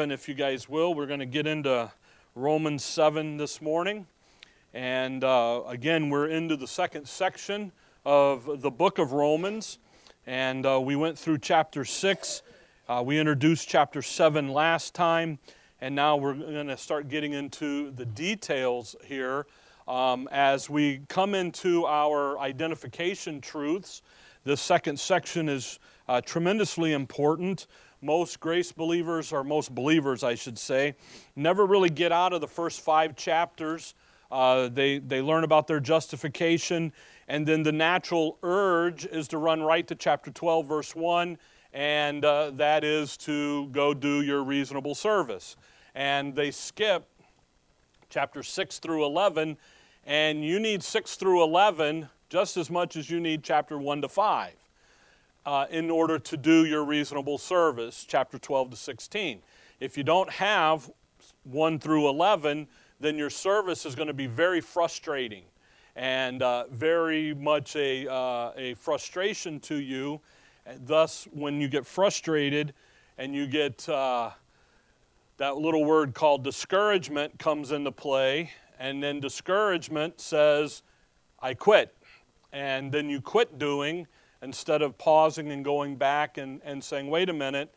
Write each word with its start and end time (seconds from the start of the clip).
And 0.00 0.12
if 0.12 0.28
you 0.28 0.34
guys 0.34 0.68
will, 0.68 0.94
we're 0.94 1.06
going 1.06 1.18
to 1.18 1.26
get 1.26 1.48
into 1.48 1.90
Romans 2.36 2.84
7 2.84 3.36
this 3.36 3.60
morning. 3.60 4.06
And 4.72 5.24
uh, 5.24 5.62
again, 5.66 6.08
we're 6.08 6.28
into 6.28 6.54
the 6.54 6.68
second 6.68 7.08
section 7.08 7.72
of 8.06 8.62
the 8.62 8.70
book 8.70 9.00
of 9.00 9.10
Romans. 9.10 9.80
And 10.24 10.64
uh, 10.64 10.80
we 10.80 10.94
went 10.94 11.18
through 11.18 11.38
chapter 11.38 11.84
6. 11.84 12.42
Uh, 12.88 13.02
we 13.04 13.18
introduced 13.18 13.68
chapter 13.68 14.00
7 14.00 14.52
last 14.52 14.94
time. 14.94 15.40
And 15.80 15.96
now 15.96 16.14
we're 16.14 16.34
going 16.34 16.68
to 16.68 16.76
start 16.76 17.08
getting 17.08 17.32
into 17.32 17.90
the 17.90 18.06
details 18.06 18.94
here 19.04 19.46
um, 19.88 20.28
as 20.30 20.70
we 20.70 21.00
come 21.08 21.34
into 21.34 21.86
our 21.86 22.38
identification 22.38 23.40
truths. 23.40 24.02
This 24.44 24.60
second 24.60 25.00
section 25.00 25.48
is 25.48 25.80
uh, 26.08 26.20
tremendously 26.20 26.92
important 26.92 27.66
most 28.00 28.40
grace 28.40 28.72
believers, 28.72 29.32
or 29.32 29.42
most 29.42 29.74
believers, 29.74 30.22
I 30.22 30.34
should 30.34 30.58
say, 30.58 30.94
never 31.34 31.66
really 31.66 31.90
get 31.90 32.12
out 32.12 32.32
of 32.32 32.40
the 32.40 32.48
first 32.48 32.80
five 32.80 33.16
chapters. 33.16 33.94
Uh, 34.30 34.68
they, 34.68 34.98
they 34.98 35.20
learn 35.20 35.44
about 35.44 35.66
their 35.66 35.80
justification, 35.80 36.92
and 37.28 37.46
then 37.46 37.62
the 37.62 37.72
natural 37.72 38.38
urge 38.42 39.06
is 39.06 39.26
to 39.28 39.38
run 39.38 39.62
right 39.62 39.86
to 39.88 39.94
chapter 39.94 40.30
12, 40.30 40.66
verse 40.66 40.94
1, 40.94 41.38
and 41.72 42.24
uh, 42.24 42.50
that 42.50 42.84
is 42.84 43.16
to 43.16 43.66
go 43.68 43.94
do 43.94 44.22
your 44.22 44.42
reasonable 44.42 44.94
service. 44.94 45.56
And 45.94 46.34
they 46.34 46.50
skip 46.50 47.08
chapter 48.10 48.42
6 48.42 48.78
through 48.78 49.04
11, 49.06 49.56
and 50.04 50.44
you 50.44 50.60
need 50.60 50.82
6 50.82 51.16
through 51.16 51.42
11 51.42 52.08
just 52.28 52.56
as 52.56 52.70
much 52.70 52.96
as 52.96 53.10
you 53.10 53.20
need 53.20 53.42
chapter 53.42 53.78
1 53.78 54.02
to 54.02 54.08
5 54.08 54.67
uh, 55.48 55.66
in 55.70 55.90
order 55.90 56.18
to 56.18 56.36
do 56.36 56.66
your 56.66 56.84
reasonable 56.84 57.38
service, 57.38 58.04
chapter 58.06 58.38
12 58.38 58.72
to 58.72 58.76
16. 58.76 59.40
If 59.80 59.96
you 59.96 60.04
don't 60.04 60.28
have 60.28 60.90
1 61.44 61.78
through 61.78 62.10
11, 62.10 62.68
then 63.00 63.16
your 63.16 63.30
service 63.30 63.86
is 63.86 63.94
going 63.94 64.08
to 64.08 64.12
be 64.12 64.26
very 64.26 64.60
frustrating 64.60 65.44
and 65.96 66.42
uh, 66.42 66.64
very 66.70 67.32
much 67.32 67.76
a, 67.76 68.06
uh, 68.12 68.52
a 68.58 68.74
frustration 68.74 69.58
to 69.60 69.76
you. 69.76 70.20
And 70.66 70.86
thus, 70.86 71.26
when 71.32 71.62
you 71.62 71.68
get 71.68 71.86
frustrated 71.86 72.74
and 73.16 73.34
you 73.34 73.46
get 73.46 73.88
uh, 73.88 74.32
that 75.38 75.56
little 75.56 75.86
word 75.86 76.12
called 76.12 76.44
discouragement 76.44 77.38
comes 77.38 77.72
into 77.72 77.90
play, 77.90 78.50
and 78.78 79.02
then 79.02 79.18
discouragement 79.18 80.20
says, 80.20 80.82
I 81.40 81.54
quit. 81.54 81.96
And 82.52 82.92
then 82.92 83.08
you 83.08 83.22
quit 83.22 83.58
doing, 83.58 84.06
instead 84.42 84.82
of 84.82 84.96
pausing 84.98 85.50
and 85.50 85.64
going 85.64 85.96
back 85.96 86.38
and, 86.38 86.60
and 86.64 86.82
saying, 86.82 87.08
wait 87.08 87.28
a 87.28 87.32
minute, 87.32 87.74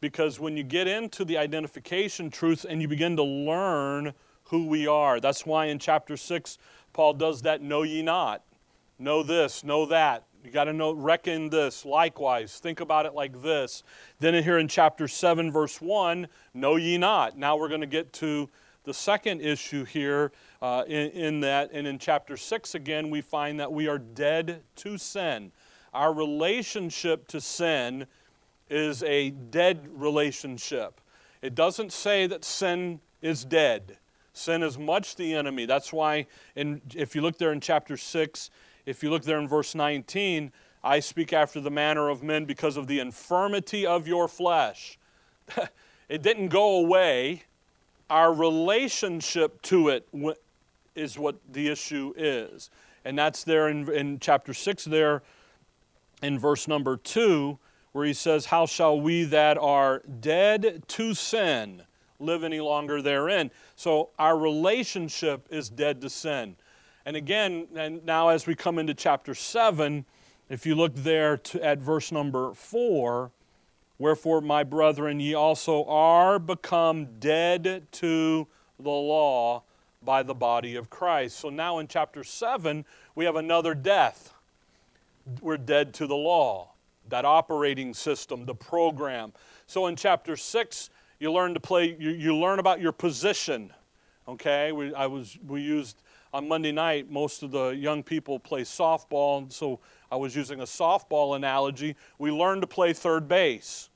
because 0.00 0.40
when 0.40 0.56
you 0.56 0.62
get 0.62 0.86
into 0.86 1.24
the 1.24 1.36
identification 1.36 2.30
truth 2.30 2.64
and 2.68 2.80
you 2.80 2.88
begin 2.88 3.16
to 3.16 3.22
learn 3.22 4.12
who 4.44 4.66
we 4.66 4.86
are, 4.86 5.20
that's 5.20 5.46
why 5.46 5.66
in 5.66 5.78
chapter 5.78 6.16
6, 6.16 6.58
Paul 6.92 7.14
does 7.14 7.42
that 7.42 7.62
know 7.62 7.82
ye 7.82 8.02
not. 8.02 8.42
Know 8.98 9.22
this, 9.22 9.62
know 9.62 9.86
that. 9.86 10.24
You 10.44 10.50
got 10.50 10.64
to 10.64 10.72
know, 10.72 10.92
reckon 10.92 11.50
this. 11.50 11.84
Likewise, 11.84 12.58
think 12.58 12.80
about 12.80 13.04
it 13.04 13.14
like 13.14 13.42
this. 13.42 13.82
Then 14.20 14.42
here 14.42 14.58
in 14.58 14.68
chapter 14.68 15.06
7, 15.06 15.52
verse 15.52 15.80
1, 15.80 16.26
know 16.54 16.76
ye 16.76 16.96
not. 16.96 17.36
Now 17.36 17.56
we're 17.56 17.68
going 17.68 17.82
to 17.82 17.86
get 17.86 18.12
to 18.14 18.48
the 18.84 18.94
second 18.94 19.42
issue 19.42 19.84
here 19.84 20.32
uh, 20.62 20.84
in, 20.86 21.10
in 21.10 21.40
that. 21.40 21.70
And 21.72 21.86
in 21.86 21.98
chapter 21.98 22.36
6, 22.36 22.74
again, 22.74 23.10
we 23.10 23.20
find 23.20 23.60
that 23.60 23.70
we 23.70 23.86
are 23.86 23.98
dead 23.98 24.62
to 24.76 24.96
sin. 24.96 25.52
Our 25.92 26.12
relationship 26.12 27.26
to 27.28 27.40
sin 27.40 28.06
is 28.68 29.02
a 29.02 29.30
dead 29.30 29.88
relationship. 29.92 31.00
It 31.42 31.54
doesn't 31.54 31.92
say 31.92 32.26
that 32.26 32.44
sin 32.44 33.00
is 33.22 33.44
dead. 33.44 33.98
Sin 34.32 34.62
is 34.62 34.78
much 34.78 35.16
the 35.16 35.34
enemy. 35.34 35.66
That's 35.66 35.92
why, 35.92 36.26
in, 36.54 36.80
if 36.94 37.14
you 37.14 37.20
look 37.20 37.38
there 37.38 37.52
in 37.52 37.60
chapter 37.60 37.96
6, 37.96 38.50
if 38.86 39.02
you 39.02 39.10
look 39.10 39.24
there 39.24 39.38
in 39.38 39.48
verse 39.48 39.74
19, 39.74 40.52
I 40.82 41.00
speak 41.00 41.32
after 41.32 41.60
the 41.60 41.70
manner 41.70 42.08
of 42.08 42.22
men 42.22 42.44
because 42.44 42.76
of 42.76 42.86
the 42.86 43.00
infirmity 43.00 43.84
of 43.84 44.06
your 44.06 44.28
flesh. 44.28 44.98
it 46.08 46.22
didn't 46.22 46.48
go 46.48 46.76
away. 46.76 47.42
Our 48.08 48.32
relationship 48.32 49.60
to 49.62 49.88
it 49.88 50.08
is 50.94 51.18
what 51.18 51.36
the 51.50 51.68
issue 51.68 52.14
is. 52.16 52.70
And 53.04 53.18
that's 53.18 53.44
there 53.44 53.68
in, 53.68 53.90
in 53.90 54.20
chapter 54.20 54.54
6 54.54 54.84
there 54.84 55.22
in 56.22 56.38
verse 56.38 56.68
number 56.68 56.96
2, 56.96 57.58
where 57.92 58.04
he 58.04 58.12
says, 58.12 58.46
How 58.46 58.66
shall 58.66 59.00
we 59.00 59.24
that 59.24 59.58
are 59.58 60.02
dead 60.20 60.84
to 60.88 61.14
sin 61.14 61.82
live 62.18 62.44
any 62.44 62.60
longer 62.60 63.02
therein? 63.02 63.50
So 63.76 64.10
our 64.18 64.38
relationship 64.38 65.46
is 65.50 65.68
dead 65.68 66.00
to 66.02 66.10
sin. 66.10 66.56
And 67.06 67.16
again, 67.16 67.66
and 67.74 68.04
now 68.04 68.28
as 68.28 68.46
we 68.46 68.54
come 68.54 68.78
into 68.78 68.94
chapter 68.94 69.34
7, 69.34 70.04
if 70.48 70.66
you 70.66 70.74
look 70.74 70.94
there 70.94 71.36
to, 71.36 71.64
at 71.64 71.78
verse 71.78 72.12
number 72.12 72.54
4, 72.54 73.30
Wherefore, 74.00 74.40
my 74.40 74.64
brethren, 74.64 75.20
ye 75.20 75.34
also 75.34 75.84
are 75.84 76.38
become 76.38 77.18
dead 77.18 77.86
to 77.92 78.46
the 78.78 78.88
law 78.88 79.62
by 80.02 80.22
the 80.22 80.32
body 80.32 80.74
of 80.74 80.88
Christ. 80.88 81.38
So 81.38 81.50
now 81.50 81.80
in 81.80 81.86
chapter 81.86 82.24
7, 82.24 82.86
we 83.14 83.26
have 83.26 83.36
another 83.36 83.74
death 83.74 84.32
we're 85.40 85.56
dead 85.56 85.94
to 85.94 86.06
the 86.06 86.16
law, 86.16 86.72
that 87.08 87.24
operating 87.24 87.94
system, 87.94 88.44
the 88.46 88.54
program. 88.54 89.32
So 89.66 89.86
in 89.86 89.96
chapter 89.96 90.36
6, 90.36 90.90
you 91.18 91.32
learn 91.32 91.54
to 91.54 91.60
play, 91.60 91.96
you, 91.98 92.10
you 92.10 92.36
learn 92.36 92.58
about 92.58 92.80
your 92.80 92.92
position. 92.92 93.72
Okay, 94.28 94.72
we, 94.72 94.94
I 94.94 95.06
was, 95.06 95.38
we 95.46 95.60
used 95.60 96.02
on 96.32 96.46
Monday 96.46 96.72
night, 96.72 97.10
most 97.10 97.42
of 97.42 97.50
the 97.50 97.70
young 97.70 98.02
people 98.02 98.38
play 98.38 98.62
softball, 98.62 99.38
and 99.38 99.52
so 99.52 99.80
I 100.10 100.16
was 100.16 100.36
using 100.36 100.60
a 100.60 100.64
softball 100.64 101.34
analogy. 101.34 101.96
We 102.18 102.30
learn 102.30 102.60
to 102.60 102.66
play 102.66 102.92
third 102.92 103.26
base. 103.26 103.90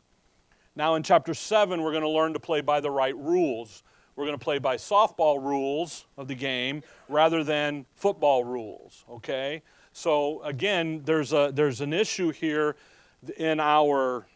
Now, 0.74 0.96
in 0.96 1.04
chapter 1.04 1.34
7, 1.34 1.80
we're 1.80 1.92
going 1.92 2.02
to 2.02 2.08
learn 2.08 2.32
to 2.32 2.40
play 2.40 2.60
by 2.60 2.80
the 2.80 2.90
right 2.90 3.16
rules. 3.16 3.84
We're 4.16 4.26
going 4.26 4.38
to 4.38 4.44
play 4.44 4.58
by 4.58 4.76
softball 4.76 5.40
rules 5.42 6.06
of 6.16 6.26
the 6.26 6.34
game 6.34 6.82
rather 7.08 7.44
than 7.44 7.86
football 7.94 8.42
rules, 8.42 9.04
okay? 9.08 9.62
So 9.94 10.42
again, 10.42 11.02
there's, 11.04 11.32
a, 11.32 11.52
there's 11.54 11.80
an 11.80 11.92
issue 11.92 12.32
here 12.32 12.74
in 13.38 13.60
our 13.60 14.26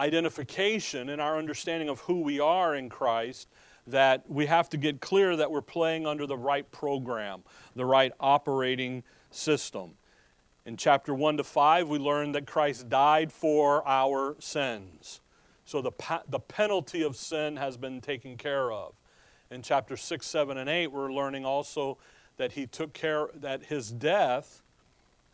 identification, 0.00 1.08
in 1.08 1.20
our 1.20 1.38
understanding 1.38 1.88
of 1.88 2.00
who 2.00 2.20
we 2.20 2.40
are 2.40 2.74
in 2.74 2.88
Christ, 2.88 3.48
that 3.86 4.28
we 4.28 4.46
have 4.46 4.68
to 4.70 4.76
get 4.76 5.00
clear 5.00 5.36
that 5.36 5.48
we're 5.48 5.62
playing 5.62 6.08
under 6.08 6.26
the 6.26 6.36
right 6.36 6.68
program, 6.72 7.44
the 7.76 7.84
right 7.84 8.10
operating 8.18 9.04
system. 9.30 9.92
In 10.66 10.76
chapter 10.76 11.14
1 11.14 11.36
to 11.36 11.44
5, 11.44 11.88
we 11.88 11.98
learned 11.98 12.34
that 12.34 12.48
Christ 12.48 12.88
died 12.88 13.30
for 13.30 13.86
our 13.86 14.34
sins. 14.40 15.20
So 15.66 15.80
the, 15.80 15.92
the 16.28 16.40
penalty 16.40 17.02
of 17.02 17.14
sin 17.14 17.56
has 17.58 17.76
been 17.76 18.00
taken 18.00 18.36
care 18.36 18.72
of. 18.72 19.00
In 19.52 19.62
chapter 19.62 19.96
6, 19.96 20.26
7, 20.26 20.58
and 20.58 20.68
8, 20.68 20.88
we're 20.88 21.12
learning 21.12 21.44
also 21.44 21.98
that 22.36 22.52
he 22.52 22.66
took 22.66 22.92
care, 22.92 23.28
that 23.34 23.64
his 23.64 23.90
death 23.90 24.62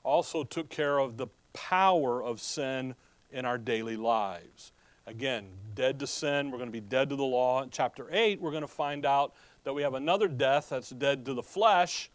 also 0.02 0.44
took 0.44 0.68
care 0.68 0.98
of 0.98 1.16
the 1.16 1.26
power 1.52 2.22
of 2.22 2.40
sin 2.40 2.94
in 3.30 3.44
our 3.44 3.58
daily 3.58 3.96
lives. 3.96 4.72
Again, 5.06 5.46
dead 5.74 5.98
to 6.00 6.06
sin, 6.06 6.50
we're 6.50 6.58
going 6.58 6.68
to 6.68 6.72
be 6.72 6.80
dead 6.80 7.10
to 7.10 7.16
the 7.16 7.24
law. 7.24 7.62
In 7.62 7.70
chapter 7.70 8.06
8, 8.10 8.40
we're 8.40 8.50
going 8.50 8.62
to 8.62 8.68
find 8.68 9.04
out 9.04 9.34
that 9.64 9.72
we 9.72 9.82
have 9.82 9.94
another 9.94 10.28
death 10.28 10.68
that's 10.70 10.90
dead 10.90 11.24
to 11.26 11.34
the 11.34 11.42
flesh, 11.42 12.10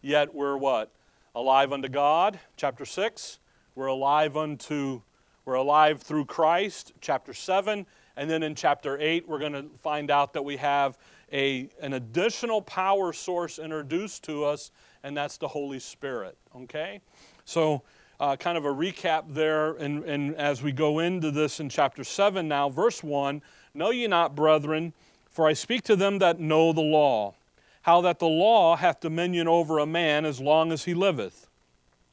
yet 0.00 0.34
we're 0.34 0.56
what? 0.56 0.92
Alive 1.34 1.72
unto 1.72 1.88
God. 1.88 2.38
Chapter 2.56 2.84
6, 2.84 3.38
we're 3.74 3.86
alive 3.86 4.36
unto, 4.36 5.02
we're 5.44 5.54
alive 5.54 6.02
through 6.02 6.26
Christ. 6.26 6.92
Chapter 7.00 7.34
7, 7.34 7.86
and 8.16 8.30
then 8.30 8.42
in 8.42 8.54
chapter 8.54 8.98
8, 8.98 9.28
we're 9.28 9.38
going 9.38 9.52
to 9.52 9.68
find 9.78 10.10
out 10.10 10.32
that 10.34 10.44
we 10.44 10.56
have 10.56 10.96
a, 11.32 11.68
an 11.80 11.94
additional 11.94 12.62
power 12.62 13.12
source 13.12 13.58
introduced 13.58 14.24
to 14.24 14.44
us, 14.44 14.70
and 15.02 15.16
that's 15.16 15.36
the 15.36 15.48
Holy 15.48 15.78
Spirit. 15.78 16.36
Okay? 16.54 17.00
So, 17.44 17.82
uh, 18.18 18.36
kind 18.36 18.56
of 18.56 18.64
a 18.64 18.72
recap 18.72 19.24
there, 19.28 19.72
and, 19.74 20.04
and 20.04 20.34
as 20.36 20.62
we 20.62 20.72
go 20.72 21.00
into 21.00 21.30
this 21.30 21.60
in 21.60 21.68
chapter 21.68 22.02
7 22.04 22.46
now, 22.48 22.68
verse 22.68 23.02
1 23.02 23.42
Know 23.74 23.90
ye 23.90 24.06
not, 24.06 24.34
brethren, 24.34 24.94
for 25.28 25.46
I 25.46 25.52
speak 25.52 25.82
to 25.82 25.96
them 25.96 26.18
that 26.20 26.40
know 26.40 26.72
the 26.72 26.80
law, 26.80 27.34
how 27.82 28.00
that 28.00 28.18
the 28.18 28.26
law 28.26 28.74
hath 28.76 29.00
dominion 29.00 29.46
over 29.46 29.78
a 29.78 29.84
man 29.84 30.24
as 30.24 30.40
long 30.40 30.72
as 30.72 30.84
he 30.84 30.94
liveth. 30.94 31.48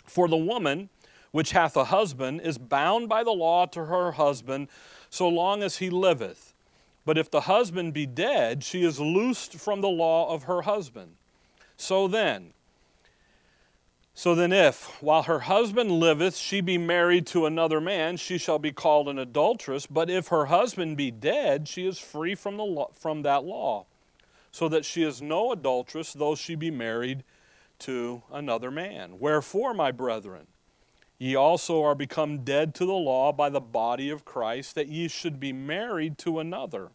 For 0.04 0.27
the 0.27 0.36
woman 0.36 0.89
which 1.31 1.51
hath 1.51 1.77
a 1.77 1.86
husband 1.86 2.42
is 2.42 2.57
bound 2.57 3.07
by 3.07 3.24
the 3.24 3.31
law 3.31 3.65
to 3.68 3.86
her 3.86 4.12
husband 4.12 4.68
so 5.10 5.27
long 5.27 5.63
as 5.63 5.77
he 5.77 5.89
liveth. 5.89 6.52
But 7.05 7.17
if 7.17 7.29
the 7.29 7.41
husband 7.41 7.94
be 7.94 8.05
dead, 8.05 8.63
she 8.63 8.83
is 8.83 9.00
loosed 9.00 9.55
from 9.55 9.81
the 9.81 9.89
law 9.89 10.33
of 10.33 10.44
her 10.44 10.61
husband. 10.61 11.15
So 11.75 12.07
then, 12.07 12.53
So 14.15 14.35
then, 14.35 14.53
if, 14.53 15.01
while 15.01 15.23
her 15.23 15.39
husband 15.39 15.91
liveth, 15.91 16.38
she 16.38 16.61
be 16.61 16.77
married 16.77 17.25
to 17.27 17.47
another 17.47 17.81
man, 17.81 18.17
she 18.17 18.38
shall 18.38 18.59
be 18.59 18.71
called 18.71 19.09
an 19.09 19.17
adulteress. 19.17 19.88
But 19.88 20.09
if 20.09 20.27
her 20.27 20.45
husband 20.45 20.97
be 20.97 21.09
dead, 21.09 21.67
she 21.67 21.88
is 21.88 21.97
free 21.97 22.35
from, 22.35 22.57
the 22.57 22.63
law, 22.63 22.91
from 22.94 23.23
that 23.23 23.44
law, 23.44 23.88
so 24.51 24.69
that 24.69 24.85
she 24.85 25.01
is 25.03 25.21
no 25.21 25.51
adulteress, 25.51 26.13
though 26.13 26.35
she 26.35 26.53
be 26.53 26.69
married 26.69 27.23
to 27.79 28.21
another 28.31 28.69
man. 28.69 29.17
Wherefore, 29.17 29.73
my 29.73 29.91
brethren, 29.91 30.45
ye 31.24 31.38
also 31.38 31.81
are 31.81 31.96
become 31.96 32.40
dead 32.40 32.75
to 32.75 32.86
the 32.86 32.92
law 32.92 33.31
by 33.31 33.50
the 33.50 33.62
body 33.62 34.10
of 34.10 34.25
Christ, 34.25 34.75
that 34.75 34.90
ye 34.90 35.08
should 35.08 35.40
be 35.40 35.54
married 35.54 36.18
to 36.18 36.40
another, 36.40 36.90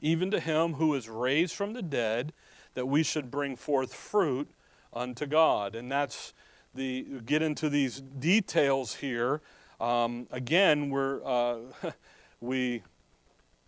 even 0.00 0.30
to 0.30 0.40
him 0.40 0.74
who 0.74 0.94
is 0.94 1.06
raised 1.06 1.54
from 1.54 1.74
the 1.74 1.82
dead, 1.82 2.32
that 2.72 2.86
we 2.86 3.02
should 3.02 3.30
bring 3.30 3.56
forth 3.56 3.92
fruit 3.92 4.48
unto 4.94 5.26
God. 5.26 5.74
And 5.74 5.92
that's 5.92 6.32
the 6.74 7.20
get 7.26 7.42
into 7.42 7.68
these 7.68 8.00
details 8.00 8.94
here. 8.94 9.42
Um, 9.78 10.28
again, 10.30 10.88
we're 10.88 11.22
uh, 11.22 11.58
we 12.40 12.82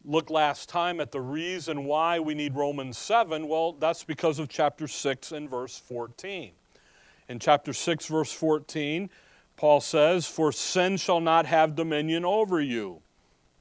last 0.06 0.70
time 0.70 0.98
at 1.00 1.12
the 1.12 1.20
reason 1.20 1.84
why 1.84 2.18
we 2.18 2.34
need 2.34 2.54
Romans 2.54 2.96
7. 2.96 3.46
Well, 3.46 3.72
that's 3.72 4.04
because 4.04 4.38
of 4.38 4.48
chapter 4.48 4.88
6 4.88 5.32
and 5.32 5.50
verse 5.50 5.76
14. 5.76 6.52
In 7.28 7.38
chapter 7.38 7.74
6, 7.74 8.06
verse 8.06 8.32
14, 8.32 9.10
Paul 9.60 9.82
says, 9.82 10.26
For 10.26 10.52
sin 10.52 10.96
shall 10.96 11.20
not 11.20 11.44
have 11.44 11.76
dominion 11.76 12.24
over 12.24 12.62
you. 12.62 13.02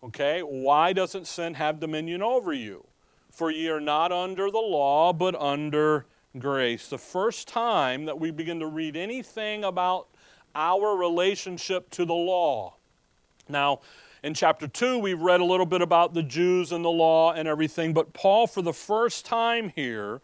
Okay, 0.02 0.40
why 0.40 0.94
doesn't 0.94 1.28
sin 1.28 1.56
have 1.56 1.82
dominion 1.82 2.22
over 2.22 2.54
you? 2.54 2.88
For 3.30 3.52
ye 3.52 3.68
are 3.68 3.82
not 3.82 4.14
under 4.14 4.50
the 4.50 4.60
law, 4.60 5.12
but 5.12 5.36
under 5.36 6.06
grace. 6.38 6.88
The 6.88 6.98
first 6.98 7.50
time 7.50 8.06
that 8.06 8.18
we 8.18 8.32
begin 8.32 8.62
to 8.62 8.66
read 8.66 8.96
anything 8.96 9.66
about 9.66 10.08
our 10.56 10.96
relationship 10.96 11.90
to 11.90 12.06
the 12.06 12.14
law. 12.14 12.76
Now, 13.50 13.82
in 14.24 14.34
chapter 14.34 14.70
2, 14.70 15.00
we've 15.00 15.20
read 15.20 15.42
a 15.42 15.46
little 15.46 15.66
bit 15.66 15.82
about 15.82 16.14
the 16.14 16.24
Jews 16.24 16.72
and 16.72 16.86
the 16.86 16.88
law 16.88 17.34
and 17.34 17.46
everything, 17.46 17.94
but 17.94 18.14
Paul, 18.14 18.48
for 18.48 18.62
the 18.62 18.72
first 18.72 19.26
time 19.26 19.74
here, 19.76 20.22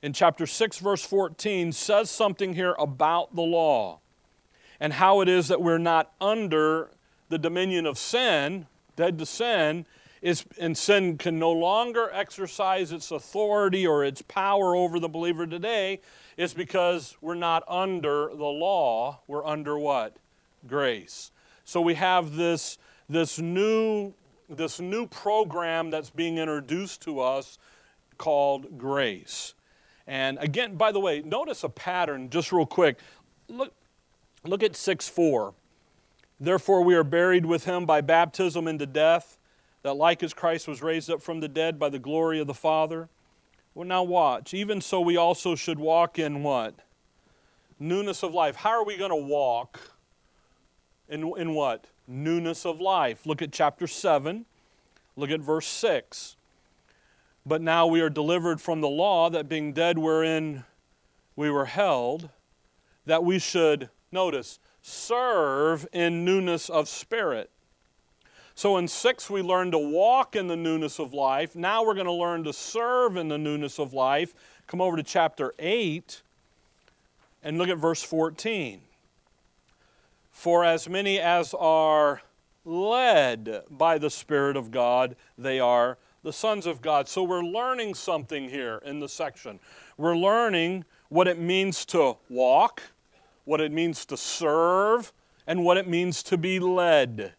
in 0.00 0.14
chapter 0.14 0.46
6, 0.46 0.78
verse 0.78 1.04
14, 1.04 1.72
says 1.72 2.08
something 2.08 2.54
here 2.54 2.74
about 2.78 3.36
the 3.36 3.42
law 3.42 4.00
and 4.80 4.94
how 4.94 5.20
it 5.20 5.28
is 5.28 5.48
that 5.48 5.60
we're 5.60 5.78
not 5.78 6.12
under 6.20 6.90
the 7.28 7.38
dominion 7.38 7.86
of 7.86 7.98
sin, 7.98 8.66
dead 8.96 9.18
to 9.18 9.26
sin, 9.26 9.86
is, 10.22 10.44
and 10.58 10.76
sin 10.76 11.16
can 11.16 11.38
no 11.38 11.50
longer 11.50 12.10
exercise 12.12 12.92
its 12.92 13.10
authority 13.10 13.86
or 13.86 14.04
its 14.04 14.22
power 14.22 14.74
over 14.74 14.98
the 14.98 15.08
believer 15.08 15.46
today, 15.46 16.00
is 16.36 16.52
because 16.52 17.16
we're 17.20 17.34
not 17.34 17.62
under 17.68 18.28
the 18.28 18.44
law. 18.44 19.20
We're 19.26 19.46
under 19.46 19.78
what? 19.78 20.16
Grace. 20.66 21.30
So 21.64 21.80
we 21.80 21.94
have 21.94 22.34
this, 22.34 22.78
this, 23.08 23.38
new, 23.38 24.12
this 24.48 24.80
new 24.80 25.06
program 25.06 25.90
that's 25.90 26.10
being 26.10 26.38
introduced 26.38 27.02
to 27.02 27.20
us 27.20 27.58
called 28.18 28.76
grace. 28.76 29.54
And 30.06 30.38
again, 30.38 30.74
by 30.74 30.92
the 30.92 31.00
way, 31.00 31.22
notice 31.22 31.64
a 31.64 31.68
pattern 31.68 32.28
just 32.28 32.52
real 32.52 32.66
quick. 32.66 32.98
Look, 33.48 33.72
look 34.44 34.62
at 34.62 34.76
6 34.76 35.08
4. 35.08 35.54
Therefore, 36.38 36.82
we 36.82 36.94
are 36.94 37.04
buried 37.04 37.44
with 37.44 37.64
him 37.64 37.84
by 37.84 38.00
baptism 38.00 38.66
into 38.66 38.86
death 38.86 39.36
that 39.82 39.94
like 39.94 40.22
as 40.22 40.34
Christ 40.34 40.68
was 40.68 40.82
raised 40.82 41.10
up 41.10 41.22
from 41.22 41.40
the 41.40 41.48
dead 41.48 41.78
by 41.78 41.88
the 41.88 41.98
glory 41.98 42.40
of 42.40 42.46
the 42.46 42.54
Father. 42.54 43.08
Well, 43.74 43.86
now 43.86 44.02
watch. 44.02 44.52
Even 44.52 44.80
so, 44.80 45.00
we 45.00 45.16
also 45.16 45.54
should 45.54 45.78
walk 45.78 46.18
in 46.18 46.42
what? 46.42 46.74
Newness 47.78 48.22
of 48.22 48.34
life. 48.34 48.56
How 48.56 48.70
are 48.70 48.84
we 48.84 48.96
going 48.96 49.10
to 49.10 49.16
walk 49.16 49.80
in, 51.08 51.32
in 51.36 51.54
what? 51.54 51.86
Newness 52.06 52.66
of 52.66 52.80
life. 52.80 53.26
Look 53.26 53.40
at 53.42 53.52
chapter 53.52 53.86
7. 53.86 54.44
Look 55.16 55.30
at 55.30 55.40
verse 55.40 55.66
6. 55.66 56.36
But 57.46 57.62
now 57.62 57.86
we 57.86 58.00
are 58.00 58.10
delivered 58.10 58.60
from 58.60 58.80
the 58.80 58.88
law, 58.88 59.30
that 59.30 59.48
being 59.48 59.72
dead 59.72 59.98
wherein 59.98 60.64
we 61.36 61.50
were 61.50 61.64
held, 61.66 62.28
that 63.06 63.24
we 63.24 63.38
should, 63.38 63.88
notice, 64.12 64.58
serve 64.82 65.86
in 65.92 66.24
newness 66.24 66.68
of 66.68 66.88
spirit. 66.88 67.50
So 68.54 68.76
in 68.76 68.88
six, 68.88 69.30
we 69.30 69.42
learned 69.42 69.72
to 69.72 69.78
walk 69.78 70.36
in 70.36 70.46
the 70.46 70.56
newness 70.56 70.98
of 70.98 71.14
life. 71.14 71.56
Now 71.56 71.84
we're 71.84 71.94
going 71.94 72.06
to 72.06 72.12
learn 72.12 72.44
to 72.44 72.52
serve 72.52 73.16
in 73.16 73.28
the 73.28 73.38
newness 73.38 73.78
of 73.78 73.92
life. 73.92 74.34
Come 74.66 74.80
over 74.80 74.96
to 74.96 75.02
chapter 75.02 75.54
8 75.58 76.22
and 77.42 77.56
look 77.56 77.68
at 77.68 77.78
verse 77.78 78.02
14. 78.02 78.80
For 80.30 80.64
as 80.64 80.88
many 80.88 81.18
as 81.18 81.54
are 81.54 82.22
led 82.64 83.62
by 83.70 83.98
the 83.98 84.10
Spirit 84.10 84.56
of 84.56 84.70
God, 84.70 85.16
they 85.38 85.58
are 85.58 85.98
the 86.22 86.32
sons 86.32 86.66
of 86.66 86.82
God. 86.82 87.08
So 87.08 87.22
we're 87.22 87.42
learning 87.42 87.94
something 87.94 88.48
here 88.48 88.80
in 88.84 89.00
the 89.00 89.08
section. 89.08 89.58
We're 89.96 90.16
learning 90.16 90.84
what 91.08 91.28
it 91.28 91.38
means 91.38 91.84
to 91.86 92.16
walk, 92.28 92.82
what 93.44 93.60
it 93.60 93.72
means 93.72 94.04
to 94.06 94.16
serve, 94.16 95.12
and 95.46 95.64
what 95.64 95.76
it 95.76 95.88
means 95.88 96.22
to 96.24 96.38
be 96.38 96.60
led. 96.60 97.34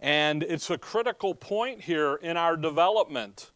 And 0.00 0.42
it's 0.42 0.70
a 0.70 0.78
critical 0.78 1.34
point 1.34 1.80
here 1.80 2.16
in 2.16 2.36
our 2.36 2.56
development. 2.56 3.52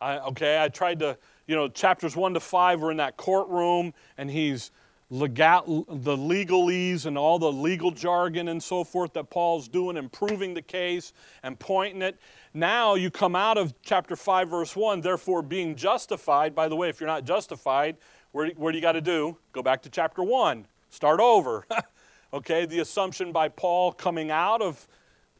I, 0.00 0.18
okay, 0.18 0.62
I 0.62 0.68
tried 0.68 1.00
to, 1.00 1.18
you 1.46 1.54
know, 1.54 1.68
chapters 1.68 2.16
1 2.16 2.34
to 2.34 2.40
5, 2.40 2.80
we're 2.80 2.90
in 2.90 2.96
that 2.98 3.16
courtroom, 3.16 3.92
and 4.16 4.30
he's 4.30 4.70
legal, 5.10 5.84
the 5.88 6.16
legalese 6.16 7.06
and 7.06 7.16
all 7.16 7.38
the 7.38 7.50
legal 7.50 7.90
jargon 7.90 8.48
and 8.48 8.62
so 8.62 8.84
forth 8.84 9.12
that 9.14 9.30
Paul's 9.30 9.68
doing, 9.68 9.96
improving 9.96 10.54
the 10.54 10.62
case 10.62 11.12
and 11.42 11.58
pointing 11.58 12.02
it. 12.02 12.18
Now 12.54 12.94
you 12.94 13.10
come 13.10 13.34
out 13.34 13.58
of 13.58 13.74
chapter 13.82 14.16
5, 14.16 14.48
verse 14.48 14.76
1, 14.76 15.00
therefore 15.00 15.42
being 15.42 15.74
justified. 15.74 16.54
By 16.54 16.68
the 16.68 16.76
way, 16.76 16.88
if 16.88 17.00
you're 17.00 17.08
not 17.08 17.24
justified, 17.24 17.96
where, 18.32 18.48
where 18.50 18.72
do 18.72 18.78
you 18.78 18.82
got 18.82 18.92
to 18.92 19.00
do? 19.00 19.36
Go 19.52 19.62
back 19.62 19.82
to 19.82 19.90
chapter 19.90 20.22
1, 20.22 20.66
start 20.90 21.20
over. 21.20 21.66
okay, 22.32 22.66
the 22.66 22.80
assumption 22.80 23.32
by 23.32 23.48
Paul 23.48 23.92
coming 23.92 24.30
out 24.30 24.62
of 24.62 24.86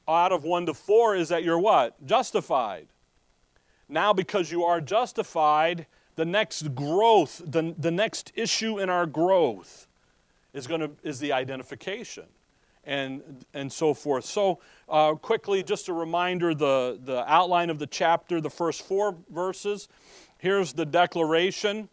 out 0.09 0.33
of 0.33 0.43
1 0.43 0.67
to 0.67 0.75
4 0.75 1.17
is 1.17 1.29
that 1.29 1.45
you're 1.45 1.59
what? 1.59 2.05
Justified. 2.07 2.89
Now, 3.89 4.13
because 4.13 4.51
you 4.51 4.65
are 4.65 4.81
justified, 4.81 5.87
the 6.17 6.25
next 6.25 6.75
growth, 6.75 7.43
the, 7.45 7.75
the 7.79 7.91
next 7.91 8.33
issue 8.35 8.79
in 8.79 8.89
our 8.91 9.07
growth 9.07 9.87
is, 10.53 10.67
gonna, 10.67 10.91
is 11.03 11.21
the 11.21 11.33
identification 11.33 12.25
and, 12.85 13.45
and 13.55 13.71
so 13.73 13.95
forth. 13.95 14.25
So, 14.25 14.61
uh, 14.89 15.15
quickly, 15.15 15.63
just 15.63 15.89
a 15.89 15.93
reminder 15.93 16.55
the, 16.55 16.99
the 17.05 17.31
outline 17.31 17.71
of 17.71 17.79
the 17.79 17.87
chapter, 17.87 18.41
the 18.41 18.51
first 18.51 18.83
four 18.83 19.15
verses. 19.31 19.89
Here's 20.39 20.73
the 20.73 20.87
declaration. 20.87 21.89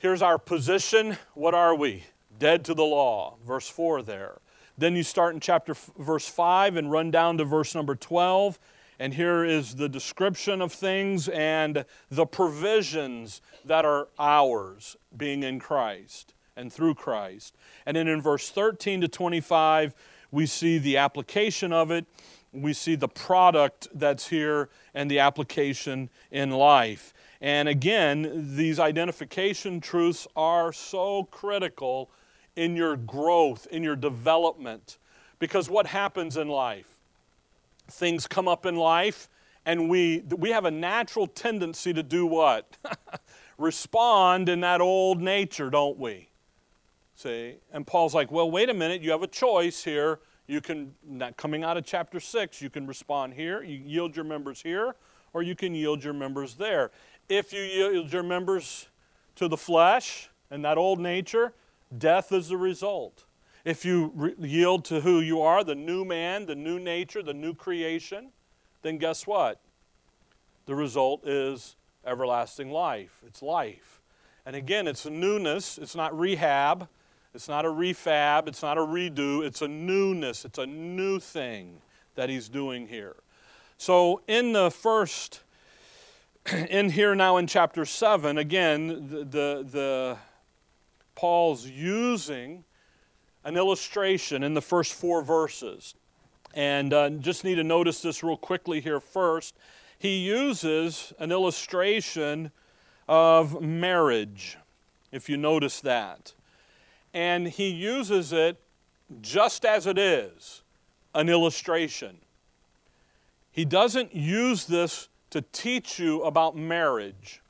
Here's 0.00 0.22
our 0.22 0.38
position. 0.38 1.18
What 1.34 1.52
are 1.52 1.74
we? 1.74 2.04
Dead 2.38 2.64
to 2.64 2.72
the 2.72 2.82
law. 2.82 3.36
Verse 3.46 3.68
4 3.68 4.00
there. 4.00 4.38
Then 4.78 4.96
you 4.96 5.02
start 5.02 5.34
in 5.34 5.40
chapter 5.40 5.74
verse 5.98 6.26
5 6.26 6.76
and 6.76 6.90
run 6.90 7.10
down 7.10 7.36
to 7.36 7.44
verse 7.44 7.74
number 7.74 7.94
12. 7.94 8.58
And 8.98 9.12
here 9.12 9.44
is 9.44 9.74
the 9.74 9.90
description 9.90 10.62
of 10.62 10.72
things 10.72 11.28
and 11.28 11.84
the 12.10 12.24
provisions 12.24 13.42
that 13.66 13.84
are 13.84 14.08
ours 14.18 14.96
being 15.14 15.42
in 15.42 15.60
Christ 15.60 16.32
and 16.56 16.72
through 16.72 16.94
Christ. 16.94 17.54
And 17.84 17.94
then 17.94 18.08
in 18.08 18.22
verse 18.22 18.48
13 18.48 19.02
to 19.02 19.08
25, 19.08 19.94
we 20.30 20.46
see 20.46 20.78
the 20.78 20.96
application 20.96 21.74
of 21.74 21.90
it. 21.90 22.06
We 22.52 22.72
see 22.72 22.94
the 22.94 23.06
product 23.06 23.88
that's 23.92 24.28
here 24.28 24.70
and 24.94 25.10
the 25.10 25.18
application 25.18 26.08
in 26.30 26.52
life. 26.52 27.12
And 27.40 27.68
again, 27.68 28.56
these 28.56 28.78
identification 28.78 29.80
truths 29.80 30.26
are 30.36 30.72
so 30.72 31.24
critical 31.24 32.10
in 32.56 32.76
your 32.76 32.96
growth, 32.96 33.66
in 33.70 33.82
your 33.82 33.96
development. 33.96 34.98
Because 35.38 35.70
what 35.70 35.86
happens 35.86 36.36
in 36.36 36.48
life? 36.48 37.00
Things 37.90 38.26
come 38.26 38.46
up 38.46 38.66
in 38.66 38.76
life, 38.76 39.28
and 39.64 39.88
we, 39.88 40.22
we 40.36 40.50
have 40.50 40.66
a 40.66 40.70
natural 40.70 41.26
tendency 41.26 41.92
to 41.92 42.02
do 42.02 42.26
what? 42.26 42.76
Respond 43.58 44.48
in 44.48 44.60
that 44.60 44.80
old 44.80 45.20
nature, 45.20 45.70
don't 45.70 45.98
we? 45.98 46.28
See? 47.14 47.56
And 47.72 47.86
Paul's 47.86 48.14
like, 48.14 48.30
well, 48.30 48.50
wait 48.50 48.68
a 48.70 48.74
minute, 48.74 49.02
you 49.02 49.10
have 49.10 49.22
a 49.22 49.26
choice 49.26 49.82
here. 49.82 50.20
You 50.46 50.60
can, 50.60 50.94
not 51.06 51.36
coming 51.36 51.62
out 51.62 51.76
of 51.76 51.84
chapter 51.84 52.18
6, 52.18 52.60
you 52.60 52.70
can 52.70 52.86
respond 52.86 53.34
here, 53.34 53.62
you 53.62 53.76
yield 53.76 54.16
your 54.16 54.24
members 54.24 54.60
here, 54.60 54.96
or 55.32 55.42
you 55.42 55.54
can 55.54 55.74
yield 55.74 56.02
your 56.02 56.12
members 56.12 56.54
there. 56.54 56.90
If 57.30 57.54
you 57.54 57.62
yield 57.62 58.12
your 58.12 58.22
members 58.22 58.88
to 59.36 59.48
the 59.48 59.56
flesh 59.56 60.28
and 60.50 60.62
that 60.66 60.76
old 60.76 61.00
nature, 61.00 61.54
Death 61.96 62.32
is 62.32 62.48
the 62.48 62.56
result. 62.56 63.24
If 63.64 63.84
you 63.84 64.12
re- 64.14 64.34
yield 64.38 64.84
to 64.86 65.00
who 65.00 65.20
you 65.20 65.42
are, 65.42 65.64
the 65.64 65.74
new 65.74 66.04
man, 66.04 66.46
the 66.46 66.54
new 66.54 66.78
nature, 66.78 67.22
the 67.22 67.34
new 67.34 67.54
creation, 67.54 68.30
then 68.82 68.98
guess 68.98 69.26
what? 69.26 69.60
The 70.66 70.74
result 70.74 71.26
is 71.26 71.76
everlasting 72.06 72.70
life. 72.70 73.20
It's 73.26 73.42
life. 73.42 74.00
And 74.46 74.54
again, 74.54 74.86
it's 74.86 75.04
newness, 75.04 75.78
it's 75.78 75.94
not 75.94 76.16
rehab. 76.18 76.88
It's 77.32 77.48
not 77.48 77.64
a 77.64 77.68
refab, 77.68 78.48
it's 78.48 78.60
not 78.60 78.76
a 78.76 78.80
redo, 78.80 79.46
it's 79.46 79.62
a 79.62 79.68
newness, 79.68 80.44
it's 80.44 80.58
a 80.58 80.66
new 80.66 81.20
thing 81.20 81.80
that 82.16 82.28
he's 82.28 82.48
doing 82.48 82.88
here. 82.88 83.14
So, 83.78 84.20
in 84.26 84.52
the 84.52 84.68
first, 84.68 85.44
in 86.70 86.90
here 86.90 87.14
now 87.14 87.36
in 87.36 87.46
chapter 87.46 87.84
7, 87.84 88.38
again, 88.38 89.08
the, 89.08 89.18
the, 89.18 89.66
the 89.70 90.18
Paul's 91.14 91.66
using 91.66 92.64
an 93.44 93.56
illustration 93.56 94.42
in 94.42 94.54
the 94.54 94.62
first 94.62 94.94
four 94.94 95.22
verses. 95.22 95.94
And 96.54 96.92
uh, 96.92 97.10
just 97.10 97.44
need 97.44 97.56
to 97.56 97.64
notice 97.64 98.02
this 98.02 98.22
real 98.22 98.36
quickly 98.36 98.80
here 98.80 99.00
first. 99.00 99.56
He 99.98 100.18
uses 100.18 101.12
an 101.18 101.30
illustration 101.30 102.50
of 103.06 103.60
marriage, 103.60 104.56
if 105.12 105.28
you 105.28 105.36
notice 105.36 105.80
that. 105.80 106.32
And 107.12 107.48
he 107.48 107.68
uses 107.68 108.32
it 108.32 108.60
just 109.20 109.64
as 109.64 109.86
it 109.86 109.98
is 109.98 110.62
an 111.14 111.28
illustration. 111.28 112.18
He 113.50 113.64
doesn't 113.64 114.14
use 114.14 114.64
this 114.64 115.09
to 115.30 115.42
teach 115.52 115.98
you 115.98 116.22
about 116.22 116.56
marriage. 116.56 117.40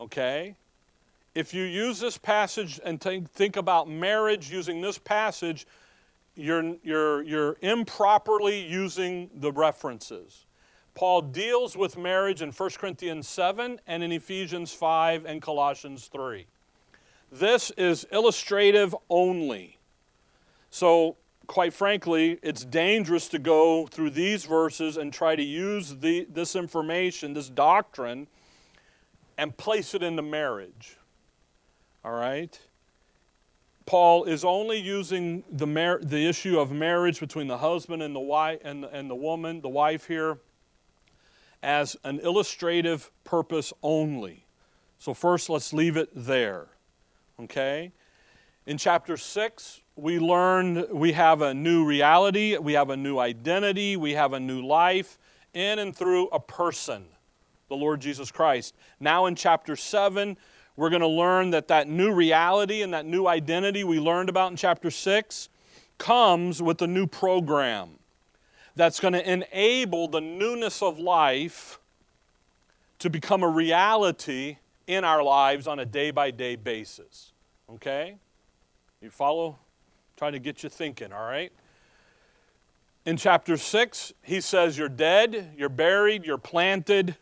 Okay? 0.00 0.56
If 1.34 1.54
you 1.54 1.62
use 1.62 2.00
this 2.00 2.18
passage 2.18 2.80
and 2.84 3.00
think 3.00 3.56
about 3.56 3.88
marriage 3.88 4.50
using 4.50 4.80
this 4.80 4.98
passage, 4.98 5.66
you're, 6.34 6.76
you're, 6.82 7.22
you're 7.22 7.56
improperly 7.60 8.60
using 8.60 9.30
the 9.34 9.52
references. 9.52 10.46
Paul 10.94 11.22
deals 11.22 11.76
with 11.76 11.96
marriage 11.96 12.42
in 12.42 12.50
1 12.50 12.70
Corinthians 12.78 13.28
7 13.28 13.80
and 13.86 14.02
in 14.02 14.12
Ephesians 14.12 14.72
5 14.72 15.24
and 15.24 15.40
Colossians 15.40 16.08
3. 16.08 16.46
This 17.30 17.70
is 17.72 18.06
illustrative 18.10 18.94
only. 19.08 19.78
So, 20.70 21.16
quite 21.50 21.74
frankly, 21.74 22.38
it's 22.44 22.64
dangerous 22.64 23.26
to 23.26 23.36
go 23.36 23.84
through 23.88 24.10
these 24.10 24.44
verses 24.44 24.96
and 24.96 25.12
try 25.12 25.34
to 25.34 25.42
use 25.42 25.96
the, 25.96 26.24
this 26.32 26.54
information, 26.54 27.34
this 27.34 27.48
doctrine, 27.48 28.28
and 29.36 29.56
place 29.56 29.92
it 29.92 30.00
into 30.00 30.22
marriage. 30.22 30.96
All 32.04 32.12
right? 32.12 32.56
Paul 33.84 34.24
is 34.24 34.44
only 34.44 34.78
using 34.78 35.42
the, 35.50 35.66
mar- 35.66 35.98
the 36.00 36.24
issue 36.28 36.56
of 36.60 36.70
marriage 36.70 37.18
between 37.18 37.48
the 37.48 37.58
husband 37.58 38.00
and 38.00 38.14
the, 38.14 38.20
wife, 38.20 38.60
and, 38.62 38.84
and 38.84 39.10
the 39.10 39.16
woman, 39.16 39.60
the 39.60 39.68
wife 39.68 40.06
here, 40.06 40.38
as 41.64 41.96
an 42.04 42.20
illustrative 42.20 43.10
purpose 43.24 43.72
only. 43.82 44.46
So, 45.00 45.14
first, 45.14 45.50
let's 45.50 45.72
leave 45.72 45.96
it 45.96 46.10
there. 46.14 46.68
Okay? 47.40 47.90
In 48.70 48.78
chapter 48.78 49.16
6, 49.16 49.80
we 49.96 50.20
learned 50.20 50.86
we 50.92 51.10
have 51.10 51.42
a 51.42 51.52
new 51.52 51.84
reality, 51.84 52.56
we 52.56 52.74
have 52.74 52.90
a 52.90 52.96
new 52.96 53.18
identity, 53.18 53.96
we 53.96 54.12
have 54.12 54.32
a 54.32 54.38
new 54.38 54.64
life 54.64 55.18
in 55.52 55.80
and 55.80 55.92
through 55.92 56.28
a 56.28 56.38
person, 56.38 57.04
the 57.68 57.74
Lord 57.74 58.00
Jesus 58.00 58.30
Christ. 58.30 58.76
Now, 59.00 59.26
in 59.26 59.34
chapter 59.34 59.74
7, 59.74 60.36
we're 60.76 60.88
going 60.88 61.02
to 61.02 61.08
learn 61.08 61.50
that 61.50 61.66
that 61.66 61.88
new 61.88 62.12
reality 62.12 62.82
and 62.82 62.94
that 62.94 63.06
new 63.06 63.26
identity 63.26 63.82
we 63.82 63.98
learned 63.98 64.28
about 64.28 64.52
in 64.52 64.56
chapter 64.56 64.88
6 64.88 65.48
comes 65.98 66.62
with 66.62 66.80
a 66.80 66.86
new 66.86 67.08
program 67.08 67.98
that's 68.76 69.00
going 69.00 69.14
to 69.14 69.32
enable 69.32 70.06
the 70.06 70.20
newness 70.20 70.80
of 70.80 70.96
life 70.96 71.80
to 73.00 73.10
become 73.10 73.42
a 73.42 73.48
reality 73.48 74.58
in 74.86 75.02
our 75.02 75.24
lives 75.24 75.66
on 75.66 75.80
a 75.80 75.84
day 75.84 76.12
by 76.12 76.30
day 76.30 76.54
basis. 76.54 77.32
Okay? 77.68 78.14
You 79.00 79.08
follow? 79.08 79.58
Trying 80.18 80.32
to 80.32 80.38
get 80.38 80.62
you 80.62 80.68
thinking, 80.68 81.10
all 81.10 81.24
right? 81.24 81.50
In 83.06 83.16
chapter 83.16 83.56
6, 83.56 84.12
he 84.22 84.42
says, 84.42 84.76
You're 84.76 84.90
dead, 84.90 85.54
you're 85.56 85.70
buried, 85.70 86.26
you're 86.26 86.36
planted, 86.36 87.16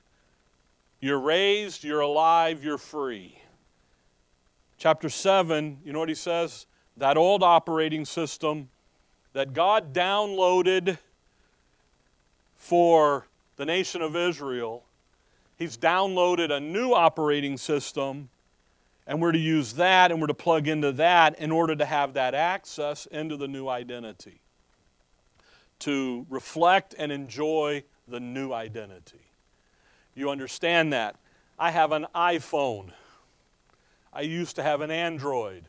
you're 1.00 1.20
raised, 1.20 1.84
you're 1.84 2.00
alive, 2.00 2.64
you're 2.64 2.78
free. 2.78 3.40
Chapter 4.76 5.08
7, 5.08 5.78
you 5.84 5.92
know 5.92 6.00
what 6.00 6.08
he 6.08 6.16
says? 6.16 6.66
That 6.96 7.16
old 7.16 7.44
operating 7.44 8.04
system 8.04 8.70
that 9.32 9.52
God 9.52 9.92
downloaded 9.92 10.98
for 12.56 13.28
the 13.54 13.64
nation 13.64 14.02
of 14.02 14.16
Israel, 14.16 14.84
he's 15.56 15.76
downloaded 15.76 16.50
a 16.50 16.58
new 16.58 16.92
operating 16.92 17.56
system, 17.56 18.30
and 19.08 19.22
we're 19.22 19.32
to 19.32 19.38
use 19.38 19.72
that 19.72 20.12
and 20.12 20.20
we're 20.20 20.26
to 20.26 20.34
plug 20.34 20.68
into 20.68 20.92
that 20.92 21.38
in 21.38 21.50
order 21.50 21.74
to 21.74 21.84
have 21.86 22.12
that 22.12 22.34
access 22.34 23.06
into 23.06 23.38
the 23.38 23.48
new 23.48 23.66
identity, 23.66 24.42
to 25.78 26.26
reflect 26.28 26.94
and 26.98 27.10
enjoy 27.10 27.82
the 28.06 28.20
new 28.20 28.52
identity. 28.52 29.32
You 30.14 30.28
understand 30.28 30.92
that? 30.92 31.16
I 31.58 31.70
have 31.70 31.90
an 31.92 32.06
iPhone. 32.14 32.90
I 34.12 34.20
used 34.20 34.56
to 34.56 34.62
have 34.62 34.82
an 34.82 34.90
Android. 34.90 35.68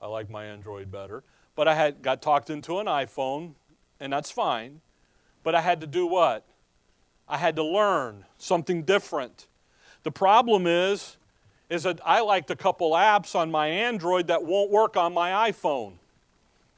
I 0.00 0.06
like 0.06 0.28
my 0.28 0.44
Android 0.44 0.90
better. 0.92 1.24
But 1.56 1.68
I 1.68 1.74
had 1.74 2.02
got 2.02 2.20
talked 2.20 2.50
into 2.50 2.80
an 2.80 2.86
iPhone, 2.86 3.54
and 3.98 4.12
that's 4.12 4.30
fine. 4.30 4.82
But 5.42 5.54
I 5.54 5.62
had 5.62 5.80
to 5.80 5.86
do 5.86 6.06
what? 6.06 6.44
I 7.26 7.38
had 7.38 7.56
to 7.56 7.64
learn 7.64 8.26
something 8.36 8.82
different. 8.82 9.46
The 10.02 10.10
problem 10.10 10.66
is, 10.66 11.16
is 11.74 11.82
that 11.82 12.00
I 12.04 12.20
liked 12.20 12.50
a 12.50 12.56
couple 12.56 12.92
apps 12.92 13.34
on 13.34 13.50
my 13.50 13.66
Android 13.66 14.28
that 14.28 14.44
won't 14.44 14.70
work 14.70 14.96
on 14.96 15.12
my 15.12 15.50
iPhone. 15.50 15.94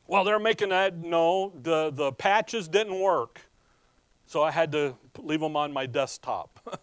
Well, 0.08 0.24
they're 0.24 0.38
making 0.38 0.70
that, 0.70 0.96
no, 0.96 1.52
the, 1.62 1.90
the 1.90 2.12
patches 2.12 2.66
didn't 2.66 2.98
work. 2.98 3.40
So 4.26 4.42
I 4.42 4.50
had 4.50 4.72
to 4.72 4.96
leave 5.18 5.40
them 5.40 5.56
on 5.56 5.72
my 5.72 5.86
desktop. 5.86 6.80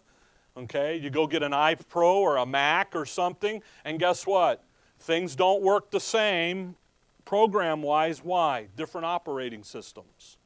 Okay, 0.56 0.96
you 0.96 1.10
go 1.10 1.26
get 1.26 1.42
an 1.42 1.50
iPro 1.50 2.14
or 2.14 2.36
a 2.36 2.46
Mac 2.46 2.94
or 2.94 3.04
something, 3.04 3.60
and 3.84 3.98
guess 3.98 4.24
what? 4.24 4.62
Things 5.00 5.34
don't 5.34 5.62
work 5.62 5.90
the 5.90 5.98
same 5.98 6.76
program 7.24 7.82
wise. 7.82 8.22
Why? 8.22 8.68
Different 8.76 9.04
operating 9.04 9.64
systems. 9.64 10.36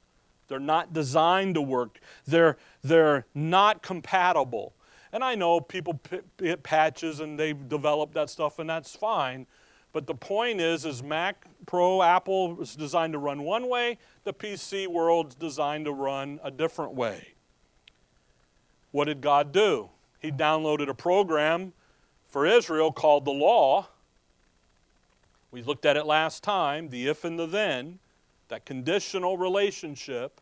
They're 0.48 0.58
not 0.58 0.94
designed 0.94 1.56
to 1.56 1.60
work, 1.60 2.00
they're, 2.26 2.56
they're 2.82 3.26
not 3.34 3.82
compatible. 3.82 4.72
And 5.12 5.24
I 5.24 5.34
know 5.34 5.60
people 5.60 6.00
hit 6.38 6.62
patches 6.62 7.20
and 7.20 7.38
they 7.38 7.52
develop 7.52 8.12
that 8.14 8.30
stuff, 8.30 8.58
and 8.58 8.68
that's 8.68 8.94
fine. 8.94 9.46
But 9.92 10.06
the 10.06 10.14
point 10.14 10.60
is, 10.60 10.84
is 10.84 11.02
Mac 11.02 11.46
Pro, 11.66 12.02
Apple 12.02 12.60
is 12.60 12.76
designed 12.76 13.14
to 13.14 13.18
run 13.18 13.42
one 13.42 13.68
way, 13.68 13.98
the 14.24 14.32
PC 14.32 14.86
world's 14.86 15.34
designed 15.34 15.86
to 15.86 15.92
run 15.92 16.40
a 16.42 16.50
different 16.50 16.94
way. 16.94 17.34
What 18.90 19.06
did 19.06 19.20
God 19.20 19.52
do? 19.52 19.90
he 20.18 20.32
downloaded 20.32 20.88
a 20.88 20.94
program 20.94 21.72
for 22.26 22.46
Israel 22.46 22.92
called 22.92 23.24
the 23.24 23.30
Law. 23.32 23.88
We 25.50 25.62
looked 25.62 25.86
at 25.86 25.96
it 25.96 26.06
last 26.06 26.42
time 26.42 26.90
the 26.90 27.08
if 27.08 27.24
and 27.24 27.38
the 27.38 27.46
then, 27.46 27.98
that 28.48 28.66
conditional 28.66 29.38
relationship. 29.38 30.40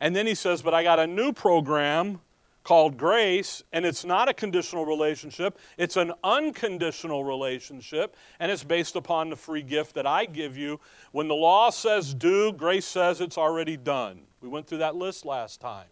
And 0.00 0.14
then 0.14 0.26
he 0.26 0.34
says, 0.34 0.62
But 0.62 0.74
I 0.74 0.82
got 0.82 0.98
a 0.98 1.06
new 1.06 1.32
program 1.32 2.20
called 2.66 2.96
grace, 2.96 3.62
and 3.72 3.86
it's 3.86 4.04
not 4.04 4.28
a 4.28 4.34
conditional 4.34 4.84
relationship, 4.84 5.56
it's 5.78 5.96
an 5.96 6.12
unconditional 6.24 7.22
relationship, 7.22 8.16
and 8.40 8.50
it's 8.50 8.64
based 8.64 8.96
upon 8.96 9.30
the 9.30 9.36
free 9.36 9.62
gift 9.62 9.94
that 9.94 10.04
I 10.04 10.24
give 10.24 10.56
you. 10.56 10.80
When 11.12 11.28
the 11.28 11.34
law 11.36 11.70
says 11.70 12.12
do, 12.12 12.52
grace 12.52 12.84
says 12.84 13.20
it's 13.20 13.38
already 13.38 13.76
done. 13.76 14.22
We 14.40 14.48
went 14.48 14.66
through 14.66 14.78
that 14.78 14.96
list 14.96 15.24
last 15.24 15.60
time. 15.60 15.86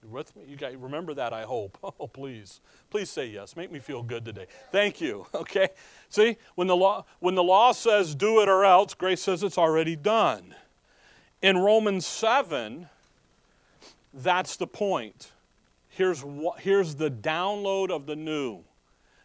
You 0.00 0.08
with 0.08 0.36
me? 0.36 0.44
You 0.46 0.54
guys 0.54 0.76
remember 0.76 1.12
that, 1.14 1.32
I 1.32 1.42
hope. 1.42 1.76
Oh, 1.98 2.06
please. 2.06 2.60
Please 2.88 3.10
say 3.10 3.26
yes. 3.26 3.56
Make 3.56 3.72
me 3.72 3.80
feel 3.80 4.04
good 4.04 4.24
today. 4.24 4.46
Thank 4.70 5.00
you. 5.00 5.26
Okay? 5.34 5.70
See, 6.08 6.36
when 6.54 6.68
the 6.68 6.76
law 6.76 7.04
when 7.18 7.34
the 7.34 7.42
law 7.42 7.72
says 7.72 8.14
do 8.14 8.40
it 8.42 8.48
or 8.48 8.64
else, 8.64 8.94
grace 8.94 9.22
says 9.22 9.42
it's 9.42 9.58
already 9.58 9.96
done. 9.96 10.54
In 11.42 11.58
Romans 11.58 12.06
7, 12.06 12.88
that's 14.14 14.56
the 14.56 14.68
point. 14.68 15.32
Here's 15.96 16.22
what, 16.22 16.60
here's 16.60 16.94
the 16.94 17.10
download 17.10 17.90
of 17.90 18.04
the 18.04 18.14
new. 18.14 18.62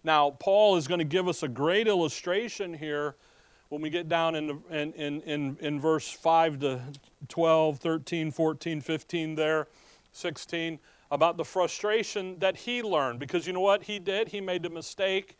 Now, 0.05 0.31
Paul 0.31 0.77
is 0.77 0.87
going 0.87 0.99
to 0.99 1.05
give 1.05 1.27
us 1.27 1.43
a 1.43 1.49
great 1.49 1.85
illustration 1.85 2.73
here 2.73 3.17
when 3.67 3.81
we 3.81 3.89
get 3.89 4.07
down 4.07 4.35
in, 4.35 4.63
in, 4.69 4.93
in, 4.93 5.21
in, 5.23 5.57
in 5.59 5.81
verse 5.81 6.09
5 6.09 6.59
to 6.59 6.81
12, 7.27 7.77
13, 7.77 8.31
14, 8.31 8.79
15 8.79 9.35
there 9.35 9.67
16 10.13 10.79
about 11.11 11.35
the 11.35 11.43
frustration 11.43 12.39
that 12.39 12.55
he 12.55 12.81
learned. 12.81 13.19
Because 13.19 13.45
you 13.45 13.51
know 13.51 13.59
what 13.59 13.83
he 13.83 13.99
did? 13.99 14.29
He 14.29 14.39
made 14.39 14.65
a 14.65 14.69
mistake 14.69 15.37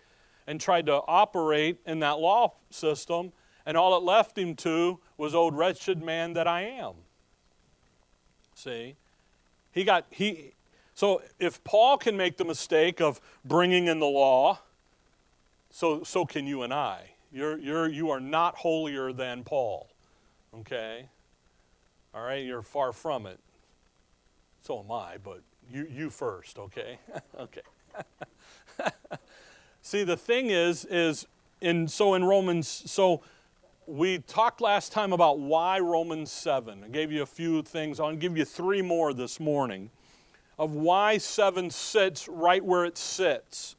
and 0.47 0.59
tried 0.59 0.87
to 0.87 0.95
operate 1.07 1.79
in 1.85 1.99
that 1.99 2.19
law 2.19 2.55
system, 2.71 3.31
and 3.65 3.77
all 3.77 3.95
it 3.95 4.03
left 4.03 4.37
him 4.37 4.53
to 4.55 4.99
was, 5.15 5.33
old 5.33 5.55
wretched 5.55 6.03
man 6.03 6.33
that 6.33 6.45
I 6.45 6.63
am. 6.63 6.95
See? 8.53 8.97
He 9.71 9.85
got, 9.85 10.07
he, 10.09 10.55
so 11.01 11.23
if 11.39 11.63
Paul 11.63 11.97
can 11.97 12.15
make 12.15 12.37
the 12.37 12.45
mistake 12.45 13.01
of 13.01 13.19
bringing 13.43 13.87
in 13.87 13.97
the 13.97 14.05
law, 14.05 14.59
so, 15.71 16.03
so 16.03 16.27
can 16.27 16.45
you 16.45 16.61
and 16.61 16.71
I. 16.71 17.13
You're, 17.33 17.57
you're, 17.57 17.89
you 17.89 18.11
are 18.11 18.19
not 18.19 18.55
holier 18.57 19.11
than 19.11 19.43
Paul. 19.43 19.89
Okay? 20.53 21.07
All 22.13 22.21
right? 22.21 22.45
You're 22.45 22.61
far 22.61 22.93
from 22.93 23.25
it. 23.25 23.39
So 24.61 24.79
am 24.81 24.91
I, 24.91 25.17
but 25.17 25.41
you, 25.73 25.87
you 25.89 26.11
first, 26.11 26.59
okay? 26.59 26.99
okay. 27.39 27.61
See, 29.81 30.03
the 30.03 30.17
thing 30.17 30.51
is, 30.51 30.85
is 30.85 31.25
in 31.61 31.87
so 31.87 32.13
in 32.13 32.25
Romans, 32.25 32.67
so 32.67 33.23
we 33.87 34.19
talked 34.19 34.61
last 34.61 34.91
time 34.91 35.13
about 35.13 35.39
why 35.39 35.79
Romans 35.79 36.31
7. 36.31 36.83
I 36.83 36.87
gave 36.89 37.11
you 37.11 37.23
a 37.23 37.25
few 37.25 37.63
things. 37.63 37.99
I'll 37.99 38.15
give 38.15 38.37
you 38.37 38.45
three 38.45 38.83
more 38.83 39.15
this 39.15 39.39
morning 39.39 39.89
of 40.61 40.75
why 40.75 41.17
7 41.17 41.71
sits 41.71 42.27
right 42.27 42.63
where 42.63 42.85
it 42.85 42.95
sits. 42.95 43.75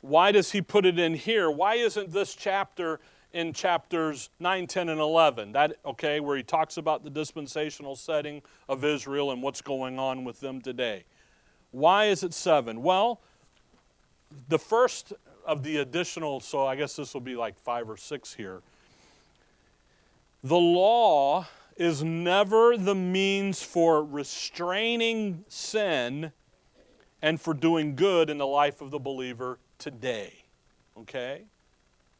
Why 0.00 0.32
does 0.32 0.52
he 0.52 0.62
put 0.62 0.86
it 0.86 0.98
in 0.98 1.12
here? 1.12 1.50
Why 1.50 1.74
isn't 1.74 2.14
this 2.14 2.34
chapter 2.34 2.98
in 3.34 3.52
chapters 3.52 4.30
9, 4.40 4.66
10, 4.66 4.88
and 4.88 5.02
11? 5.02 5.52
That, 5.52 5.76
okay, 5.84 6.20
where 6.20 6.34
he 6.34 6.42
talks 6.42 6.78
about 6.78 7.04
the 7.04 7.10
dispensational 7.10 7.94
setting 7.94 8.40
of 8.70 8.86
Israel 8.86 9.32
and 9.32 9.42
what's 9.42 9.60
going 9.60 9.98
on 9.98 10.24
with 10.24 10.40
them 10.40 10.62
today. 10.62 11.04
Why 11.72 12.06
is 12.06 12.22
it 12.22 12.32
7? 12.32 12.82
Well, 12.82 13.20
the 14.48 14.58
first 14.58 15.12
of 15.44 15.62
the 15.62 15.76
additional, 15.76 16.40
so 16.40 16.64
I 16.64 16.74
guess 16.74 16.96
this 16.96 17.12
will 17.12 17.20
be 17.20 17.36
like 17.36 17.58
five 17.58 17.90
or 17.90 17.98
six 17.98 18.32
here. 18.32 18.62
The 20.42 20.56
law 20.56 21.46
is 21.78 22.02
never 22.02 22.76
the 22.76 22.94
means 22.94 23.62
for 23.62 24.04
restraining 24.04 25.44
sin 25.48 26.32
and 27.22 27.40
for 27.40 27.54
doing 27.54 27.94
good 27.94 28.28
in 28.28 28.36
the 28.36 28.46
life 28.46 28.80
of 28.80 28.90
the 28.90 28.98
believer 28.98 29.60
today. 29.78 30.44
Okay? 30.98 31.44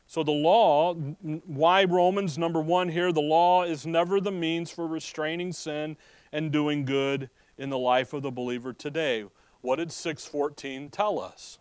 So 0.07 0.23
the 0.23 0.31
law, 0.31 0.95
why 0.95 1.85
Romans 1.85 2.39
number 2.39 2.61
one 2.61 2.89
here, 2.89 3.13
the 3.13 3.21
law 3.21 3.65
is 3.65 3.85
never 3.85 4.21
the 4.21 4.31
means 4.31 4.71
for 4.71 4.87
restraining 4.87 5.53
sin 5.53 5.97
and 6.33 6.53
doing 6.53 6.85
good 6.85 7.29
in 7.59 7.69
the 7.69 7.79
life 7.79 8.13
of 8.13 8.23
the 8.23 8.31
believer 8.31 8.73
today. 8.73 9.25
What 9.61 9.77
did 9.77 9.91
614 9.91 10.89
tell 10.91 11.21
us? 11.21 11.59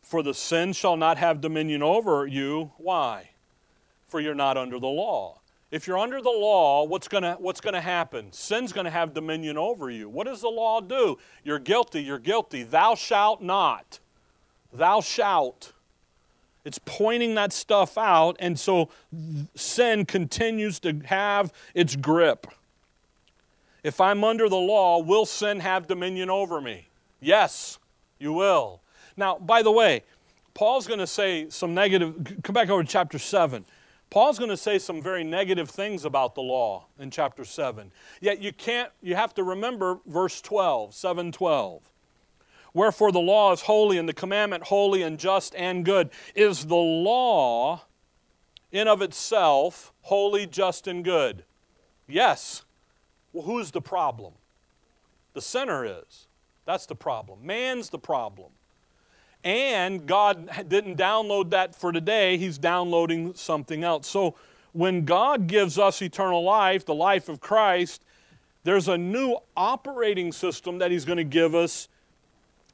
For 0.00 0.22
the 0.22 0.32
sin 0.32 0.72
shall 0.72 0.96
not 0.96 1.18
have 1.18 1.42
dominion 1.42 1.82
over 1.82 2.26
you. 2.26 2.72
Why? 2.78 3.30
For 4.06 4.18
you're 4.18 4.34
not 4.34 4.56
under 4.56 4.80
the 4.80 4.86
law. 4.86 5.37
If 5.70 5.86
you're 5.86 5.98
under 5.98 6.22
the 6.22 6.30
law, 6.30 6.84
what's 6.84 7.08
going 7.08 7.24
what's 7.38 7.60
to 7.60 7.80
happen? 7.80 8.32
Sin's 8.32 8.72
going 8.72 8.86
to 8.86 8.90
have 8.90 9.12
dominion 9.12 9.58
over 9.58 9.90
you. 9.90 10.08
What 10.08 10.26
does 10.26 10.40
the 10.40 10.48
law 10.48 10.80
do? 10.80 11.18
You're 11.44 11.58
guilty, 11.58 12.02
you're 12.02 12.18
guilty. 12.18 12.62
Thou 12.62 12.94
shalt 12.94 13.42
not. 13.42 14.00
Thou 14.72 15.02
shalt. 15.02 15.72
It's 16.64 16.80
pointing 16.84 17.34
that 17.34 17.52
stuff 17.52 17.96
out, 17.96 18.36
and 18.40 18.58
so 18.58 18.90
sin 19.54 20.04
continues 20.04 20.80
to 20.80 21.00
have 21.04 21.52
its 21.74 21.96
grip. 21.96 22.46
If 23.82 24.00
I'm 24.00 24.24
under 24.24 24.48
the 24.48 24.56
law, 24.56 24.98
will 24.98 25.24
sin 25.24 25.60
have 25.60 25.86
dominion 25.86 26.30
over 26.30 26.60
me? 26.60 26.88
Yes, 27.20 27.78
you 28.18 28.32
will. 28.32 28.82
Now, 29.16 29.38
by 29.38 29.62
the 29.62 29.70
way, 29.70 30.02
Paul's 30.54 30.86
going 30.86 30.98
to 30.98 31.06
say 31.06 31.48
some 31.48 31.74
negative, 31.74 32.36
come 32.42 32.54
back 32.54 32.68
over 32.68 32.82
to 32.82 32.88
chapter 32.88 33.18
7. 33.18 33.64
Paul's 34.10 34.38
going 34.38 34.50
to 34.50 34.56
say 34.56 34.78
some 34.78 35.02
very 35.02 35.22
negative 35.22 35.68
things 35.68 36.04
about 36.04 36.34
the 36.34 36.40
law 36.40 36.86
in 36.98 37.10
chapter 37.10 37.44
7. 37.44 37.92
Yet 38.20 38.40
you 38.40 38.52
can't, 38.52 38.90
you 39.02 39.14
have 39.14 39.34
to 39.34 39.42
remember 39.42 40.00
verse 40.06 40.40
12, 40.40 40.94
712. 40.94 41.82
Wherefore 42.72 43.12
the 43.12 43.18
law 43.18 43.52
is 43.52 43.62
holy 43.62 43.98
and 43.98 44.08
the 44.08 44.14
commandment 44.14 44.64
holy 44.64 45.02
and 45.02 45.18
just 45.18 45.54
and 45.54 45.84
good. 45.84 46.10
Is 46.34 46.66
the 46.66 46.74
law 46.74 47.82
in 48.72 48.88
of 48.88 49.02
itself 49.02 49.92
holy, 50.02 50.46
just, 50.46 50.86
and 50.86 51.04
good? 51.04 51.44
Yes. 52.06 52.64
Well, 53.32 53.44
who's 53.44 53.70
the 53.70 53.82
problem? 53.82 54.34
The 55.34 55.42
sinner 55.42 55.84
is. 55.84 56.28
That's 56.64 56.86
the 56.86 56.94
problem. 56.94 57.40
Man's 57.44 57.90
the 57.90 57.98
problem. 57.98 58.50
And 59.44 60.06
God 60.06 60.50
didn't 60.68 60.96
download 60.96 61.50
that 61.50 61.74
for 61.74 61.92
today, 61.92 62.36
He's 62.36 62.58
downloading 62.58 63.34
something 63.34 63.84
else. 63.84 64.08
So 64.08 64.34
when 64.72 65.04
God 65.04 65.46
gives 65.46 65.78
us 65.78 66.02
eternal 66.02 66.42
life, 66.42 66.84
the 66.84 66.94
life 66.94 67.28
of 67.28 67.40
Christ, 67.40 68.02
there's 68.64 68.88
a 68.88 68.98
new 68.98 69.36
operating 69.56 70.32
system 70.32 70.78
that 70.78 70.90
He's 70.90 71.04
going 71.04 71.18
to 71.18 71.24
give 71.24 71.54
us 71.54 71.88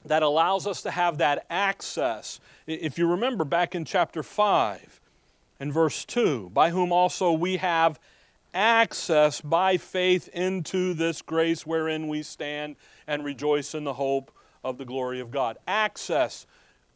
that 0.06 0.22
allows 0.22 0.66
us 0.66 0.82
to 0.82 0.90
have 0.90 1.18
that 1.18 1.46
access. 1.48 2.40
If 2.66 2.98
you 2.98 3.06
remember 3.06 3.44
back 3.44 3.74
in 3.74 3.84
chapter 3.84 4.22
5 4.22 5.00
and 5.60 5.72
verse 5.72 6.04
2, 6.04 6.50
by 6.52 6.70
whom 6.70 6.92
also 6.92 7.32
we 7.32 7.56
have 7.56 7.98
access 8.52 9.40
by 9.40 9.76
faith 9.76 10.28
into 10.28 10.94
this 10.94 11.22
grace 11.22 11.66
wherein 11.66 12.08
we 12.08 12.22
stand 12.22 12.76
and 13.06 13.24
rejoice 13.24 13.74
in 13.74 13.84
the 13.84 13.94
hope 13.94 14.30
of 14.62 14.78
the 14.78 14.84
glory 14.84 15.20
of 15.20 15.30
God. 15.30 15.58
Access. 15.66 16.46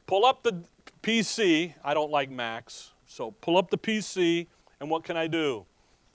Pull 0.08 0.24
up 0.24 0.42
the 0.42 0.64
PC. 1.02 1.74
I 1.84 1.92
don't 1.92 2.10
like 2.10 2.30
Macs. 2.30 2.92
So 3.06 3.30
pull 3.30 3.58
up 3.58 3.68
the 3.68 3.76
PC, 3.76 4.46
and 4.80 4.88
what 4.88 5.04
can 5.04 5.18
I 5.18 5.26
do? 5.26 5.66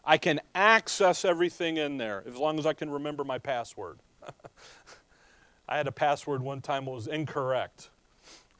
I 0.03 0.17
can 0.17 0.41
access 0.55 1.23
everything 1.23 1.77
in 1.77 1.97
there 1.97 2.23
as 2.27 2.35
long 2.35 2.57
as 2.57 2.65
I 2.65 2.73
can 2.73 2.89
remember 2.89 3.23
my 3.23 3.37
password. 3.37 3.99
I 5.69 5.77
had 5.77 5.85
a 5.85 5.91
password 5.91 6.41
one 6.41 6.59
time 6.59 6.85
that 6.85 6.91
was 6.91 7.05
incorrect. 7.05 7.91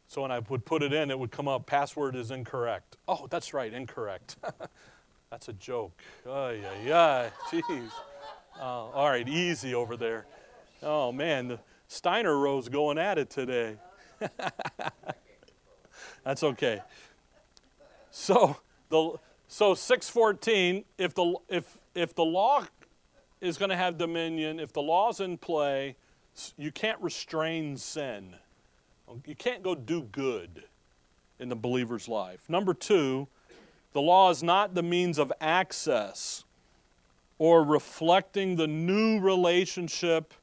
So 0.08 0.22
when 0.22 0.32
I 0.32 0.38
would 0.38 0.65
put 0.65 0.84
it 0.84 0.93
in, 0.93 1.10
it 1.10 1.17
would 1.17 1.32
come 1.32 1.48
up, 1.48 1.65
password 1.65 2.15
is 2.15 2.30
incorrect. 2.30 2.98
Oh, 3.08 3.26
that's 3.28 3.56
right, 3.56 3.74
incorrect. 3.74 4.38
that's 5.32 5.48
a 5.50 5.54
joke. 5.54 6.00
Oh, 6.28 6.52
yeah, 6.52 6.74
yeah, 6.86 7.30
jeez. 7.50 7.89
Oh, 8.60 8.91
all 8.93 9.10
right, 9.10 9.28
easy 9.28 9.74
over 9.74 9.98
there. 9.98 10.28
Oh, 10.84 11.12
man, 11.12 11.48
the 11.48 11.60
Steiner 11.88 12.38
row's 12.38 12.69
going 12.69 13.00
at 13.00 13.17
it 13.17 13.32
today. 13.32 13.78
that's 16.23 16.43
okay. 16.43 16.81
So, 18.12 18.57
the, 18.89 19.13
so 19.47 19.73
614, 19.73 20.86
if 20.97 21.13
the, 21.13 21.36
if, 21.49 21.77
if 21.95 22.15
the 22.15 22.23
law 22.23 22.65
is 23.41 23.57
going 23.57 23.69
to 23.69 23.75
have 23.75 23.97
dominion, 23.97 24.59
if 24.59 24.71
the 24.71 24.81
law's 24.81 25.19
in 25.19 25.38
play, 25.38 25.95
you 26.57 26.71
can't 26.71 26.99
restrain 27.01 27.77
sin. 27.77 28.36
You 29.25 29.36
can't 29.36 29.62
go 29.62 29.75
do 29.75 30.03
good 30.03 30.63
in 31.39 31.49
the 31.49 31.55
believer's 31.55 32.07
life. 32.07 32.45
Number 32.47 32.73
two, 32.73 33.27
the 33.91 34.01
law 34.01 34.29
is 34.29 34.41
not 34.41 34.73
the 34.73 34.81
means 34.81 35.19
of 35.19 35.31
access 35.41 36.45
or 37.38 37.63
reflecting 37.63 38.55
the 38.55 38.67
new 38.67 39.19
relationship 39.19 40.33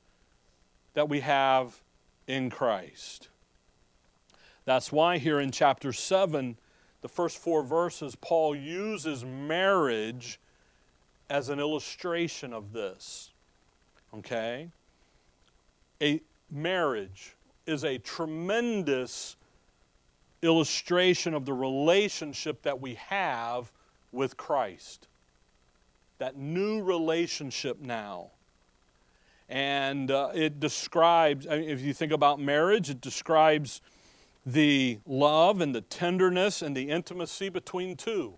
that 0.94 1.08
we 1.08 1.20
have 1.20 1.80
in 2.26 2.50
Christ. 2.50 3.29
That's 4.64 4.92
why 4.92 5.18
here 5.18 5.40
in 5.40 5.50
chapter 5.50 5.92
7, 5.92 6.56
the 7.00 7.08
first 7.08 7.38
four 7.38 7.62
verses, 7.62 8.14
Paul 8.14 8.54
uses 8.54 9.24
marriage 9.24 10.38
as 11.28 11.48
an 11.48 11.58
illustration 11.58 12.52
of 12.52 12.72
this. 12.72 13.30
Okay? 14.14 14.68
A 16.02 16.20
marriage 16.50 17.36
is 17.66 17.84
a 17.84 17.98
tremendous 17.98 19.36
illustration 20.42 21.34
of 21.34 21.44
the 21.44 21.52
relationship 21.52 22.62
that 22.62 22.80
we 22.80 22.94
have 22.94 23.70
with 24.12 24.36
Christ. 24.36 25.06
That 26.18 26.36
new 26.36 26.82
relationship 26.82 27.80
now. 27.80 28.30
And 29.48 30.10
uh, 30.10 30.30
it 30.34 30.60
describes, 30.60 31.46
I 31.46 31.58
mean, 31.58 31.70
if 31.70 31.80
you 31.80 31.92
think 31.92 32.12
about 32.12 32.40
marriage, 32.40 32.90
it 32.90 33.00
describes 33.00 33.80
the 34.44 34.98
love 35.06 35.60
and 35.60 35.74
the 35.74 35.80
tenderness 35.80 36.62
and 36.62 36.76
the 36.76 36.90
intimacy 36.90 37.48
between 37.48 37.96
two. 37.96 38.34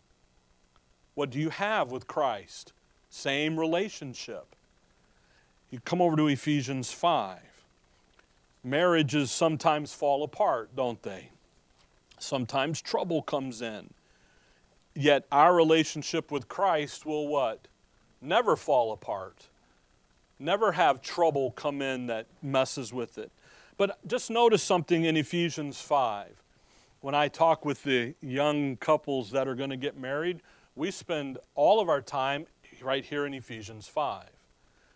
What 1.15 1.31
do 1.31 1.39
you 1.39 1.51
have 1.51 1.91
with 1.91 2.07
Christ? 2.07 2.73
Same 3.11 3.59
relationship. 3.59 4.57
You 5.71 5.81
come 5.81 6.01
over 6.01 6.17
to 6.17 6.27
Ephesians 6.29 6.93
5 6.93 7.53
marriages 8.65 9.31
sometimes 9.31 9.93
fall 9.93 10.23
apart, 10.23 10.75
don't 10.77 11.03
they? 11.03 11.31
Sometimes 12.19 12.81
trouble 12.81 13.23
comes 13.23 13.61
in. 13.61 13.91
Yet 14.95 15.25
our 15.33 15.55
relationship 15.55 16.31
with 16.31 16.49
Christ 16.49 17.07
will 17.07 17.27
what? 17.27 17.67
Never 18.21 18.57
fall 18.57 18.93
apart. 18.93 19.49
Never 20.39 20.73
have 20.73 21.03
trouble 21.03 21.51
come 21.53 21.83
in 21.83 22.07
that 22.07 22.27
messes 22.43 22.93
with 22.93 23.19
it. 23.19 23.33
But 23.83 23.99
just 24.07 24.31
notice 24.31 24.63
something 24.63 25.07
in 25.07 25.17
Ephesians 25.17 25.81
5. 25.81 26.41
When 27.01 27.17
I 27.17 27.27
talk 27.27 27.65
with 27.65 27.83
the 27.83 28.15
young 28.21 28.77
couples 28.77 29.33
that 29.33 29.49
are 29.49 29.57
going 29.57 29.71
to 29.71 29.77
get 29.77 29.99
married, 29.99 30.41
we 30.77 30.93
spend 30.93 31.39
all 31.57 31.81
of 31.81 31.89
our 31.89 32.01
time 32.01 32.47
right 32.81 33.05
here 33.05 33.27
in 33.27 33.35
Ephesians 33.35 33.89
5. 33.89 34.23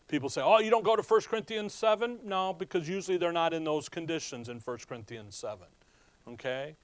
People 0.06 0.28
say, 0.28 0.40
oh, 0.40 0.60
you 0.60 0.70
don't 0.70 0.84
go 0.84 0.94
to 0.94 1.02
1 1.02 1.20
Corinthians 1.22 1.74
7? 1.74 2.20
No, 2.22 2.52
because 2.52 2.88
usually 2.88 3.18
they're 3.18 3.32
not 3.32 3.52
in 3.52 3.64
those 3.64 3.88
conditions 3.88 4.48
in 4.48 4.60
1 4.60 4.78
Corinthians 4.88 5.34
7. 5.34 5.66
Okay? 6.28 6.76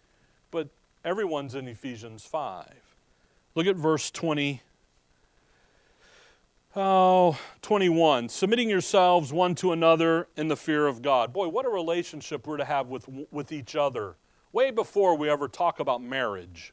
But 0.51 0.71
everyone's 1.05 1.55
in 1.55 1.69
Ephesians 1.69 2.25
5. 2.25 2.67
Look 3.55 3.69
at 3.69 3.77
verse 3.77 4.11
20. 4.11 4.61
Oh, 6.75 7.39
21. 7.61 8.31
Submitting 8.31 8.71
yourselves 8.71 9.31
one 9.31 9.55
to 9.57 9.73
another 9.73 10.29
in 10.37 10.49
the 10.49 10.57
fear 10.57 10.87
of 10.87 11.03
God. 11.03 11.31
Boy, 11.33 11.49
what 11.49 11.67
a 11.67 11.69
relationship 11.69 12.47
we're 12.47 12.57
to 12.57 12.65
have 12.65 12.89
with, 12.89 13.07
with 13.31 13.53
each 13.53 13.77
other. 13.77 14.17
Way 14.53 14.71
before 14.71 15.15
we 15.15 15.29
ever 15.29 15.49
talk 15.49 15.81
about 15.81 16.03
marriage. 16.03 16.73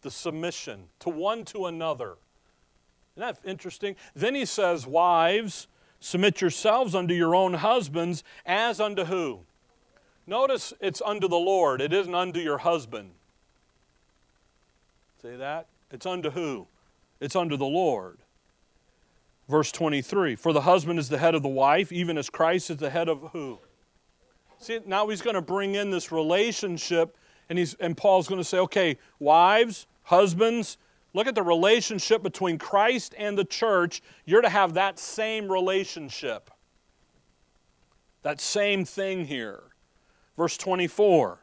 The 0.00 0.10
submission 0.10 0.84
to 1.00 1.10
one 1.10 1.44
to 1.46 1.66
another. 1.66 2.16
Isn't 3.16 3.42
that 3.42 3.48
interesting? 3.48 3.94
Then 4.14 4.34
he 4.34 4.46
says, 4.46 4.86
Wives, 4.86 5.68
submit 6.00 6.40
yourselves 6.40 6.94
unto 6.94 7.12
your 7.12 7.34
own 7.34 7.54
husbands 7.54 8.24
as 8.46 8.80
unto 8.80 9.04
who? 9.04 9.40
Notice 10.26 10.72
it's 10.80 11.02
unto 11.04 11.28
the 11.28 11.36
Lord, 11.36 11.82
it 11.82 11.92
isn't 11.92 12.14
unto 12.14 12.40
your 12.40 12.58
husband. 12.58 13.10
Say 15.20 15.36
that? 15.36 15.66
It's 15.90 16.06
unto 16.06 16.30
who? 16.30 16.68
It's 17.20 17.36
unto 17.36 17.58
the 17.58 17.66
Lord. 17.66 18.23
Verse 19.48 19.70
23 19.72 20.36
For 20.36 20.52
the 20.52 20.62
husband 20.62 20.98
is 20.98 21.08
the 21.08 21.18
head 21.18 21.34
of 21.34 21.42
the 21.42 21.48
wife, 21.48 21.92
even 21.92 22.16
as 22.16 22.30
Christ 22.30 22.70
is 22.70 22.78
the 22.78 22.90
head 22.90 23.08
of 23.08 23.30
who? 23.32 23.58
See, 24.58 24.80
now 24.86 25.08
he's 25.08 25.20
going 25.20 25.34
to 25.34 25.42
bring 25.42 25.74
in 25.74 25.90
this 25.90 26.10
relationship, 26.10 27.16
and, 27.50 27.58
he's, 27.58 27.74
and 27.74 27.96
Paul's 27.96 28.28
going 28.28 28.40
to 28.40 28.44
say, 28.44 28.58
okay, 28.60 28.98
wives, 29.18 29.86
husbands, 30.04 30.78
look 31.12 31.26
at 31.26 31.34
the 31.34 31.42
relationship 31.42 32.22
between 32.22 32.56
Christ 32.56 33.14
and 33.18 33.36
the 33.36 33.44
church. 33.44 34.00
You're 34.24 34.40
to 34.40 34.48
have 34.48 34.74
that 34.74 34.98
same 34.98 35.52
relationship, 35.52 36.50
that 38.22 38.40
same 38.40 38.84
thing 38.84 39.26
here. 39.26 39.64
Verse 40.36 40.56
24 40.56 41.40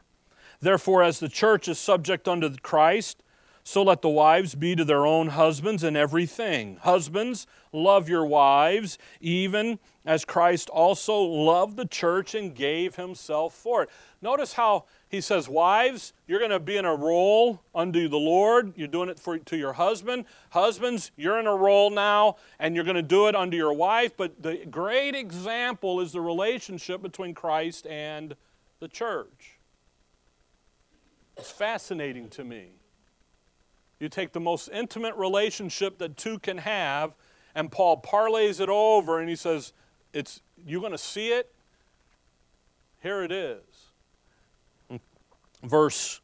Therefore, 0.60 1.02
as 1.02 1.18
the 1.18 1.28
church 1.28 1.66
is 1.66 1.78
subject 1.78 2.28
unto 2.28 2.54
Christ, 2.56 3.22
so 3.64 3.82
let 3.82 4.02
the 4.02 4.08
wives 4.08 4.56
be 4.56 4.74
to 4.74 4.84
their 4.84 5.06
own 5.06 5.28
husbands 5.28 5.84
in 5.84 5.94
everything. 5.94 6.78
Husbands, 6.82 7.46
love 7.72 8.08
your 8.08 8.26
wives, 8.26 8.98
even 9.20 9.78
as 10.04 10.24
Christ 10.24 10.68
also 10.68 11.20
loved 11.20 11.76
the 11.76 11.86
church 11.86 12.34
and 12.34 12.54
gave 12.54 12.96
himself 12.96 13.54
for 13.54 13.84
it. 13.84 13.90
Notice 14.20 14.54
how 14.54 14.86
he 15.08 15.20
says, 15.20 15.48
Wives, 15.48 16.12
you're 16.26 16.40
going 16.40 16.50
to 16.50 16.58
be 16.58 16.76
in 16.76 16.84
a 16.84 16.94
role 16.94 17.62
unto 17.72 18.08
the 18.08 18.18
Lord. 18.18 18.72
You're 18.76 18.88
doing 18.88 19.08
it 19.08 19.20
for, 19.20 19.38
to 19.38 19.56
your 19.56 19.74
husband. 19.74 20.24
Husbands, 20.50 21.12
you're 21.16 21.38
in 21.38 21.46
a 21.46 21.54
role 21.54 21.90
now, 21.90 22.36
and 22.58 22.74
you're 22.74 22.84
going 22.84 22.96
to 22.96 23.02
do 23.02 23.28
it 23.28 23.36
unto 23.36 23.56
your 23.56 23.72
wife. 23.72 24.16
But 24.16 24.42
the 24.42 24.66
great 24.68 25.14
example 25.14 26.00
is 26.00 26.10
the 26.10 26.20
relationship 26.20 27.00
between 27.00 27.32
Christ 27.32 27.86
and 27.86 28.34
the 28.80 28.88
church. 28.88 29.60
It's 31.36 31.50
fascinating 31.50 32.28
to 32.30 32.44
me. 32.44 32.81
You 34.02 34.08
take 34.08 34.32
the 34.32 34.40
most 34.40 34.68
intimate 34.72 35.14
relationship 35.14 35.98
that 35.98 36.16
two 36.16 36.40
can 36.40 36.58
have, 36.58 37.14
and 37.54 37.70
Paul 37.70 38.02
parlays 38.02 38.60
it 38.60 38.68
over 38.68 39.20
and 39.20 39.28
he 39.28 39.36
says, 39.36 39.72
It's 40.12 40.40
you're 40.66 40.80
going 40.80 40.90
to 40.90 40.98
see 40.98 41.28
it. 41.28 41.54
Here 43.00 43.22
it 43.22 43.30
is. 43.30 43.60
Verse, 45.62 46.20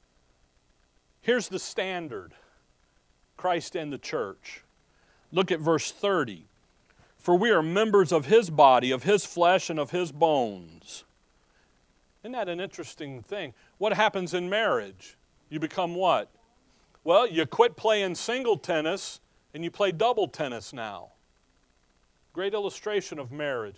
here's 1.21 1.49
the 1.49 1.61
standard 1.61 2.33
Christ 3.37 3.77
and 3.77 3.93
the 3.93 3.99
church. 3.99 4.65
Look 5.31 5.53
at 5.53 5.61
verse 5.61 5.93
30. 5.93 6.47
For 7.17 7.37
we 7.37 7.53
are 7.53 7.63
members 7.63 8.11
of 8.11 8.27
his 8.27 8.51
body, 8.51 8.91
of 8.91 9.05
his 9.05 9.25
flesh, 9.25 9.71
and 9.71 9.79
of 9.79 9.93
his 9.93 10.11
bones. 10.11 11.05
Isn't 12.25 12.33
that 12.33 12.49
an 12.49 12.59
interesting 12.59 13.23
thing? 13.23 13.55
What 13.77 13.93
happens 13.93 14.35
in 14.35 14.51
marriage? 14.51 15.17
You 15.49 15.61
become 15.61 15.95
what? 15.95 16.29
Well, 17.09 17.27
you 17.27 17.47
quit 17.47 17.75
playing 17.75 18.17
single 18.17 18.59
tennis 18.59 19.21
and 19.55 19.65
you 19.65 19.71
play 19.71 19.93
double 19.93 20.29
tennis 20.29 20.75
now. 20.75 21.13
Great 22.35 22.53
illustration 22.53 23.19
of 23.19 23.33
marriage. 23.33 23.77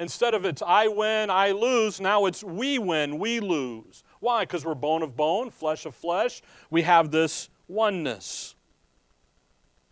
Instead 0.00 0.34
of 0.34 0.44
it's 0.44 0.62
I 0.66 0.88
win, 0.88 1.30
I 1.30 1.52
lose, 1.52 2.00
now 2.00 2.26
it's 2.26 2.42
we 2.42 2.80
win, 2.80 3.20
we 3.20 3.38
lose. 3.38 4.02
Why? 4.18 4.42
Because 4.42 4.64
we're 4.64 4.74
bone 4.74 5.02
of 5.02 5.16
bone, 5.16 5.48
flesh 5.48 5.86
of 5.86 5.94
flesh. 5.94 6.42
We 6.70 6.82
have 6.82 7.12
this 7.12 7.50
oneness. 7.68 8.56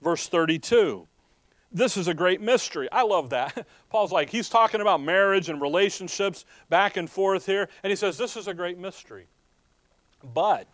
Verse 0.02 0.26
32. 0.26 1.06
This 1.70 1.96
is 1.96 2.08
a 2.08 2.14
great 2.14 2.40
mystery. 2.40 2.88
I 2.90 3.02
love 3.04 3.30
that. 3.30 3.68
Paul's 3.88 4.10
like, 4.10 4.30
he's 4.30 4.48
talking 4.48 4.80
about 4.80 5.00
marriage 5.00 5.48
and 5.48 5.62
relationships 5.62 6.44
back 6.68 6.96
and 6.96 7.08
forth 7.08 7.46
here, 7.46 7.68
and 7.84 7.90
he 7.92 7.94
says, 7.94 8.18
This 8.18 8.36
is 8.36 8.48
a 8.48 8.54
great 8.54 8.78
mystery. 8.78 9.28
But 10.34 10.66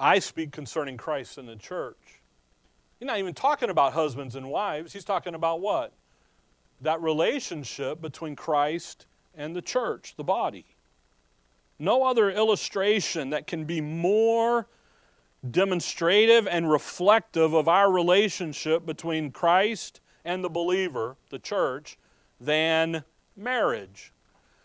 I 0.00 0.18
speak 0.18 0.50
concerning 0.50 0.96
Christ 0.96 1.36
and 1.36 1.46
the 1.46 1.56
church. 1.56 2.22
He's 2.98 3.06
not 3.06 3.18
even 3.18 3.34
talking 3.34 3.68
about 3.68 3.92
husbands 3.92 4.34
and 4.34 4.48
wives. 4.50 4.94
He's 4.94 5.04
talking 5.04 5.34
about 5.34 5.60
what? 5.60 5.92
That 6.80 7.02
relationship 7.02 8.00
between 8.00 8.34
Christ 8.34 9.06
and 9.34 9.54
the 9.54 9.60
church, 9.60 10.14
the 10.16 10.24
body. 10.24 10.64
No 11.78 12.02
other 12.02 12.30
illustration 12.30 13.30
that 13.30 13.46
can 13.46 13.64
be 13.64 13.82
more 13.82 14.68
demonstrative 15.50 16.48
and 16.48 16.70
reflective 16.70 17.52
of 17.52 17.68
our 17.68 17.92
relationship 17.92 18.86
between 18.86 19.30
Christ 19.30 20.00
and 20.24 20.42
the 20.42 20.50
believer, 20.50 21.16
the 21.28 21.38
church, 21.38 21.98
than 22.40 23.04
marriage. 23.36 24.14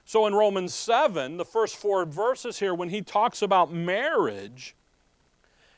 So 0.05 0.27
in 0.27 0.33
Romans 0.33 0.73
7, 0.73 1.35
the 1.35 1.45
first 1.45 1.75
four 1.75 2.05
verses 2.05 2.59
here, 2.59 2.73
when 2.73 2.89
he 2.89 3.01
talks 3.01 3.41
about 3.41 3.73
marriage, 3.73 4.75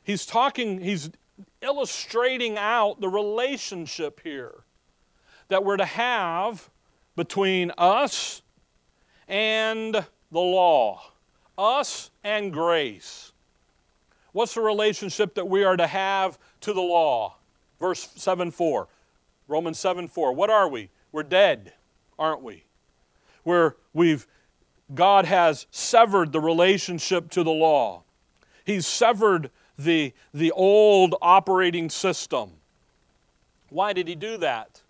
He's 0.07 0.25
talking, 0.25 0.79
he's 0.79 1.09
illustrating 1.61 2.57
out 2.57 3.01
the 3.01 3.09
relationship 3.09 4.21
here 4.23 4.53
that 5.49 5.65
we're 5.65 5.75
to 5.75 5.83
have 5.83 6.69
between 7.17 7.73
us 7.77 8.41
and 9.27 9.93
the 9.95 10.39
law, 10.39 11.11
us 11.57 12.09
and 12.23 12.53
grace. 12.53 13.33
What's 14.31 14.53
the 14.53 14.61
relationship 14.61 15.35
that 15.35 15.49
we 15.49 15.65
are 15.65 15.75
to 15.75 15.87
have 15.87 16.39
to 16.61 16.71
the 16.71 16.79
law? 16.79 17.35
Verse 17.77 18.07
7 18.15 18.49
4. 18.49 18.87
Romans 19.49 19.77
7 19.77 20.07
4. 20.07 20.31
What 20.31 20.49
are 20.49 20.69
we? 20.69 20.89
We're 21.11 21.23
dead, 21.23 21.73
aren't 22.17 22.43
we? 22.43 22.63
Where 23.43 23.75
we've 23.93 24.25
God 24.95 25.25
has 25.25 25.67
severed 25.69 26.31
the 26.31 26.39
relationship 26.39 27.29
to 27.31 27.43
the 27.43 27.51
law. 27.51 28.03
He's 28.63 28.87
severed 28.87 29.51
the, 29.77 30.13
the 30.33 30.51
old 30.51 31.15
operating 31.21 31.89
system. 31.89 32.51
Why 33.69 33.93
did 33.93 34.07
he 34.07 34.15
do 34.15 34.37
that? 34.37 34.81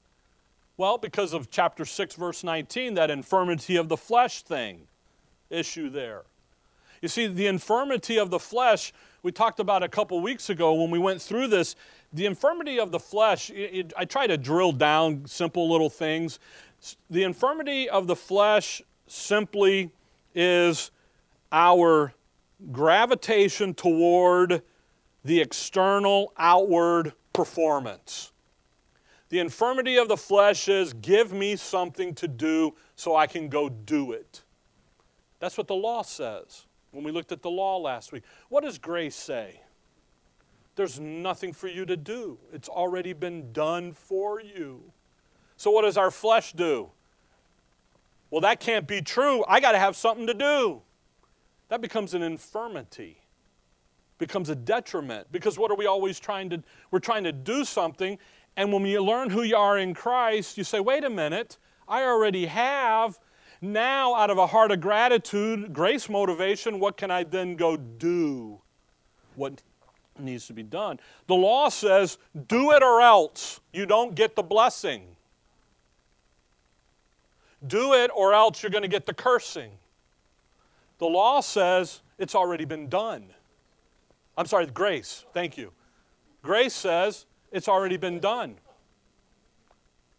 Well, 0.77 0.97
because 0.97 1.33
of 1.33 1.49
chapter 1.49 1.85
6, 1.85 2.15
verse 2.15 2.43
19, 2.43 2.93
that 2.93 3.09
infirmity 3.09 3.77
of 3.77 3.89
the 3.89 3.97
flesh 3.97 4.43
thing 4.43 4.87
issue 5.49 5.89
there. 5.89 6.23
You 7.01 7.07
see, 7.07 7.27
the 7.27 7.47
infirmity 7.47 8.17
of 8.17 8.29
the 8.29 8.39
flesh, 8.39 8.93
we 9.23 9.31
talked 9.31 9.59
about 9.59 9.83
a 9.83 9.89
couple 9.89 10.19
weeks 10.21 10.49
ago 10.49 10.73
when 10.73 10.91
we 10.91 10.99
went 10.99 11.21
through 11.21 11.47
this. 11.47 11.75
The 12.13 12.25
infirmity 12.25 12.79
of 12.79 12.91
the 12.91 12.99
flesh, 12.99 13.49
it, 13.49 13.93
I 13.97 14.05
try 14.05 14.27
to 14.27 14.37
drill 14.37 14.71
down 14.71 15.25
simple 15.25 15.69
little 15.69 15.89
things. 15.89 16.39
The 17.09 17.23
infirmity 17.23 17.89
of 17.89 18.07
the 18.07 18.15
flesh 18.15 18.81
simply 19.07 19.91
is 20.33 20.91
our 21.51 22.13
gravitation 22.71 23.73
toward 23.73 24.61
the 25.27 25.41
external, 25.41 26.31
outward 26.37 27.11
performance. 27.33 28.31
The 29.27 29.39
infirmity 29.39 29.97
of 29.97 30.07
the 30.07 30.15
flesh 30.15 30.69
is 30.69 30.93
give 30.93 31.33
me 31.33 31.57
something 31.57 32.15
to 32.15 32.29
do 32.29 32.75
so 32.95 33.13
I 33.13 33.27
can 33.27 33.49
go 33.49 33.67
do 33.67 34.13
it. 34.13 34.43
That's 35.39 35.57
what 35.57 35.67
the 35.67 35.75
law 35.75 36.01
says 36.01 36.65
when 36.91 37.03
we 37.03 37.11
looked 37.11 37.33
at 37.33 37.41
the 37.41 37.49
law 37.49 37.75
last 37.75 38.13
week. 38.13 38.23
What 38.47 38.63
does 38.63 38.77
grace 38.77 39.17
say? 39.17 39.59
There's 40.77 40.97
nothing 40.97 41.51
for 41.51 41.67
you 41.67 41.85
to 41.85 41.97
do, 41.97 42.39
it's 42.53 42.69
already 42.69 43.11
been 43.11 43.51
done 43.51 43.91
for 43.91 44.39
you. 44.39 44.93
So, 45.57 45.71
what 45.71 45.81
does 45.81 45.97
our 45.97 46.11
flesh 46.11 46.53
do? 46.53 46.89
Well, 48.29 48.41
that 48.41 48.61
can't 48.61 48.87
be 48.87 49.01
true. 49.01 49.43
I 49.45 49.59
got 49.59 49.73
to 49.73 49.79
have 49.79 49.97
something 49.97 50.27
to 50.27 50.33
do. 50.33 50.83
That 51.67 51.81
becomes 51.81 52.13
an 52.13 52.21
infirmity 52.21 53.26
becomes 54.17 54.49
a 54.49 54.55
detriment 54.55 55.27
because 55.31 55.57
what 55.57 55.71
are 55.71 55.77
we 55.77 55.85
always 55.85 56.19
trying 56.19 56.49
to 56.49 56.61
we're 56.91 56.99
trying 56.99 57.23
to 57.23 57.31
do 57.31 57.63
something 57.63 58.17
and 58.55 58.73
when 58.73 58.85
you 58.85 59.03
learn 59.03 59.29
who 59.29 59.43
you 59.43 59.55
are 59.55 59.77
in 59.77 59.93
Christ 59.93 60.57
you 60.57 60.63
say 60.63 60.79
wait 60.79 61.03
a 61.03 61.09
minute 61.09 61.57
I 61.87 62.03
already 62.03 62.47
have. 62.47 63.17
Now 63.61 64.13
out 64.13 64.29
of 64.29 64.37
a 64.37 64.47
heart 64.47 64.71
of 64.71 64.81
gratitude 64.81 65.73
grace 65.73 66.09
motivation 66.09 66.79
what 66.79 66.97
can 66.97 67.11
I 67.11 67.23
then 67.23 67.55
go 67.55 67.77
do 67.77 68.59
what 69.35 69.61
needs 70.19 70.47
to 70.47 70.53
be 70.53 70.63
done? 70.63 70.99
The 71.27 71.35
law 71.35 71.69
says 71.69 72.17
do 72.47 72.71
it 72.71 72.81
or 72.81 73.01
else 73.01 73.59
you 73.71 73.85
don't 73.85 74.15
get 74.15 74.35
the 74.35 74.43
blessing. 74.43 75.15
Do 77.65 77.93
it 77.93 78.11
or 78.15 78.33
else 78.33 78.61
you're 78.61 78.71
going 78.71 78.83
to 78.83 78.87
get 78.87 79.05
the 79.05 79.13
cursing. 79.13 79.71
The 80.99 81.07
law 81.07 81.41
says 81.41 82.01
it's 82.17 82.35
already 82.35 82.65
been 82.65 82.87
done 82.87 83.29
I'm 84.37 84.45
sorry, 84.45 84.67
grace. 84.67 85.25
Thank 85.33 85.57
you. 85.57 85.73
Grace 86.43 86.73
says 86.73 87.25
it's 87.51 87.67
already 87.67 87.97
been 87.97 88.19
done. 88.19 88.57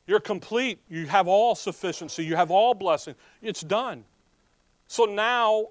You're 0.07 0.20
complete. 0.20 0.81
You 0.88 1.07
have 1.07 1.28
all 1.28 1.54
sufficiency. 1.54 2.24
You 2.24 2.35
have 2.37 2.50
all 2.50 2.74
blessing. 2.74 3.14
It's 3.42 3.61
done. 3.61 4.04
So 4.87 5.04
now, 5.04 5.68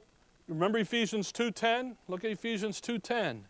remember 0.47 0.77
Ephesians 0.77 1.31
2:10? 1.31 1.97
Look 2.07 2.23
at 2.23 2.31
Ephesians 2.31 2.79
2:10. 2.79 3.47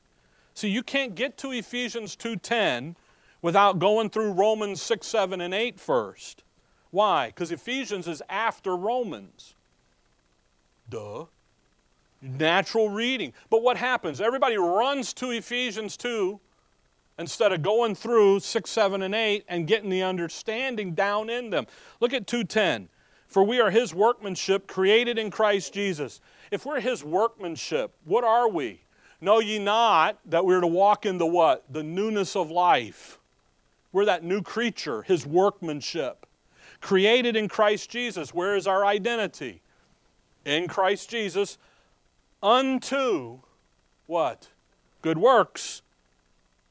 See, 0.54 0.70
you 0.70 0.82
can't 0.82 1.14
get 1.14 1.38
to 1.40 1.52
Ephesians 1.52 2.16
2:10 2.16 2.96
without 3.42 3.80
going 3.80 4.10
through 4.10 4.32
Romans 4.32 4.82
6, 4.82 5.06
7, 5.06 5.42
and 5.42 5.54
8 5.54 5.80
first. 5.80 6.44
Why? 6.90 7.28
Because 7.28 7.52
Ephesians 7.52 8.08
is 8.08 8.24
after 8.30 8.76
Romans. 8.76 9.56
Duh. 10.90 11.26
Natural 12.22 12.90
reading. 12.90 13.34
But 13.50 13.62
what 13.62 13.78
happens? 13.78 14.22
Everybody 14.22 14.58
runs 14.58 15.14
to 15.16 15.32
Ephesians 15.32 15.98
2 15.98 16.40
instead 17.20 17.52
of 17.52 17.62
going 17.62 17.96
through 17.96 18.40
6, 18.40 18.70
7, 18.70 19.02
and 19.02 19.16
8 19.16 19.46
and 19.48 19.68
getting 19.68 19.90
the 19.90 20.04
understanding 20.04 20.94
down 20.94 21.30
in 21.30 21.50
them. 21.50 21.68
Look 22.00 22.14
at 22.14 22.28
210. 22.28 22.90
For 23.28 23.44
we 23.44 23.60
are 23.60 23.70
his 23.70 23.94
workmanship 23.94 24.68
created 24.68 25.20
in 25.20 25.30
Christ 25.30 25.74
Jesus. 25.74 26.22
If 26.50 26.66
we're 26.66 26.80
his 26.80 27.04
workmanship, 27.04 27.94
what 28.06 28.24
are 28.24 28.50
we? 28.50 28.82
Know 29.20 29.40
ye 29.40 29.60
not 29.60 30.18
that 30.26 30.46
we're 30.46 30.62
to 30.62 30.68
walk 30.68 31.06
in 31.06 31.18
the 31.18 31.26
what? 31.26 31.66
The 31.72 31.84
newness 31.84 32.36
of 32.36 32.50
life. 32.50 33.20
We're 33.92 34.06
that 34.06 34.24
new 34.24 34.42
creature, 34.42 35.02
his 35.02 35.26
workmanship. 35.26 36.26
Created 36.80 37.36
in 37.36 37.48
Christ 37.48 37.90
Jesus. 37.90 38.34
Where 38.34 38.56
is 38.56 38.68
our 38.68 38.86
identity? 38.86 39.62
In 40.46 40.68
Christ 40.68 41.10
Jesus 41.10 41.58
unto 42.42 43.40
what? 44.06 44.50
Good 45.02 45.18
works, 45.18 45.82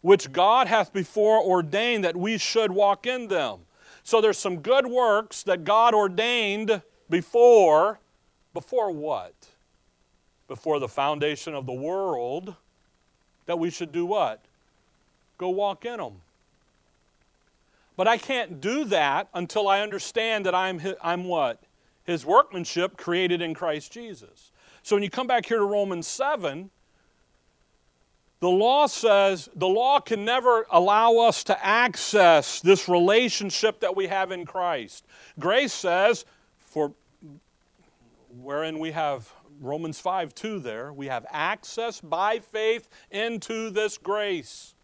which 0.00 0.32
God 0.32 0.66
hath 0.66 0.92
before 0.92 1.40
ordained 1.42 2.04
that 2.04 2.16
we 2.16 2.38
should 2.38 2.72
walk 2.72 3.06
in 3.06 3.28
them. 3.28 3.60
So 4.02 4.20
there's 4.20 4.38
some 4.38 4.58
good 4.58 4.86
works 4.86 5.42
that 5.44 5.64
God 5.64 5.94
ordained 5.94 6.82
before. 7.10 8.00
Before 8.54 8.90
what? 8.90 9.34
Before 10.48 10.78
the 10.78 10.88
foundation 10.88 11.54
of 11.54 11.66
the 11.66 11.72
world, 11.72 12.54
that 13.46 13.58
we 13.58 13.70
should 13.70 13.92
do 13.92 14.06
what? 14.06 14.44
Go 15.38 15.50
walk 15.50 15.84
in 15.84 15.98
them. 15.98 16.22
But 17.96 18.06
I 18.06 18.18
can't 18.18 18.60
do 18.60 18.84
that 18.86 19.28
until 19.34 19.68
I 19.68 19.80
understand 19.80 20.46
that 20.46 20.54
I'm, 20.54 20.80
I'm 21.02 21.24
what? 21.24 21.62
His 22.04 22.24
workmanship 22.24 22.96
created 22.96 23.42
in 23.42 23.54
Christ 23.54 23.90
Jesus. 23.90 24.52
So 24.86 24.94
when 24.94 25.02
you 25.02 25.10
come 25.10 25.26
back 25.26 25.46
here 25.46 25.58
to 25.58 25.64
Romans 25.64 26.06
7, 26.06 26.70
the 28.38 28.48
law 28.48 28.86
says 28.86 29.48
the 29.56 29.66
law 29.66 29.98
can 29.98 30.24
never 30.24 30.64
allow 30.70 31.16
us 31.16 31.42
to 31.42 31.66
access 31.66 32.60
this 32.60 32.88
relationship 32.88 33.80
that 33.80 33.96
we 33.96 34.06
have 34.06 34.30
in 34.30 34.46
Christ. 34.46 35.04
Grace 35.40 35.72
says, 35.72 36.24
for 36.60 36.94
wherein 38.40 38.78
we 38.78 38.92
have 38.92 39.28
Romans 39.60 39.98
5 39.98 40.32
2 40.36 40.60
there, 40.60 40.92
we 40.92 41.06
have 41.06 41.26
access 41.30 42.00
by 42.00 42.38
faith 42.38 42.88
into 43.10 43.70
this 43.70 43.98
grace. 43.98 44.76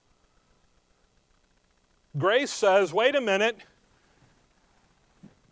Grace 2.18 2.50
says, 2.50 2.92
wait 2.92 3.14
a 3.14 3.20
minute, 3.20 3.56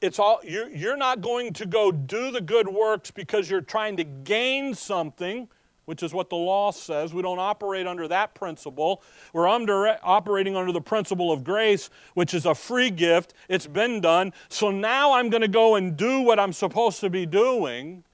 it's 0.00 0.18
all 0.18 0.40
you're, 0.44 0.68
you're 0.70 0.96
not 0.96 1.20
going 1.20 1.52
to 1.54 1.66
go 1.66 1.92
do 1.92 2.30
the 2.30 2.40
good 2.40 2.68
works 2.68 3.10
because 3.10 3.50
you're 3.50 3.60
trying 3.60 3.96
to 3.96 4.04
gain 4.04 4.74
something 4.74 5.48
which 5.86 6.04
is 6.04 6.14
what 6.14 6.30
the 6.30 6.36
law 6.36 6.70
says. 6.70 7.12
We 7.12 7.20
don't 7.20 7.40
operate 7.40 7.84
under 7.84 8.06
that 8.06 8.32
principle. 8.32 9.02
We're 9.32 9.48
under, 9.48 9.98
operating 10.04 10.54
under 10.54 10.70
the 10.70 10.80
principle 10.80 11.32
of 11.32 11.42
grace 11.42 11.90
which 12.14 12.32
is 12.32 12.46
a 12.46 12.54
free 12.54 12.90
gift. 12.90 13.34
It's 13.48 13.66
been 13.66 14.00
done. 14.00 14.32
So 14.48 14.70
now 14.70 15.14
i'm 15.14 15.30
going 15.30 15.42
to 15.42 15.48
go 15.48 15.74
and 15.74 15.96
do 15.96 16.20
what 16.20 16.38
i'm 16.38 16.52
supposed 16.52 17.00
to 17.00 17.10
be 17.10 17.26
doing 17.26 18.04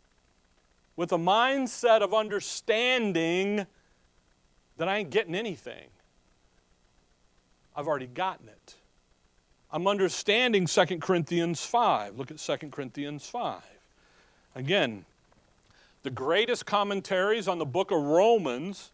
with 0.96 1.12
a 1.12 1.18
mindset 1.18 2.00
of 2.00 2.14
understanding 2.14 3.66
that 4.78 4.88
i 4.88 4.98
ain't 4.98 5.10
getting 5.10 5.34
anything. 5.34 5.88
I've 7.74 7.86
already 7.86 8.06
gotten 8.06 8.48
it 8.48 8.75
I'm 9.72 9.88
understanding 9.88 10.66
2 10.66 10.98
Corinthians 11.00 11.64
5. 11.64 12.16
Look 12.16 12.30
at 12.30 12.38
2 12.38 12.70
Corinthians 12.70 13.28
5. 13.28 13.62
Again, 14.54 15.04
the 16.02 16.10
greatest 16.10 16.66
commentaries 16.66 17.48
on 17.48 17.58
the 17.58 17.66
book 17.66 17.90
of 17.90 18.00
Romans 18.00 18.92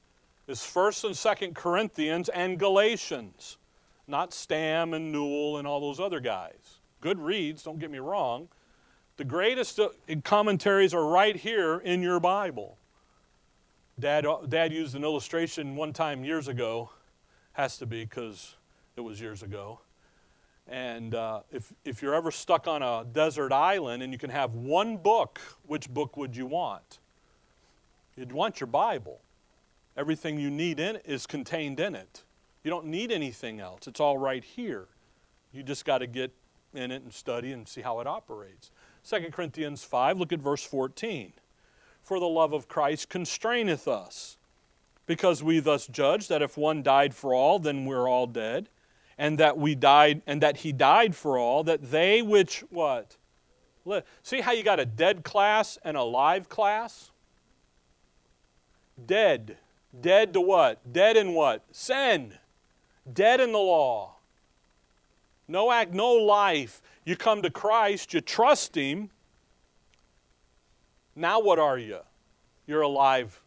is 0.48 0.60
1st 0.60 1.04
and 1.04 1.14
2nd 1.14 1.54
Corinthians 1.54 2.30
and 2.30 2.58
Galatians, 2.58 3.58
not 4.08 4.32
Stam 4.32 4.94
and 4.94 5.12
Newell 5.12 5.58
and 5.58 5.68
all 5.68 5.78
those 5.78 6.00
other 6.00 6.20
guys. 6.20 6.80
Good 7.02 7.18
reads, 7.18 7.62
don't 7.62 7.78
get 7.78 7.90
me 7.90 7.98
wrong. 7.98 8.48
The 9.18 9.24
greatest 9.24 9.78
uh, 9.78 9.90
commentaries 10.24 10.94
are 10.94 11.06
right 11.06 11.36
here 11.36 11.78
in 11.78 12.00
your 12.00 12.18
Bible. 12.18 12.78
Dad, 14.00 14.24
uh, 14.24 14.38
Dad 14.48 14.72
used 14.72 14.94
an 14.94 15.04
illustration 15.04 15.76
one 15.76 15.92
time 15.92 16.24
years 16.24 16.48
ago, 16.48 16.90
has 17.52 17.76
to 17.76 17.84
be 17.84 18.04
because 18.04 18.56
it 18.96 19.02
was 19.02 19.20
years 19.20 19.42
ago 19.42 19.80
and 20.72 21.14
uh, 21.14 21.40
if, 21.52 21.70
if 21.84 22.00
you're 22.00 22.14
ever 22.14 22.30
stuck 22.30 22.66
on 22.66 22.82
a 22.82 23.04
desert 23.04 23.52
island 23.52 24.02
and 24.02 24.10
you 24.10 24.18
can 24.18 24.30
have 24.30 24.54
one 24.54 24.96
book, 24.96 25.38
which 25.66 25.86
book 25.90 26.16
would 26.16 26.34
you 26.34 26.46
want? 26.46 26.98
You'd 28.16 28.32
want 28.32 28.58
your 28.58 28.68
Bible. 28.68 29.20
Everything 29.98 30.40
you 30.40 30.50
need 30.50 30.80
in 30.80 30.96
it 30.96 31.02
is 31.04 31.26
contained 31.26 31.78
in 31.78 31.94
it. 31.94 32.22
You 32.64 32.70
don't 32.70 32.86
need 32.86 33.12
anything 33.12 33.60
else. 33.60 33.86
It's 33.86 34.00
all 34.00 34.16
right 34.16 34.42
here. 34.42 34.86
You 35.52 35.62
just 35.62 35.84
got 35.84 35.98
to 35.98 36.06
get 36.06 36.32
in 36.72 36.90
it 36.90 37.02
and 37.02 37.12
study 37.12 37.52
and 37.52 37.68
see 37.68 37.82
how 37.82 38.00
it 38.00 38.06
operates. 38.06 38.70
2 39.06 39.28
Corinthians 39.30 39.84
5, 39.84 40.18
look 40.18 40.32
at 40.32 40.40
verse 40.40 40.64
14. 40.64 41.34
For 42.00 42.18
the 42.18 42.26
love 42.26 42.54
of 42.54 42.66
Christ 42.66 43.10
constraineth 43.10 43.86
us, 43.86 44.38
because 45.04 45.42
we 45.42 45.60
thus 45.60 45.86
judge 45.86 46.28
that 46.28 46.40
if 46.40 46.56
one 46.56 46.82
died 46.82 47.14
for 47.14 47.34
all, 47.34 47.58
then 47.58 47.84
we're 47.84 48.08
all 48.08 48.26
dead 48.26 48.70
and 49.18 49.38
that 49.38 49.58
we 49.58 49.74
died 49.74 50.22
and 50.26 50.42
that 50.42 50.58
he 50.58 50.72
died 50.72 51.14
for 51.14 51.38
all 51.38 51.64
that 51.64 51.90
they 51.90 52.22
which 52.22 52.64
what? 52.70 53.16
See 54.22 54.40
how 54.40 54.52
you 54.52 54.62
got 54.62 54.80
a 54.80 54.86
dead 54.86 55.24
class 55.24 55.78
and 55.84 55.96
a 55.96 56.02
live 56.02 56.48
class? 56.48 57.10
Dead. 59.04 59.56
Dead 60.00 60.32
to 60.32 60.40
what? 60.40 60.92
Dead 60.92 61.16
in 61.16 61.34
what? 61.34 61.64
Sin. 61.72 62.34
Dead 63.12 63.40
in 63.40 63.52
the 63.52 63.58
law. 63.58 64.16
No 65.48 65.72
act 65.72 65.92
no 65.92 66.12
life. 66.12 66.80
You 67.04 67.16
come 67.16 67.42
to 67.42 67.50
christ 67.50 68.14
you 68.14 68.20
trust 68.20 68.76
him. 68.76 69.10
Now 71.14 71.40
what 71.40 71.58
are 71.58 71.78
you? 71.78 71.98
You're 72.66 72.82
alive 72.82 73.42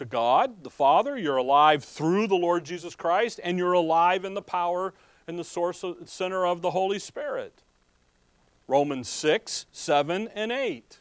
to 0.00 0.06
God, 0.06 0.64
the 0.64 0.70
Father. 0.70 1.18
You're 1.18 1.36
alive 1.36 1.84
through 1.84 2.26
the 2.26 2.34
Lord 2.34 2.64
Jesus 2.64 2.96
Christ, 2.96 3.38
and 3.44 3.58
you're 3.58 3.74
alive 3.74 4.24
in 4.24 4.32
the 4.32 4.40
power 4.40 4.94
and 5.26 5.38
the 5.38 5.44
source 5.44 5.84
of, 5.84 6.08
center 6.08 6.46
of 6.46 6.62
the 6.62 6.70
Holy 6.70 6.98
Spirit. 6.98 7.62
Romans 8.66 9.10
6, 9.10 9.66
7, 9.72 10.28
and 10.34 10.50
8. 10.50 11.00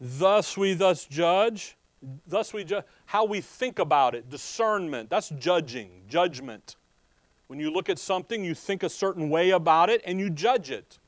Thus 0.00 0.56
we 0.56 0.72
thus 0.72 1.04
judge, 1.04 1.76
thus 2.26 2.54
we 2.54 2.64
judge 2.64 2.84
how 3.04 3.26
we 3.26 3.42
think 3.42 3.78
about 3.78 4.14
it, 4.14 4.30
discernment. 4.30 5.10
That's 5.10 5.28
judging, 5.28 5.90
judgment. 6.08 6.76
When 7.48 7.60
you 7.60 7.70
look 7.70 7.90
at 7.90 7.98
something, 7.98 8.42
you 8.44 8.54
think 8.54 8.82
a 8.82 8.88
certain 8.88 9.28
way 9.28 9.50
about 9.50 9.90
it 9.90 10.00
and 10.06 10.18
you 10.18 10.30
judge 10.30 10.70
it. 10.70 10.98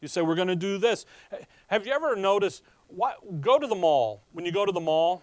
You 0.00 0.06
say, 0.06 0.22
We're 0.22 0.36
going 0.36 0.46
to 0.46 0.54
do 0.54 0.78
this. 0.78 1.06
Have 1.66 1.86
you 1.86 1.92
ever 1.92 2.14
noticed? 2.14 2.62
Why, 2.86 3.14
go 3.40 3.58
to 3.58 3.66
the 3.66 3.74
mall. 3.74 4.22
When 4.32 4.44
you 4.44 4.52
go 4.52 4.64
to 4.64 4.72
the 4.72 4.80
mall, 4.80 5.22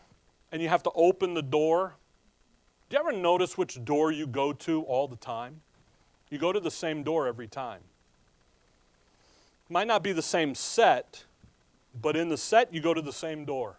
and 0.51 0.61
you 0.61 0.69
have 0.69 0.83
to 0.83 0.91
open 0.95 1.33
the 1.33 1.41
door. 1.41 1.95
Do 2.89 2.95
you 2.95 2.99
ever 2.99 3.11
notice 3.11 3.57
which 3.57 3.83
door 3.83 4.11
you 4.11 4.25
go 4.25 4.53
to 4.53 4.83
all 4.83 5.07
the 5.07 5.15
time? 5.15 5.61
You 6.29 6.37
go 6.37 6.51
to 6.51 6.59
the 6.59 6.71
same 6.71 7.03
door 7.03 7.27
every 7.27 7.47
time. 7.47 7.81
Might 9.69 9.87
not 9.87 10.03
be 10.03 10.11
the 10.11 10.21
same 10.21 10.55
set, 10.55 11.25
but 12.01 12.15
in 12.15 12.29
the 12.29 12.37
set 12.37 12.73
you 12.73 12.81
go 12.81 12.93
to 12.93 13.01
the 13.01 13.13
same 13.13 13.45
door. 13.45 13.77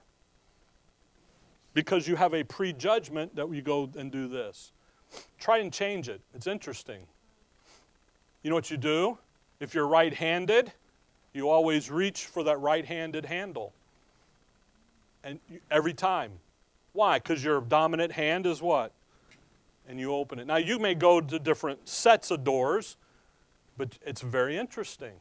Because 1.74 2.06
you 2.06 2.16
have 2.16 2.34
a 2.34 2.44
prejudgment 2.44 3.34
that 3.36 3.48
you 3.52 3.62
go 3.62 3.90
and 3.96 4.10
do 4.10 4.28
this. 4.28 4.72
Try 5.38 5.58
and 5.58 5.72
change 5.72 6.08
it. 6.08 6.20
It's 6.34 6.46
interesting. 6.46 7.00
You 8.42 8.50
know 8.50 8.56
what 8.56 8.70
you 8.70 8.76
do? 8.76 9.18
If 9.58 9.74
you're 9.74 9.86
right 9.86 10.14
handed, 10.14 10.72
you 11.32 11.48
always 11.48 11.90
reach 11.90 12.26
for 12.26 12.42
that 12.44 12.58
right 12.60 12.84
handed 12.84 13.26
handle. 13.26 13.72
And 15.22 15.38
every 15.70 15.92
time. 15.92 16.32
Why? 16.92 17.18
Because 17.18 17.44
your 17.44 17.60
dominant 17.60 18.12
hand 18.12 18.46
is 18.46 18.62
what? 18.62 18.92
And 19.88 19.98
you 19.98 20.14
open 20.14 20.38
it. 20.38 20.46
Now, 20.46 20.56
you 20.56 20.78
may 20.78 20.94
go 20.94 21.20
to 21.20 21.38
different 21.38 21.88
sets 21.88 22.30
of 22.30 22.44
doors, 22.44 22.96
but 23.76 23.98
it's 24.04 24.20
very 24.20 24.56
interesting. 24.56 25.14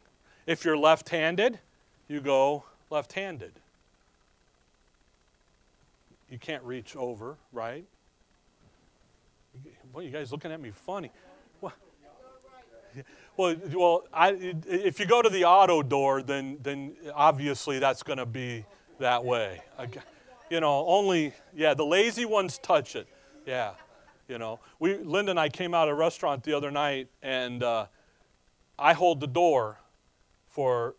If 0.45 0.65
you're 0.65 0.77
left 0.77 1.09
handed, 1.09 1.59
you 2.07 2.21
go 2.21 2.65
left 2.89 3.13
handed. 3.13 3.53
you 6.29 6.37
can't 6.37 6.63
reach 6.63 6.95
over, 6.95 7.37
right? 7.51 7.85
Boy, 9.93 10.01
you 10.01 10.11
guys 10.11 10.31
looking 10.31 10.51
at 10.51 10.61
me 10.61 10.71
funny. 10.71 11.11
Well, 13.37 13.55
well, 13.73 14.03
I, 14.13 14.31
if 14.67 14.99
you 14.99 15.05
go 15.05 15.21
to 15.21 15.29
the 15.29 15.45
auto 15.45 15.81
door, 15.83 16.21
then 16.21 16.57
then 16.61 16.95
obviously 17.13 17.79
that's 17.79 18.03
going 18.03 18.17
to 18.17 18.25
be 18.25 18.65
that 18.99 19.23
way. 19.23 19.61
You 20.49 20.59
know, 20.59 20.85
only 20.87 21.33
yeah, 21.55 21.73
the 21.73 21.85
lazy 21.85 22.25
ones 22.25 22.57
touch 22.57 22.95
it. 22.95 23.07
Yeah, 23.45 23.73
you 24.27 24.37
know. 24.37 24.59
We 24.79 24.97
Linda 24.97 25.31
and 25.31 25.39
I 25.39 25.49
came 25.49 25.73
out 25.73 25.87
of 25.87 25.93
a 25.93 25.95
restaurant 25.95 26.43
the 26.43 26.53
other 26.53 26.71
night, 26.71 27.07
and 27.21 27.61
uh, 27.61 27.85
I 28.77 28.93
hold 28.93 29.19
the 29.19 29.27
door 29.27 29.79
for 30.47 30.95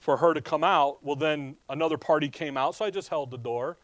for 0.00 0.16
her 0.16 0.34
to 0.34 0.40
come 0.40 0.64
out. 0.64 1.04
Well, 1.04 1.16
then 1.16 1.56
another 1.68 1.98
party 1.98 2.28
came 2.28 2.56
out, 2.56 2.74
so 2.74 2.84
I 2.84 2.90
just 2.90 3.08
held 3.08 3.30
the 3.30 3.38
door. 3.38 3.76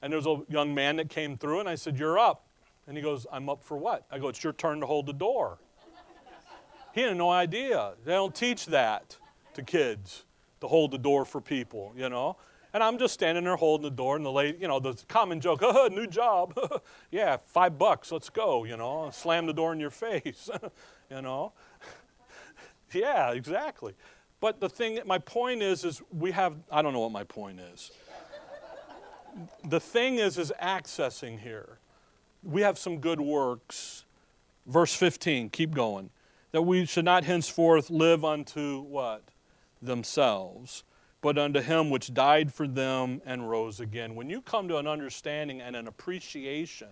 And 0.00 0.12
there's 0.12 0.26
a 0.26 0.40
young 0.48 0.74
man 0.74 0.96
that 0.96 1.10
came 1.10 1.36
through, 1.36 1.60
and 1.60 1.68
I 1.68 1.74
said, 1.74 1.98
You're 1.98 2.18
up. 2.18 2.46
And 2.86 2.96
he 2.96 3.02
goes, 3.02 3.26
I'm 3.30 3.48
up 3.48 3.62
for 3.62 3.76
what? 3.76 4.06
I 4.10 4.18
go, 4.18 4.28
It's 4.28 4.42
your 4.42 4.52
turn 4.52 4.80
to 4.80 4.86
hold 4.86 5.06
the 5.06 5.12
door. 5.12 5.58
He 6.94 7.02
had 7.02 7.16
no 7.16 7.30
idea. 7.30 7.92
They 8.04 8.12
don't 8.12 8.34
teach 8.34 8.66
that 8.66 9.16
to 9.54 9.62
kids 9.62 10.24
to 10.60 10.66
hold 10.66 10.90
the 10.90 10.98
door 10.98 11.24
for 11.24 11.40
people, 11.40 11.92
you 11.96 12.08
know. 12.08 12.36
And 12.74 12.82
I'm 12.82 12.98
just 12.98 13.14
standing 13.14 13.44
there 13.44 13.56
holding 13.56 13.84
the 13.84 13.94
door, 13.94 14.16
and 14.16 14.24
the 14.24 14.32
lady, 14.32 14.58
you 14.60 14.68
know, 14.68 14.78
the 14.78 14.94
common 15.08 15.40
joke, 15.40 15.60
oh, 15.62 15.88
new 15.90 16.06
job. 16.06 16.58
yeah, 17.10 17.36
five 17.36 17.78
bucks, 17.78 18.12
let's 18.12 18.28
go, 18.28 18.64
you 18.64 18.76
know. 18.76 19.10
Slam 19.12 19.46
the 19.46 19.52
door 19.52 19.72
in 19.72 19.80
your 19.80 19.90
face, 19.90 20.50
you 21.10 21.22
know. 21.22 21.52
yeah, 22.92 23.32
exactly. 23.32 23.94
But 24.40 24.60
the 24.60 24.68
thing, 24.68 25.00
my 25.04 25.18
point 25.18 25.62
is, 25.62 25.84
is 25.84 26.02
we 26.12 26.30
have, 26.32 26.56
I 26.70 26.82
don't 26.82 26.92
know 26.92 27.00
what 27.00 27.12
my 27.12 27.24
point 27.24 27.60
is. 27.60 27.90
the 29.64 29.80
thing 29.80 30.16
is, 30.16 30.38
is 30.38 30.52
accessing 30.62 31.40
here. 31.40 31.78
We 32.42 32.62
have 32.62 32.78
some 32.78 32.98
good 32.98 33.20
works. 33.20 34.04
Verse 34.66 34.94
15, 34.94 35.50
keep 35.50 35.74
going. 35.74 36.10
That 36.52 36.62
we 36.62 36.84
should 36.86 37.04
not 37.04 37.24
henceforth 37.24 37.90
live 37.90 38.24
unto 38.24 38.82
what? 38.82 39.22
Themselves, 39.82 40.84
but 41.20 41.36
unto 41.36 41.60
him 41.60 41.90
which 41.90 42.14
died 42.14 42.52
for 42.52 42.66
them 42.66 43.20
and 43.26 43.50
rose 43.50 43.80
again. 43.80 44.14
When 44.14 44.30
you 44.30 44.40
come 44.40 44.68
to 44.68 44.76
an 44.76 44.86
understanding 44.86 45.60
and 45.60 45.74
an 45.74 45.88
appreciation 45.88 46.88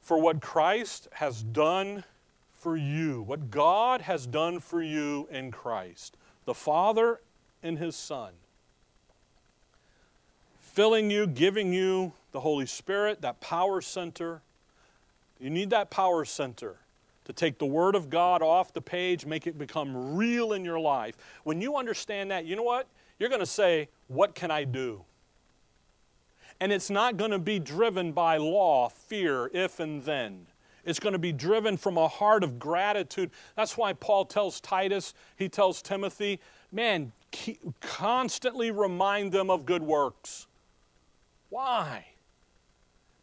for 0.00 0.18
what 0.18 0.40
Christ 0.40 1.08
has 1.12 1.42
done 1.42 2.04
for 2.52 2.76
you, 2.76 3.22
what 3.22 3.50
God 3.50 4.02
has 4.02 4.26
done 4.26 4.58
for 4.60 4.82
you 4.82 5.28
in 5.30 5.50
Christ, 5.50 6.16
the 6.46 6.54
Father 6.54 7.20
and 7.62 7.78
His 7.78 7.94
Son, 7.94 8.32
filling 10.58 11.10
you, 11.10 11.26
giving 11.26 11.72
you 11.72 12.12
the 12.32 12.40
Holy 12.40 12.66
Spirit, 12.66 13.20
that 13.20 13.40
power 13.40 13.80
center. 13.80 14.40
You 15.38 15.50
need 15.50 15.70
that 15.70 15.90
power 15.90 16.24
center 16.24 16.78
to 17.24 17.32
take 17.32 17.58
the 17.58 17.66
Word 17.66 17.94
of 17.94 18.10
God 18.10 18.42
off 18.42 18.72
the 18.72 18.82
page, 18.82 19.26
make 19.26 19.46
it 19.46 19.58
become 19.58 20.14
real 20.16 20.52
in 20.52 20.64
your 20.64 20.78
life. 20.78 21.16
When 21.44 21.60
you 21.60 21.76
understand 21.76 22.30
that, 22.30 22.44
you 22.44 22.56
know 22.56 22.62
what? 22.62 22.86
You're 23.18 23.28
going 23.28 23.40
to 23.40 23.46
say, 23.46 23.88
What 24.08 24.34
can 24.34 24.50
I 24.50 24.64
do? 24.64 25.04
And 26.60 26.72
it's 26.72 26.90
not 26.90 27.16
going 27.16 27.32
to 27.32 27.38
be 27.38 27.58
driven 27.58 28.12
by 28.12 28.36
law, 28.36 28.88
fear, 28.88 29.50
if 29.52 29.80
and 29.80 30.02
then. 30.04 30.46
It's 30.84 31.00
going 31.00 31.14
to 31.14 31.18
be 31.18 31.32
driven 31.32 31.76
from 31.76 31.96
a 31.96 32.08
heart 32.08 32.44
of 32.44 32.58
gratitude. 32.58 33.30
That's 33.56 33.76
why 33.76 33.94
Paul 33.94 34.26
tells 34.26 34.60
Titus, 34.60 35.14
he 35.36 35.48
tells 35.48 35.82
Timothy, 35.82 36.40
man, 36.70 37.12
constantly 37.80 38.70
remind 38.70 39.32
them 39.32 39.50
of 39.50 39.66
good 39.66 39.82
works. 39.82 40.46
Why? 41.48 42.06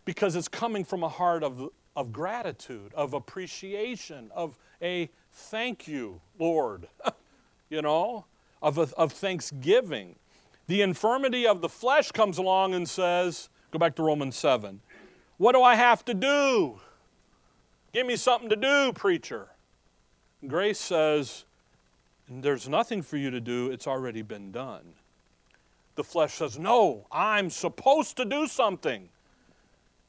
Because 0.06 0.36
it's 0.36 0.48
coming 0.48 0.84
from 0.84 1.04
a 1.04 1.10
heart 1.10 1.44
of, 1.44 1.70
of 1.96 2.12
gratitude, 2.12 2.94
of 2.94 3.14
appreciation, 3.14 4.32
of 4.34 4.58
a 4.82 5.10
thank 5.32 5.88
you, 5.88 6.22
Lord, 6.40 6.88
you 7.70 7.82
know, 7.82 8.26
of, 8.62 8.78
a, 8.78 8.90
of 8.98 9.12
thanksgiving. 9.12 10.16
The 10.68 10.82
infirmity 10.82 11.46
of 11.46 11.62
the 11.62 11.70
flesh 11.70 12.12
comes 12.12 12.38
along 12.38 12.74
and 12.74 12.88
says, 12.88 13.50
go 13.72 13.80
back 13.80 13.96
to 13.96 14.04
Romans 14.04 14.38
7. 14.38 14.80
What 15.38 15.54
do 15.54 15.64
I 15.64 15.76
have 15.76 16.06
to 16.06 16.14
do? 16.14 16.80
Give 17.94 18.06
me 18.06 18.16
something 18.16 18.50
to 18.50 18.56
do, 18.56 18.94
preacher. 18.94 19.50
Grace 20.48 20.80
says, 20.80 21.46
There's 22.30 22.70
nothing 22.70 23.02
for 23.02 23.18
you 23.18 23.32
to 23.32 23.42
do, 23.42 23.70
it's 23.72 23.88
already 23.88 24.22
been 24.22 24.52
done. 24.52 24.94
The 25.96 26.04
flesh 26.04 26.36
says, 26.36 26.58
No, 26.58 27.08
I'm 27.12 27.50
supposed 27.50 28.18
to 28.18 28.26
do 28.26 28.48
something. 28.48 29.10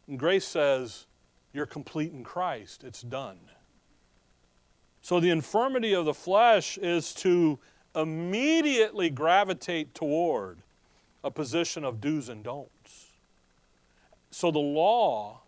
And 0.07 0.18
grace 0.18 0.45
says, 0.45 1.07
You're 1.53 1.67
complete 1.67 2.12
in 2.12 2.25
Christ, 2.25 2.85
it's 2.85 3.03
done. 3.03 3.38
So 5.03 5.21
the 5.21 5.31
infirmity 5.31 5.95
of 5.95 6.05
the 6.05 6.15
flesh 6.15 6.79
is 6.79 7.12
to 7.15 7.59
immediately 7.95 9.11
gravitate 9.11 9.95
toward 9.95 10.59
a 11.25 11.31
position 11.31 11.85
of 11.85 12.01
do's 12.01 12.29
and 12.29 12.43
don'ts. 12.43 13.12
So 14.31 14.51
the 14.51 14.59
law 14.59 15.41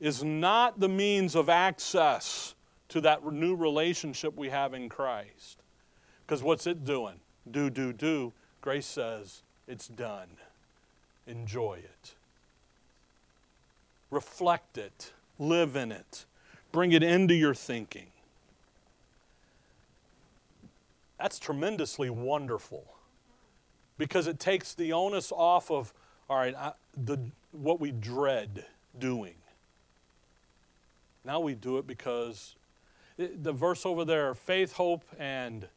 is 0.00 0.22
not 0.22 0.78
the 0.78 0.88
means 0.88 1.34
of 1.34 1.48
access 1.48 2.54
to 2.88 3.00
that 3.00 3.24
new 3.24 3.56
relationship 3.56 4.36
we 4.36 4.48
have 4.48 4.74
in 4.74 4.88
Christ. 4.88 5.62
Because 6.26 6.42
what's 6.42 6.66
it 6.66 6.84
doing? 6.84 7.16
Do, 7.50 7.70
do, 7.70 7.92
do. 7.92 8.32
Grace 8.60 8.86
says 8.86 9.42
it's 9.66 9.88
done. 9.88 10.28
Enjoy 11.26 11.74
it. 11.74 12.14
Reflect 14.10 14.78
it. 14.78 15.12
Live 15.38 15.76
in 15.76 15.92
it. 15.92 16.24
Bring 16.72 16.92
it 16.92 17.02
into 17.02 17.34
your 17.34 17.54
thinking. 17.54 18.08
That's 21.18 21.38
tremendously 21.38 22.10
wonderful 22.10 22.94
because 23.98 24.26
it 24.26 24.38
takes 24.38 24.74
the 24.74 24.92
onus 24.92 25.32
off 25.32 25.70
of, 25.70 25.92
all 26.30 26.36
right, 26.36 26.54
I, 26.54 26.72
the, 26.96 27.18
what 27.50 27.80
we 27.80 27.90
dread 27.90 28.64
doing. 28.98 29.34
Now 31.24 31.40
we 31.40 31.54
do 31.54 31.78
it 31.78 31.86
because 31.86 32.54
eh, 33.18 33.28
the 33.42 33.52
verse 33.52 33.84
over 33.84 34.04
there 34.04 34.34
faith, 34.34 34.72
hope, 34.72 35.04
and 35.18 35.68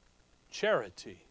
charity. 0.51 1.25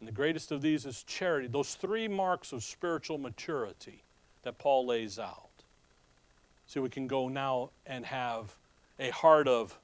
And 0.00 0.08
the 0.08 0.12
greatest 0.12 0.50
of 0.50 0.62
these 0.62 0.86
is 0.86 1.04
charity. 1.04 1.46
Those 1.46 1.74
three 1.74 2.08
marks 2.08 2.52
of 2.52 2.64
spiritual 2.64 3.18
maturity 3.18 4.02
that 4.42 4.58
Paul 4.58 4.86
lays 4.86 5.18
out. 5.18 5.51
So 6.72 6.80
we 6.80 6.88
can 6.88 7.06
go 7.06 7.28
now 7.28 7.68
and 7.84 8.06
have 8.06 8.56
a 8.98 9.10
heart 9.10 9.46
of 9.46 9.78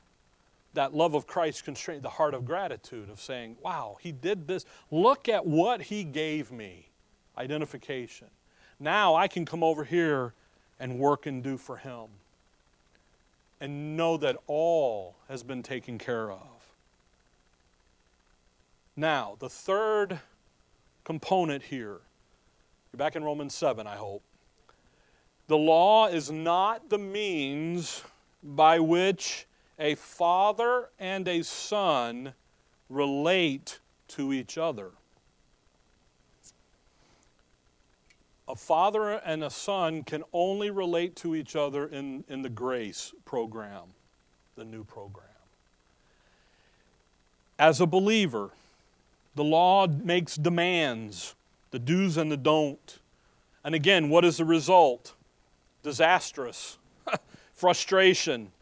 that 0.73 0.95
love 0.95 1.13
of 1.13 1.27
Christ 1.27 1.67
constrained, 1.67 2.03
the 2.03 2.09
heart 2.09 2.33
of 2.33 2.47
gratitude, 2.47 3.11
of 3.11 3.21
saying, 3.21 3.59
wow, 3.63 3.99
he 4.01 4.11
did 4.11 4.49
this. 4.49 4.65
Look 4.91 5.29
at 5.29 5.45
what 5.45 5.83
he 5.83 6.03
gave 6.03 6.51
me. 6.51 6.89
Identification. 7.37 8.29
Now 8.81 9.15
I 9.15 9.29
can 9.29 9.45
come 9.45 9.63
over 9.63 9.85
here 9.85 10.33
and 10.81 10.99
work 10.99 11.27
and 11.27 11.43
do 11.43 11.59
for 11.59 11.77
him 11.77 12.07
and 13.61 13.95
know 13.95 14.17
that 14.17 14.39
all 14.47 15.17
has 15.29 15.43
been 15.43 15.63
taken 15.63 15.99
care 15.99 16.31
of. 16.31 16.73
Now, 18.97 19.37
the 19.41 19.51
third 19.51 20.21
component 21.05 21.65
here, 21.65 22.01
you're 22.91 22.97
back 22.97 23.15
in 23.15 23.23
Romans 23.23 23.55
7, 23.55 23.87
I 23.87 23.97
hope. 23.97 24.23
The 25.49 25.59
law 25.59 26.07
is 26.07 26.31
not 26.31 26.89
the 26.89 26.99
means 26.99 28.03
by 28.43 28.79
which 28.79 29.47
a 29.79 29.95
father 29.97 30.91
and 30.99 31.27
a 31.27 31.43
son 31.43 32.35
relate 32.89 33.81
to 34.09 34.33
each 34.33 34.57
other. 34.57 34.93
a 38.49 38.57
father 38.57 39.11
and 39.11 39.45
a 39.45 39.51
son 39.51 40.03
can 40.03 40.25
only 40.33 40.71
relate 40.71 41.15
to 41.17 41.35
each 41.35 41.55
other 41.55 41.87
in, 41.87 42.25
in 42.29 42.41
the 42.41 42.49
grace 42.49 43.13
program, 43.27 43.83
the 44.57 44.65
new 44.65 44.83
program. 44.83 45.27
As 47.59 47.81
a 47.81 47.87
believer, 47.87 48.51
the 49.35 49.45
law 49.45 49.87
makes 49.87 50.37
demands, 50.37 51.35
the 51.71 51.79
do's 51.79 52.17
and 52.17 52.33
the 52.33 52.39
don't. 52.39 52.99
And 53.63 53.75
again, 53.75 54.09
what 54.09 54.25
is 54.25 54.39
the 54.39 54.47
result? 54.47 55.13
Disastrous, 55.89 56.77
frustration, 57.55 58.53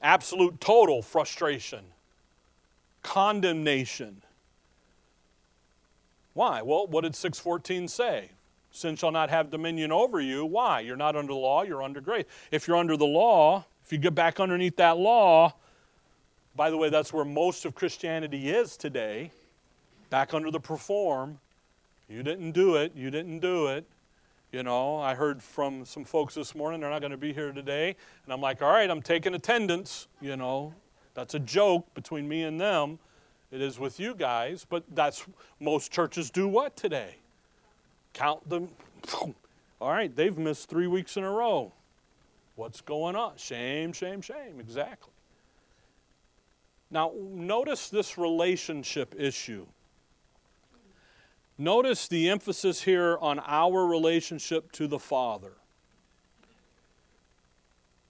absolute 0.00 0.60
total 0.60 1.02
frustration, 1.02 1.84
condemnation. 3.02 4.22
Why? 6.34 6.62
Well, 6.62 6.86
what 6.86 7.00
did 7.00 7.16
614 7.16 7.88
say? 7.88 8.30
Sin 8.70 8.94
shall 8.94 9.10
not 9.10 9.28
have 9.28 9.50
dominion 9.50 9.90
over 9.90 10.20
you. 10.20 10.46
Why? 10.46 10.78
You're 10.78 10.96
not 10.96 11.16
under 11.16 11.32
the 11.32 11.38
law, 11.38 11.64
you're 11.64 11.82
under 11.82 12.00
grace. 12.00 12.26
If 12.52 12.68
you're 12.68 12.76
under 12.76 12.96
the 12.96 13.04
law, 13.04 13.64
if 13.84 13.90
you 13.90 13.98
get 13.98 14.14
back 14.14 14.38
underneath 14.38 14.76
that 14.76 14.98
law, 14.98 15.52
by 16.54 16.70
the 16.70 16.76
way, 16.76 16.90
that's 16.90 17.12
where 17.12 17.24
most 17.24 17.64
of 17.64 17.74
Christianity 17.74 18.50
is 18.50 18.76
today, 18.76 19.32
back 20.10 20.32
under 20.32 20.52
the 20.52 20.60
perform. 20.60 21.40
You 22.08 22.22
didn't 22.22 22.52
do 22.52 22.76
it, 22.76 22.92
you 22.94 23.10
didn't 23.10 23.40
do 23.40 23.66
it. 23.66 23.84
You 24.56 24.62
know, 24.62 24.96
I 24.96 25.14
heard 25.14 25.42
from 25.42 25.84
some 25.84 26.02
folks 26.02 26.32
this 26.32 26.54
morning 26.54 26.80
they're 26.80 26.88
not 26.88 27.02
going 27.02 27.10
to 27.10 27.18
be 27.18 27.30
here 27.30 27.52
today. 27.52 27.94
And 28.24 28.32
I'm 28.32 28.40
like, 28.40 28.62
all 28.62 28.70
right, 28.70 28.88
I'm 28.90 29.02
taking 29.02 29.34
attendance. 29.34 30.08
You 30.18 30.34
know, 30.34 30.72
that's 31.12 31.34
a 31.34 31.38
joke 31.38 31.92
between 31.92 32.26
me 32.26 32.44
and 32.44 32.58
them. 32.58 32.98
It 33.50 33.60
is 33.60 33.78
with 33.78 34.00
you 34.00 34.14
guys, 34.14 34.64
but 34.66 34.82
that's 34.94 35.26
most 35.60 35.92
churches 35.92 36.30
do 36.30 36.48
what 36.48 36.74
today? 36.74 37.16
Count 38.14 38.48
them. 38.48 38.70
All 39.78 39.90
right, 39.90 40.16
they've 40.16 40.38
missed 40.38 40.70
three 40.70 40.86
weeks 40.86 41.18
in 41.18 41.24
a 41.24 41.30
row. 41.30 41.74
What's 42.54 42.80
going 42.80 43.14
on? 43.14 43.36
Shame, 43.36 43.92
shame, 43.92 44.22
shame. 44.22 44.58
Exactly. 44.58 45.12
Now, 46.90 47.12
notice 47.20 47.90
this 47.90 48.16
relationship 48.16 49.14
issue. 49.18 49.66
Notice 51.58 52.06
the 52.08 52.28
emphasis 52.28 52.82
here 52.82 53.16
on 53.20 53.40
our 53.46 53.86
relationship 53.86 54.72
to 54.72 54.86
the 54.86 54.98
Father. 54.98 55.52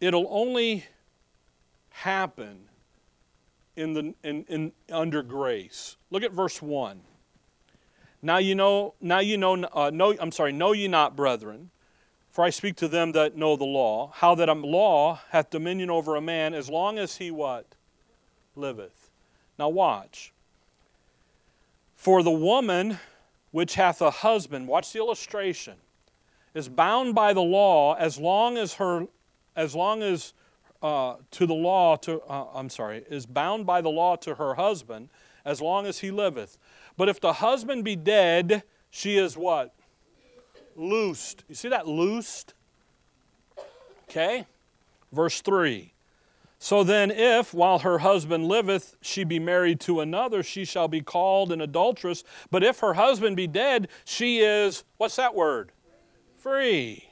It'll 0.01 0.27
only 0.29 0.85
happen 1.91 2.69
in 3.77 3.93
the, 3.93 4.15
in, 4.25 4.45
in, 4.49 4.73
under 4.91 5.23
grace. 5.23 5.97
Look 6.11 6.23
at 6.23 6.33
verse 6.33 6.61
1. 6.61 7.01
Now 8.23 8.39
you 8.39 8.55
know, 8.55 8.95
now 9.01 9.21
you 9.21 9.37
know, 9.37 9.63
uh, 9.73 9.91
know, 9.91 10.15
I'm 10.19 10.33
sorry, 10.33 10.53
know 10.53 10.73
ye 10.73 10.89
not, 10.89 11.15
brethren, 11.15 11.71
for 12.31 12.45
I 12.45 12.51
speak 12.51 12.77
to 12.77 12.89
them 12.89 13.13
that 13.13 13.37
know 13.37 13.57
the 13.57 13.65
law, 13.65 14.11
how 14.15 14.35
that 14.35 14.49
a 14.49 14.55
law 14.55 15.21
hath 15.31 15.51
dominion 15.51 15.91
over 15.91 16.17
a 16.17 16.21
man 16.21 16.53
as 16.53 16.69
long 16.69 16.99
as 16.99 17.17
he 17.17 17.31
what? 17.31 17.77
Liveth. 18.57 19.11
Now 19.59 19.69
watch. 19.69 20.33
For 21.95 22.23
the 22.23 22.31
woman 22.31 22.99
which 23.51 23.75
hath 23.75 24.01
a 24.01 24.11
husband, 24.11 24.69
watch 24.69 24.93
the 24.93 24.99
illustration, 24.99 25.75
is 26.55 26.69
bound 26.69 27.15
by 27.15 27.33
the 27.33 27.43
law 27.43 27.95
as 27.95 28.19
long 28.19 28.57
as 28.57 28.75
her, 28.75 29.07
as 29.55 29.75
long 29.75 30.03
as 30.03 30.33
uh, 30.83 31.17
to 31.31 31.47
the 31.47 31.55
law 31.55 31.97
to 31.97 32.21
uh, 32.23 32.47
I'm 32.55 32.71
sorry, 32.71 33.05
is 33.09 33.27
bound 33.27 33.67
by 33.67 33.81
the 33.81 33.89
law 33.89 34.17
to 34.17 34.35
her 34.35 34.55
husband 34.55 35.09
as 35.45 35.61
long 35.61 35.87
as 35.87 36.01
he 36.01 36.11
liveth. 36.11 36.59
But 36.97 37.09
if 37.09 37.21
the 37.21 37.35
husband 37.35 37.85
be 37.85 37.97
dead, 37.97 38.63
she 38.91 39.17
is 39.17 39.37
what? 39.37 39.75
Loosed. 40.75 41.45
You 41.49 41.55
see 41.55 41.69
that 41.69 41.87
loosed? 41.87 42.55
Okay? 44.11 44.47
Verse 45.13 45.41
3. 45.41 45.93
So 46.67 46.83
then, 46.83 47.13
if 47.13 47.55
while 47.55 47.79
her 47.79 47.99
husband 47.99 48.49
liveth 48.49 48.97
she 49.01 49.23
be 49.23 49.39
married 49.39 49.79
to 49.83 50.01
another, 50.01 50.43
she 50.43 50.65
shall 50.65 50.89
be 50.89 51.01
called 51.01 51.53
an 51.53 51.61
adulteress. 51.61 52.25
But 52.51 52.65
if 52.65 52.81
her 52.81 52.95
husband 52.95 53.37
be 53.37 53.47
dead, 53.47 53.87
she 54.05 54.41
is, 54.41 54.83
what's 54.97 55.15
that 55.15 55.33
word? 55.33 55.71
Free 56.39 57.09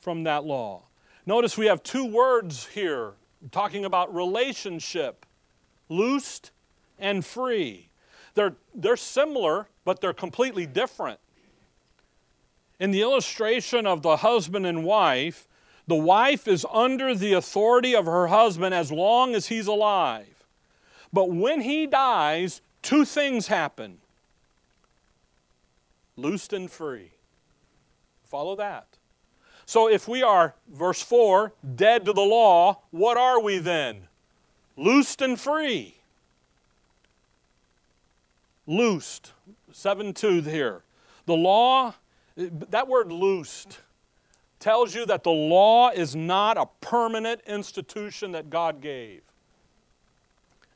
from 0.00 0.24
that 0.24 0.42
law. 0.42 0.86
Notice 1.24 1.56
we 1.56 1.66
have 1.66 1.84
two 1.84 2.04
words 2.04 2.66
here 2.66 3.12
talking 3.52 3.84
about 3.84 4.12
relationship 4.12 5.24
loosed 5.88 6.50
and 6.98 7.24
free. 7.24 7.90
They're, 8.34 8.56
they're 8.74 8.96
similar, 8.96 9.68
but 9.84 10.00
they're 10.00 10.12
completely 10.12 10.66
different. 10.66 11.20
In 12.80 12.90
the 12.90 13.02
illustration 13.02 13.86
of 13.86 14.02
the 14.02 14.16
husband 14.16 14.66
and 14.66 14.82
wife, 14.82 15.46
the 15.86 15.96
wife 15.96 16.46
is 16.46 16.64
under 16.72 17.14
the 17.14 17.32
authority 17.32 17.94
of 17.94 18.06
her 18.06 18.28
husband 18.28 18.74
as 18.74 18.92
long 18.92 19.34
as 19.34 19.48
he's 19.48 19.66
alive. 19.66 20.44
But 21.12 21.30
when 21.30 21.60
he 21.60 21.86
dies, 21.86 22.60
two 22.82 23.04
things 23.04 23.48
happen 23.48 23.98
loosed 26.16 26.52
and 26.52 26.70
free. 26.70 27.10
Follow 28.24 28.54
that. 28.56 28.86
So 29.66 29.88
if 29.88 30.06
we 30.06 30.22
are, 30.22 30.54
verse 30.68 31.02
4, 31.02 31.52
dead 31.74 32.04
to 32.04 32.12
the 32.12 32.20
law, 32.20 32.82
what 32.90 33.16
are 33.16 33.40
we 33.40 33.58
then? 33.58 34.08
Loosed 34.76 35.22
and 35.22 35.38
free. 35.38 35.96
Loosed. 38.66 39.32
7 39.72 40.12
2 40.12 40.42
here. 40.42 40.82
The 41.26 41.34
law, 41.34 41.94
that 42.36 42.88
word 42.88 43.10
loosed 43.10 43.78
tells 44.62 44.94
you 44.94 45.04
that 45.06 45.24
the 45.24 45.30
law 45.30 45.90
is 45.90 46.14
not 46.14 46.56
a 46.56 46.66
permanent 46.80 47.40
institution 47.46 48.32
that 48.32 48.48
God 48.48 48.80
gave 48.80 49.22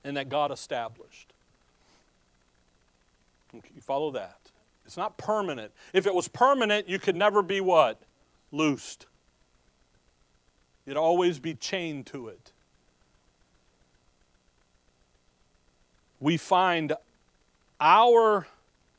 and 0.04 0.16
that 0.16 0.28
God 0.28 0.50
established. 0.50 1.32
You 3.52 3.80
follow 3.80 4.10
that? 4.10 4.38
It's 4.84 4.96
not 4.96 5.16
permanent. 5.16 5.72
If 5.92 6.06
it 6.06 6.14
was 6.14 6.28
permanent, 6.28 6.88
you 6.88 6.98
could 6.98 7.16
never 7.16 7.42
be 7.42 7.60
what? 7.60 8.02
loosed. 8.52 9.06
You'd 10.84 10.96
always 10.96 11.38
be 11.38 11.54
chained 11.54 12.06
to 12.06 12.28
it. 12.28 12.52
We 16.20 16.36
find 16.36 16.94
our 17.80 18.46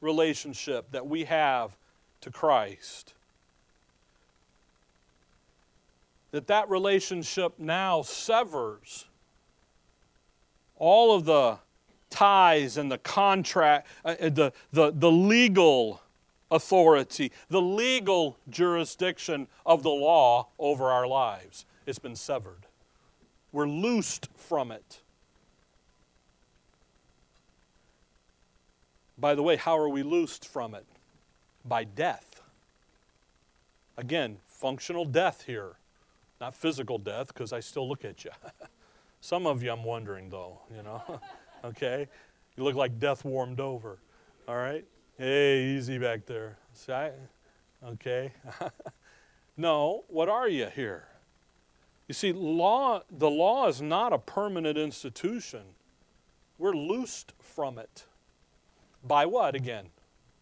relationship 0.02 0.92
that 0.92 1.08
we 1.08 1.24
have 1.26 1.76
to 2.22 2.32
Christ. 2.32 3.14
That 6.38 6.46
that 6.46 6.70
relationship 6.70 7.54
now 7.58 8.04
severs 8.04 9.06
all 10.76 11.16
of 11.16 11.26
the 11.26 11.58
ties 12.12 12.78
and 12.78 12.92
the 12.92 13.00
contract, 13.00 13.88
uh, 14.06 14.14
the, 14.20 14.54
the, 14.72 14.94
the 14.94 15.12
legal 15.12 16.00
authority, 16.52 17.32
the 17.50 17.60
legal 17.60 18.38
jurisdiction 18.52 19.48
of 19.66 19.82
the 19.82 19.90
law 19.90 20.50
over 20.60 20.92
our 20.92 21.08
lives. 21.08 21.66
It's 21.88 21.98
been 21.98 22.16
severed. 22.16 22.68
We're 23.52 23.68
loosed 23.68 24.30
from 24.36 24.72
it. 24.72 25.00
By 29.18 29.34
the 29.34 29.42
way, 29.42 29.56
how 29.56 29.76
are 29.76 29.90
we 29.90 30.04
loosed 30.04 30.48
from 30.48 30.76
it? 30.76 30.86
By 31.66 31.84
death. 31.84 32.44
Again, 33.98 34.38
functional 34.46 35.04
death 35.04 35.46
here, 35.48 35.78
not 36.40 36.54
physical 36.54 36.98
death, 36.98 37.28
because 37.28 37.54
I 37.54 37.60
still 37.60 37.88
look 37.88 38.06
at 38.06 38.24
you. 38.26 38.32
Some 39.22 39.48
of 39.48 39.64
you 39.64 39.72
I'm 39.72 39.84
wondering, 39.84 40.30
though, 40.30 40.60
you 40.76 40.84
know. 40.84 41.20
okay? 41.66 42.08
You 42.56 42.64
look 42.64 42.76
like 42.76 43.00
death 43.00 43.26
warmed 43.26 43.60
over. 43.60 44.00
All 44.48 44.56
right? 44.56 44.86
Hey, 45.18 45.76
easy 45.76 45.98
back 45.98 46.26
there. 46.26 46.58
See, 46.74 46.92
I, 46.92 47.12
okay. 47.86 48.32
no, 49.58 50.04
what 50.08 50.30
are 50.30 50.48
you 50.48 50.68
here? 50.68 51.08
You 52.08 52.14
see, 52.14 52.32
law, 52.32 53.02
the 53.12 53.30
law 53.30 53.68
is 53.68 53.82
not 53.82 54.14
a 54.14 54.18
permanent 54.18 54.78
institution. 54.78 55.64
We're 56.58 56.76
loosed 56.76 57.34
from 57.40 57.78
it. 57.78 58.06
By 59.04 59.26
what 59.26 59.56
again? 59.56 59.88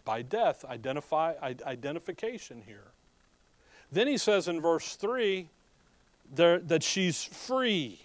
By 0.03 0.21
death, 0.21 0.63
identify, 0.65 1.33
identification 1.41 2.61
here. 2.65 2.91
Then 3.91 4.07
he 4.07 4.17
says 4.17 4.47
in 4.47 4.61
verse 4.61 4.95
3 4.95 5.49
there, 5.49 5.54
that 6.33 6.83
she's 6.83 7.23
free. 7.23 8.01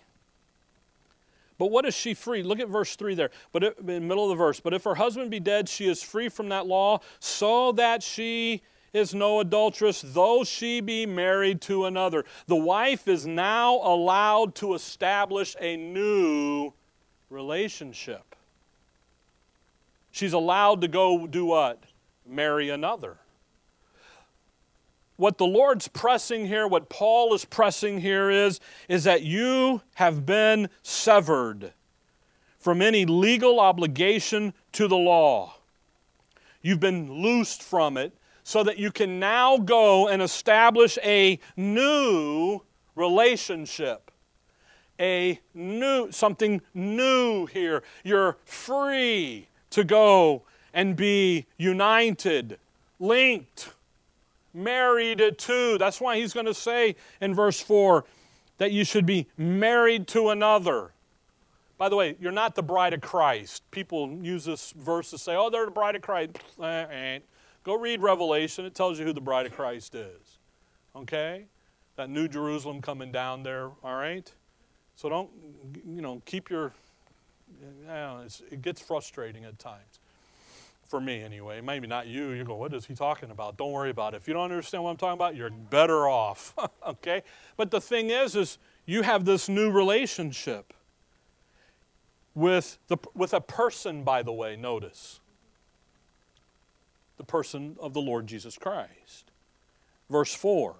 But 1.59 1.71
what 1.71 1.85
is 1.85 1.95
she 1.95 2.15
free? 2.15 2.43
Look 2.43 2.59
at 2.59 2.69
verse 2.69 2.97
3 2.97 3.15
there. 3.15 3.31
But 3.53 3.65
in 3.65 3.75
the 3.85 4.01
middle 4.01 4.25
of 4.25 4.31
the 4.31 4.35
verse. 4.35 4.61
But 4.61 4.73
if 4.73 4.85
her 4.85 4.95
husband 4.95 5.31
be 5.31 5.41
dead, 5.41 5.69
she 5.69 5.89
is 5.89 6.03
free 6.03 6.29
from 6.29 6.49
that 6.49 6.67
law, 6.67 7.01
so 7.19 7.73
that 7.73 8.03
she 8.03 8.63
is 8.93 9.15
no 9.15 9.41
adulteress, 9.41 10.03
though 10.05 10.43
she 10.43 10.81
be 10.81 11.07
married 11.07 11.61
to 11.61 11.85
another. 11.85 12.25
The 12.47 12.57
wife 12.57 13.07
is 13.09 13.27
now 13.27 13.75
allowed 13.75 14.55
to 14.57 14.75
establish 14.75 15.55
a 15.61 15.77
new 15.77 16.73
relationship. 17.29 18.35
She's 20.11 20.33
allowed 20.33 20.81
to 20.81 20.89
go 20.89 21.27
do 21.27 21.45
what? 21.45 21.83
Marry 22.27 22.71
another 22.71 23.19
what 25.21 25.37
the 25.37 25.47
Lord's 25.47 25.87
pressing 25.87 26.47
here, 26.47 26.67
what 26.67 26.89
Paul 26.89 27.35
is 27.35 27.45
pressing 27.45 28.01
here 28.01 28.31
is, 28.31 28.59
is 28.89 29.05
that 29.05 29.23
you 29.23 29.83
have 29.97 30.25
been 30.25 30.71
severed 30.83 31.75
from 32.59 32.81
any 32.81 33.05
legal 33.05 33.61
obligation 33.61 34.55
to 34.73 34.89
the 34.89 34.97
law. 34.97 35.57
You've 36.63 36.81
been 36.81 37.13
loosed 37.13 37.63
from 37.63 37.99
it 37.99 38.15
so 38.45 38.63
that 38.65 38.79
you 38.79 38.91
can 38.91 39.21
now 39.21 39.59
go 39.59 40.09
and 40.09 40.23
establish 40.23 40.99
a 41.05 41.39
new 41.55 42.63
relationship. 42.95 44.11
A 44.99 45.39
new, 45.53 46.11
something 46.11 46.63
new 46.73 47.45
here. 47.45 47.83
You're 48.05 48.39
free 48.47 49.49
to 49.69 49.85
go 49.85 50.45
and 50.73 50.97
be 50.97 51.45
united, 51.59 52.59
linked 52.99 53.75
married 54.53 55.39
to. 55.39 55.79
That's 55.79 56.01
why 56.01 56.19
he's 56.19 56.33
going 56.33 56.47
to 56.47 56.55
say 56.55 56.97
in 57.21 57.35
verse 57.35 57.61
4 57.61 58.05
that 58.59 58.73
you 58.73 58.85
should 58.85 59.07
be 59.07 59.27
married 59.37 60.07
to 60.09 60.29
another. 60.29 60.93
By 61.79 61.89
the 61.89 61.97
way, 61.97 62.15
you're 62.21 62.31
not 62.31 62.55
the 62.55 62.63
bride 62.63 62.93
of 62.93 63.01
Christ. 63.01 63.63
People 63.71 64.19
use 64.21 64.45
this 64.45 64.73
verse 64.73 65.09
to 65.11 65.19
say, 65.19 65.35
oh, 65.35 65.49
they're 65.49 65.65
the 65.65 65.71
bride 65.71 65.97
of 65.97 66.03
Christ. 66.03 66.39
Eh, 66.63 66.65
eh. 66.67 67.19
Go 67.65 67.75
read 67.75 68.03
Revelation. 68.03 68.67
It 68.67 68.75
tells 68.75 68.99
you 68.99 69.07
who 69.07 69.15
the 69.15 69.21
bride 69.23 69.47
of 69.47 69.53
Christ 69.53 69.95
is. 69.95 70.39
Okay? 70.95 71.47
That 71.97 72.11
new 72.11 72.29
Jerusalem 72.29 72.83
coming 72.83 73.11
down 73.11 73.43
there, 73.43 73.71
all 73.83 73.97
right? 73.97 74.31
So 74.95 75.09
don't, 75.09 75.31
you 75.87 76.03
know, 76.03 76.21
keep 76.27 76.51
your, 76.51 76.67
eh, 77.63 77.67
you 77.81 77.87
know, 77.87 78.27
it 78.51 78.61
gets 78.61 78.83
frustrating 78.83 79.47
at 79.47 79.59
times. 79.59 80.00
For 80.91 81.01
me, 81.01 81.23
anyway. 81.23 81.61
Maybe 81.61 81.87
not 81.87 82.09
you. 82.09 82.31
You 82.31 82.43
go, 82.43 82.57
what 82.57 82.75
is 82.75 82.85
he 82.85 82.97
talking 82.97 83.31
about? 83.31 83.57
Don't 83.57 83.71
worry 83.71 83.91
about 83.91 84.13
it. 84.13 84.17
If 84.17 84.27
you 84.27 84.35
don't 84.35 84.51
understand 84.51 84.83
what 84.83 84.91
I'm 84.91 84.97
talking 84.97 85.15
about, 85.15 85.37
you're 85.37 85.49
better 85.49 86.09
off. 86.09 86.53
okay? 86.87 87.23
But 87.57 87.71
the 87.71 87.81
thing 87.81 88.11
is, 88.11 88.35
is 88.35 88.59
you 88.87 89.03
have 89.03 89.25
this 89.25 89.49
new 89.49 89.71
relationship 89.71 90.75
with, 92.35 92.79
the, 92.89 92.97
with 93.15 93.33
a 93.33 93.41
person, 93.41 94.03
by 94.03 94.25
the 94.25 94.33
way, 94.33 94.57
notice. 94.57 95.21
The 97.19 97.25
person 97.25 97.77
of 97.79 97.95
the 97.95 98.01
Lord 98.01 98.27
Jesus 98.27 98.59
Christ. 98.59 99.31
Verse 100.11 100.35
4 100.35 100.75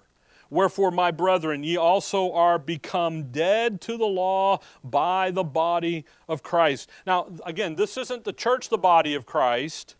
Wherefore, 0.49 0.91
my 0.91 1.11
brethren, 1.11 1.63
ye 1.63 1.77
also 1.77 2.33
are 2.33 2.59
become 2.59 3.31
dead 3.31 3.79
to 3.79 3.95
the 3.95 4.03
law 4.03 4.59
by 4.83 5.31
the 5.31 5.45
body 5.45 6.03
of 6.27 6.43
Christ. 6.43 6.89
Now, 7.07 7.29
again, 7.45 7.75
this 7.75 7.95
isn't 7.95 8.25
the 8.25 8.33
church, 8.33 8.67
the 8.67 8.77
body 8.77 9.15
of 9.15 9.25
Christ. 9.25 9.95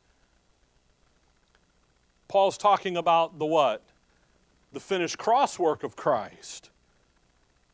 Paul's 2.31 2.57
talking 2.57 2.95
about 2.95 3.39
the 3.39 3.45
what? 3.45 3.83
The 4.71 4.79
finished 4.79 5.17
cross 5.17 5.59
work 5.59 5.83
of 5.83 5.97
Christ. 5.97 6.69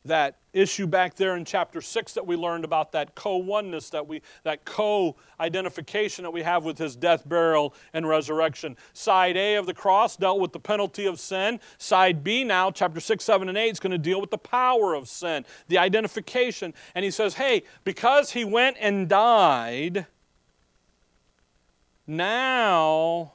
That 0.03 0.37
issue 0.51 0.87
back 0.87 1.13
there 1.13 1.35
in 1.35 1.45
chapter 1.45 1.79
6 1.79 2.13
that 2.15 2.25
we 2.25 2.35
learned 2.35 2.65
about 2.65 2.91
that 2.93 3.13
co-oneness 3.13 3.91
that 3.91 4.07
we 4.07 4.23
that 4.41 4.65
co-identification 4.65 6.23
that 6.23 6.31
we 6.31 6.41
have 6.41 6.65
with 6.65 6.79
his 6.79 6.95
death 6.95 7.29
burial 7.29 7.75
and 7.93 8.07
resurrection. 8.07 8.77
Side 8.93 9.37
a 9.37 9.57
of 9.57 9.67
the 9.67 9.75
cross 9.75 10.17
dealt 10.17 10.39
with 10.39 10.53
the 10.53 10.59
penalty 10.59 11.05
of 11.05 11.19
sin. 11.19 11.59
Side 11.77 12.23
b 12.23 12.43
now 12.43 12.71
chapter 12.71 12.99
6 12.99 13.23
7 13.23 13.49
and 13.49 13.57
8 13.59 13.73
is 13.73 13.79
going 13.79 13.91
to 13.91 13.99
deal 13.99 14.19
with 14.19 14.31
the 14.31 14.39
power 14.39 14.95
of 14.95 15.07
sin 15.07 15.45
the 15.67 15.77
identification. 15.77 16.73
And 16.95 17.05
he 17.05 17.11
says 17.11 17.35
hey 17.35 17.61
because 17.83 18.31
he 18.31 18.43
went 18.43 18.77
and 18.79 19.07
died 19.07 20.07
now 22.07 23.33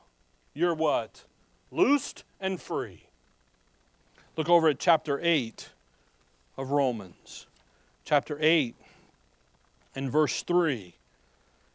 you're 0.54 0.74
what? 0.74 1.24
Loosed 1.70 2.24
and 2.40 2.60
free. 2.60 3.04
Look 4.36 4.48
over 4.48 4.68
at 4.68 4.78
chapter 4.78 5.20
8 5.22 5.70
of 6.56 6.70
Romans, 6.70 7.46
chapter 8.04 8.38
8 8.40 8.74
and 9.94 10.10
verse 10.10 10.42
3. 10.42 10.94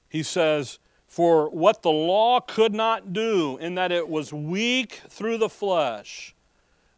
He 0.09 0.23
says, 0.23 0.80
For 1.07 1.49
what 1.49 1.82
the 1.82 1.91
law 1.91 2.39
could 2.39 2.73
not 2.73 3.13
do, 3.13 3.57
in 3.57 3.75
that 3.75 3.91
it 3.91 4.07
was 4.07 4.34
weak 4.34 5.01
through 5.09 5.38
the 5.38 5.49
flesh, 5.49 6.34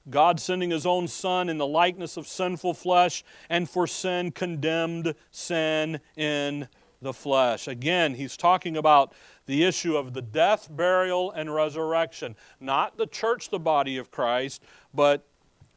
God 0.10 0.40
sending 0.40 0.72
his 0.72 0.86
own 0.86 1.08
Son 1.08 1.50
in 1.50 1.58
the 1.58 1.68
likeness 1.68 2.18
of 2.18 2.28
sinful 2.28 2.74
flesh, 2.74 3.24
and 3.50 3.70
for 3.70 3.86
sin 3.86 4.32
condemned 4.32 5.14
sin 5.32 6.00
in 6.16 6.68
the 7.02 7.14
flesh. 7.14 7.68
Again, 7.68 8.14
he's 8.16 8.36
talking 8.36 8.78
about 8.78 9.14
the 9.46 9.64
issue 9.64 9.96
of 9.96 10.14
the 10.14 10.22
death, 10.22 10.68
burial, 10.70 11.32
and 11.32 11.54
resurrection. 11.54 12.36
Not 12.60 12.98
the 12.98 13.08
church, 13.08 13.50
the 13.50 13.60
body 13.60 13.98
of 13.98 14.12
Christ, 14.12 14.62
but 14.94 15.26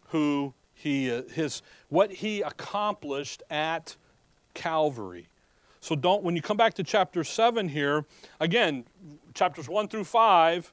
who 0.08 0.52
he, 0.74 1.06
his, 1.06 1.62
what 1.88 2.10
he 2.10 2.42
accomplished 2.42 3.42
at 3.50 3.96
Calvary. 4.54 5.28
So 5.80 5.96
don't, 5.96 6.22
when 6.22 6.36
you 6.36 6.42
come 6.42 6.56
back 6.56 6.74
to 6.74 6.84
chapter 6.84 7.24
7 7.24 7.68
here, 7.68 8.04
again, 8.40 8.84
chapters 9.34 9.68
1 9.68 9.88
through 9.88 10.04
5, 10.04 10.72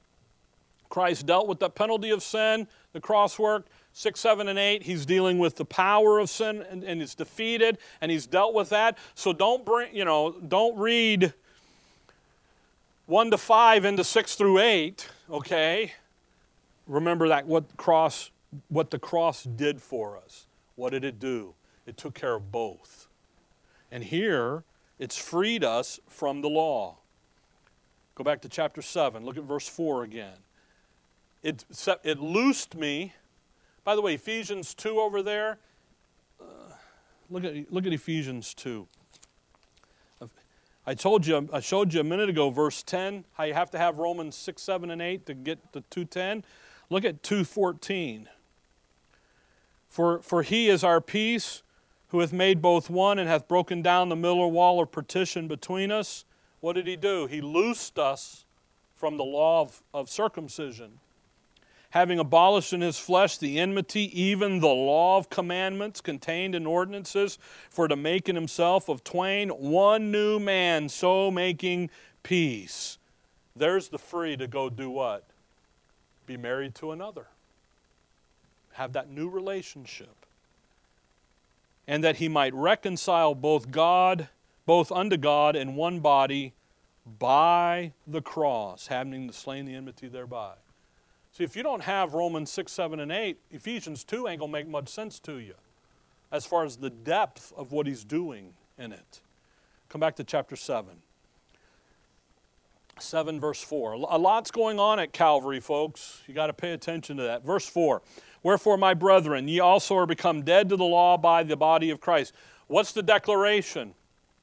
Christ 0.89 1.26
dealt 1.26 1.47
with 1.47 1.60
the 1.60 1.70
penalty 1.70 2.10
of 2.10 2.24
sin, 2.24 2.68
the 2.93 3.00
cross 3.00 3.38
work. 3.39 3.68
6, 3.93 4.19
7, 4.19 4.47
and 4.47 4.59
8, 4.59 4.83
he's 4.83 5.05
dealing 5.05 5.39
with 5.39 5.55
the 5.55 5.65
power 5.65 6.19
of 6.19 6.29
sin 6.29 6.63
and, 6.69 6.83
and 6.83 7.01
it's 7.01 7.15
defeated, 7.15 7.77
and 8.01 8.11
he's 8.11 8.25
dealt 8.27 8.53
with 8.53 8.69
that. 8.69 8.97
So 9.15 9.33
don't 9.33 9.65
bring, 9.65 9.93
you 9.95 10.05
know, 10.05 10.31
don't 10.47 10.77
read 10.77 11.33
1 13.07 13.31
to 13.31 13.37
5 13.37 13.85
into 13.85 14.03
6 14.03 14.35
through 14.35 14.59
8, 14.59 15.09
okay? 15.31 15.93
Remember 16.87 17.27
that 17.27 17.45
what 17.45 17.75
cross 17.77 18.31
what 18.67 18.89
the 18.89 18.99
cross 18.99 19.43
did 19.43 19.81
for 19.81 20.17
us. 20.17 20.47
What 20.75 20.91
did 20.91 21.03
it 21.03 21.19
do? 21.19 21.53
It 21.85 21.97
took 21.97 22.15
care 22.15 22.35
of 22.35 22.51
both. 22.51 23.07
And 23.91 24.03
here, 24.03 24.63
it's 24.97 25.17
freed 25.17 25.63
us 25.63 25.99
from 26.07 26.41
the 26.41 26.49
law. 26.49 26.97
Go 28.15 28.23
back 28.23 28.41
to 28.41 28.49
chapter 28.49 28.81
7. 28.81 29.23
Look 29.23 29.37
at 29.37 29.43
verse 29.43 29.67
4 29.67 30.03
again. 30.03 30.37
It, 31.41 31.63
it 32.03 32.19
loosed 32.19 32.75
me. 32.75 33.13
By 33.89 33.95
the 33.95 34.03
way, 34.03 34.13
Ephesians 34.13 34.75
2 34.75 34.99
over 34.99 35.23
there. 35.23 35.57
Uh, 36.39 36.43
look, 37.31 37.43
at, 37.43 37.73
look 37.73 37.87
at 37.87 37.91
Ephesians 37.91 38.53
2. 38.53 38.87
I 40.85 40.93
told 40.93 41.25
you, 41.25 41.49
I 41.51 41.59
showed 41.59 41.91
you 41.91 41.99
a 41.99 42.03
minute 42.03 42.29
ago, 42.29 42.51
verse 42.51 42.83
10, 42.83 43.25
how 43.33 43.45
you 43.45 43.55
have 43.55 43.71
to 43.71 43.79
have 43.79 43.97
Romans 43.97 44.35
6, 44.35 44.61
7, 44.61 44.91
and 44.91 45.01
8 45.01 45.25
to 45.25 45.33
get 45.33 45.73
to 45.73 45.81
210. 45.89 46.43
Look 46.91 47.03
at 47.03 47.23
214. 47.23 48.29
For, 49.89 50.21
for 50.21 50.43
he 50.43 50.69
is 50.69 50.83
our 50.83 51.01
peace, 51.01 51.63
who 52.09 52.19
hath 52.19 52.31
made 52.31 52.61
both 52.61 52.91
one 52.91 53.17
and 53.17 53.27
hath 53.27 53.47
broken 53.47 53.81
down 53.81 54.09
the 54.09 54.15
middle 54.15 54.51
wall 54.51 54.83
of 54.83 54.91
partition 54.91 55.47
between 55.47 55.91
us. 55.91 56.25
What 56.59 56.73
did 56.73 56.85
he 56.85 56.95
do? 56.95 57.25
He 57.25 57.41
loosed 57.41 57.97
us 57.97 58.45
from 58.93 59.17
the 59.17 59.25
law 59.25 59.61
of, 59.61 59.81
of 59.95 60.11
circumcision. 60.11 60.99
Having 61.91 62.19
abolished 62.19 62.73
in 62.73 62.81
his 62.81 62.99
flesh 62.99 63.37
the 63.37 63.59
enmity, 63.59 64.21
even 64.21 64.59
the 64.59 64.67
law 64.67 65.17
of 65.17 65.29
commandments 65.29 66.01
contained 66.01 66.53
in 66.53 66.67
ordinances, 66.67 67.39
for 67.69 67.87
to 67.87 67.95
make 67.95 68.29
in 68.29 68.35
himself 68.35 68.89
of 68.89 69.03
twain 69.03 69.49
one 69.49 70.11
new 70.11 70.39
man, 70.39 70.87
so 70.87 71.31
making 71.31 71.89
peace. 72.21 72.99
There's 73.55 73.89
the 73.89 73.97
free 73.97 74.37
to 74.37 74.47
go 74.47 74.69
do 74.69 74.89
what? 74.89 75.25
Be 76.27 76.37
married 76.37 76.75
to 76.75 76.91
another 76.91 77.27
have 78.79 78.93
that 78.93 79.09
new 79.09 79.27
relationship. 79.27 80.25
And 81.85 82.01
that 82.01 82.15
he 82.15 82.29
might 82.29 82.53
reconcile 82.53 83.35
both 83.35 83.71
God, 83.71 84.29
both 84.65 84.89
unto 84.89 85.17
God 85.17 85.57
in 85.57 85.75
one 85.75 85.99
body 85.99 86.53
by 87.19 87.91
the 88.07 88.21
cross, 88.21 88.87
having 88.87 89.29
slain 89.33 89.65
the 89.65 89.75
enmity 89.75 90.07
thereby. 90.07 90.53
See, 91.39 91.45
if 91.45 91.55
you 91.55 91.63
don't 91.63 91.83
have 91.83 92.15
Romans 92.15 92.51
6, 92.51 92.69
7, 92.69 92.99
and 92.99 93.13
8, 93.13 93.37
Ephesians 93.51 94.03
2 94.03 94.27
ain't 94.27 94.39
going 94.39 94.51
to 94.51 94.57
make 94.57 94.67
much 94.67 94.89
sense 94.89 95.19
to 95.19 95.37
you 95.37 95.53
as 96.33 96.45
far 96.45 96.65
as 96.65 96.75
the 96.75 96.89
depth 96.89 97.53
of 97.55 97.71
what 97.71 97.87
he's 97.87 98.03
doing 98.03 98.51
in 98.77 98.91
it. 98.91 99.21
Come 99.87 100.01
back 100.01 100.17
to 100.17 100.25
chapter 100.25 100.57
7. 100.57 100.97
7 102.99 103.39
verse 103.39 103.61
4. 103.63 103.93
A 103.93 104.17
lot's 104.17 104.51
going 104.51 104.81
on 104.81 104.99
at 104.99 105.13
Calvary, 105.13 105.61
folks. 105.61 106.21
You 106.27 106.33
got 106.33 106.47
to 106.47 106.53
pay 106.53 106.73
attention 106.73 107.15
to 107.15 107.23
that. 107.23 107.45
Verse 107.45 107.65
4. 107.65 108.01
Wherefore, 108.43 108.75
my 108.75 108.93
brethren, 108.93 109.47
ye 109.47 109.61
also 109.61 109.95
are 109.95 110.05
become 110.05 110.41
dead 110.41 110.67
to 110.67 110.75
the 110.75 110.83
law 110.83 111.17
by 111.17 111.43
the 111.43 111.55
body 111.55 111.89
of 111.89 112.01
Christ. 112.01 112.33
What's 112.67 112.91
the 112.91 113.01
declaration? 113.01 113.93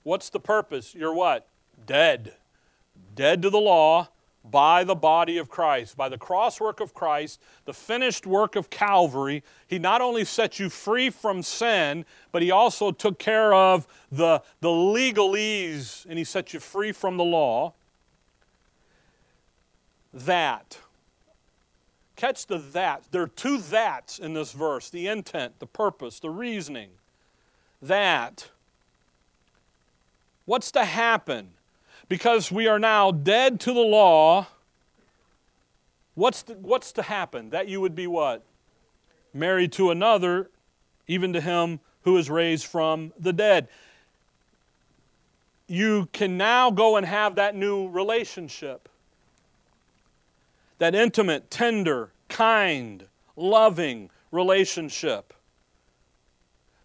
What's 0.02 0.30
the 0.30 0.40
purpose? 0.40 0.94
You're 0.94 1.12
what? 1.12 1.46
Dead. 1.84 2.32
Dead 3.14 3.42
to 3.42 3.50
the 3.50 3.60
law 3.60 4.08
by 4.50 4.84
the 4.84 4.94
body 4.94 5.38
of 5.38 5.48
Christ, 5.48 5.96
by 5.96 6.08
the 6.08 6.18
cross 6.18 6.60
work 6.60 6.80
of 6.80 6.94
Christ, 6.94 7.40
the 7.64 7.72
finished 7.72 8.26
work 8.26 8.56
of 8.56 8.70
Calvary. 8.70 9.42
He 9.66 9.78
not 9.78 10.00
only 10.00 10.24
set 10.24 10.58
you 10.58 10.68
free 10.68 11.10
from 11.10 11.42
sin, 11.42 12.04
but 12.32 12.42
He 12.42 12.50
also 12.50 12.90
took 12.92 13.18
care 13.18 13.52
of 13.52 13.86
the, 14.10 14.42
the 14.60 14.68
legalese 14.68 16.06
and 16.06 16.18
He 16.18 16.24
set 16.24 16.54
you 16.54 16.60
free 16.60 16.92
from 16.92 17.16
the 17.16 17.24
law. 17.24 17.74
That 20.12 20.78
Catch 22.16 22.46
the 22.46 22.56
that. 22.56 23.04
There 23.10 23.22
are 23.22 23.28
two 23.28 23.58
that's 23.58 24.18
in 24.18 24.32
this 24.32 24.52
verse 24.52 24.88
the 24.88 25.06
intent, 25.06 25.58
the 25.60 25.66
purpose, 25.66 26.18
the 26.18 26.30
reasoning. 26.30 26.90
That. 27.80 28.50
What's 30.46 30.70
to 30.72 30.84
happen? 30.84 31.50
Because 32.08 32.52
we 32.52 32.68
are 32.68 32.78
now 32.78 33.10
dead 33.10 33.60
to 33.60 33.72
the 33.72 33.80
law, 33.80 34.46
what's 36.14 36.44
to, 36.44 36.54
what's 36.54 36.92
to 36.92 37.02
happen? 37.02 37.50
That 37.50 37.68
you 37.68 37.80
would 37.80 37.94
be 37.94 38.06
what? 38.06 38.44
Married 39.34 39.72
to 39.72 39.90
another, 39.90 40.50
even 41.06 41.32
to 41.32 41.40
him 41.40 41.80
who 42.02 42.16
is 42.16 42.30
raised 42.30 42.66
from 42.66 43.12
the 43.18 43.32
dead. 43.32 43.68
You 45.66 46.08
can 46.12 46.36
now 46.36 46.70
go 46.70 46.96
and 46.96 47.04
have 47.04 47.34
that 47.34 47.56
new 47.56 47.88
relationship 47.88 48.88
that 50.78 50.94
intimate, 50.94 51.50
tender, 51.50 52.10
kind, 52.28 53.06
loving 53.36 54.10
relationship. 54.30 55.32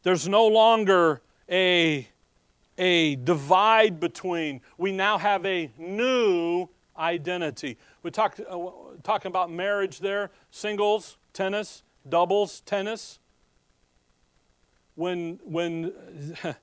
There's 0.04 0.28
no 0.28 0.48
longer 0.48 1.22
a, 1.50 2.08
a 2.82 3.16
divide 3.16 4.00
between. 4.00 4.60
We 4.80 4.92
now 4.92 5.20
have 5.20 5.46
a 5.46 5.72
new 5.78 6.68
identity. 6.98 7.78
We 8.02 8.10
talked 8.10 8.40
uh, 8.40 8.70
talking 9.04 9.30
about 9.30 9.52
marriage 9.52 10.00
there, 10.00 10.32
singles, 10.50 11.18
tennis, 11.32 11.84
doubles, 12.10 12.62
tennis. 12.62 13.20
When 14.96 15.40
when 15.44 15.94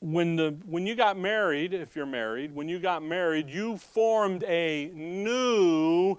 when 0.00 0.36
the 0.36 0.56
when 0.64 0.86
you 0.86 0.94
got 0.94 1.18
married, 1.18 1.74
if 1.74 1.96
you're 1.96 2.06
married, 2.06 2.54
when 2.54 2.68
you 2.68 2.78
got 2.78 3.02
married, 3.02 3.50
you 3.50 3.78
formed 3.78 4.44
a 4.44 4.92
new 4.94 6.18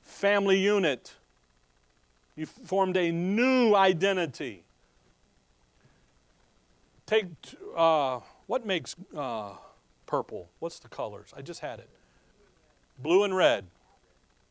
family 0.00 0.58
unit. 0.58 1.14
You 2.34 2.46
formed 2.46 2.96
a 2.96 3.12
new 3.12 3.74
identity. 3.74 4.64
Take 7.04 7.26
uh, 7.76 8.20
what 8.48 8.66
makes 8.66 8.96
uh, 9.16 9.52
purple? 10.06 10.48
What's 10.58 10.80
the 10.80 10.88
colors? 10.88 11.32
I 11.36 11.42
just 11.42 11.60
had 11.60 11.78
it. 11.78 11.88
Blue 12.98 13.22
and 13.22 13.36
red. 13.36 13.66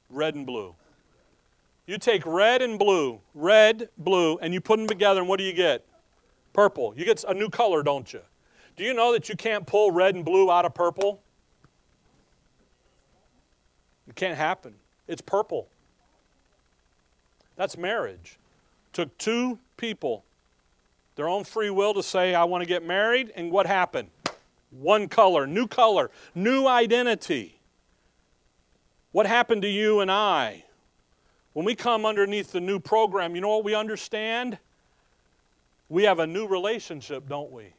Red 0.09 0.35
and 0.35 0.45
blue. 0.45 0.75
You 1.85 1.97
take 1.97 2.25
red 2.25 2.61
and 2.61 2.77
blue, 2.77 3.19
red, 3.33 3.89
blue, 3.97 4.37
and 4.37 4.53
you 4.53 4.61
put 4.61 4.77
them 4.77 4.87
together, 4.87 5.21
and 5.21 5.29
what 5.29 5.39
do 5.39 5.45
you 5.45 5.53
get? 5.53 5.85
Purple. 6.53 6.93
You 6.95 7.05
get 7.05 7.23
a 7.23 7.33
new 7.33 7.49
color, 7.49 7.81
don't 7.81 8.11
you? 8.13 8.21
Do 8.75 8.83
you 8.83 8.93
know 8.93 9.13
that 9.13 9.29
you 9.29 9.35
can't 9.35 9.65
pull 9.65 9.91
red 9.91 10.13
and 10.13 10.23
blue 10.23 10.51
out 10.51 10.65
of 10.65 10.73
purple? 10.73 11.21
It 14.07 14.15
can't 14.15 14.37
happen. 14.37 14.75
It's 15.07 15.21
purple. 15.21 15.69
That's 17.55 17.77
marriage. 17.77 18.37
Took 18.93 19.17
two 19.17 19.57
people, 19.77 20.23
their 21.17 21.27
own 21.27 21.43
free 21.43 21.69
will, 21.69 21.93
to 21.95 22.03
say, 22.03 22.33
I 22.33 22.45
want 22.45 22.61
to 22.61 22.67
get 22.67 22.85
married, 22.85 23.33
and 23.35 23.51
what 23.51 23.67
happened? 23.67 24.09
One 24.69 25.09
color, 25.09 25.45
new 25.45 25.67
color, 25.67 26.11
new 26.33 26.67
identity. 26.67 27.59
What 29.11 29.25
happened 29.25 29.63
to 29.63 29.67
you 29.67 29.99
and 29.99 30.11
I? 30.11 30.63
When 31.53 31.65
we 31.65 31.73
come 31.73 32.05
underneath 32.05 32.51
the 32.51 32.61
new 32.61 32.79
program, 32.79 33.33
you 33.33 33.41
know 33.41 33.49
what 33.49 33.65
we 33.65 33.73
understand? 33.73 34.59
We 35.89 36.03
have 36.03 36.19
a 36.19 36.27
new 36.27 36.47
relationship, 36.47 37.27
don't 37.27 37.51
we? 37.51 37.73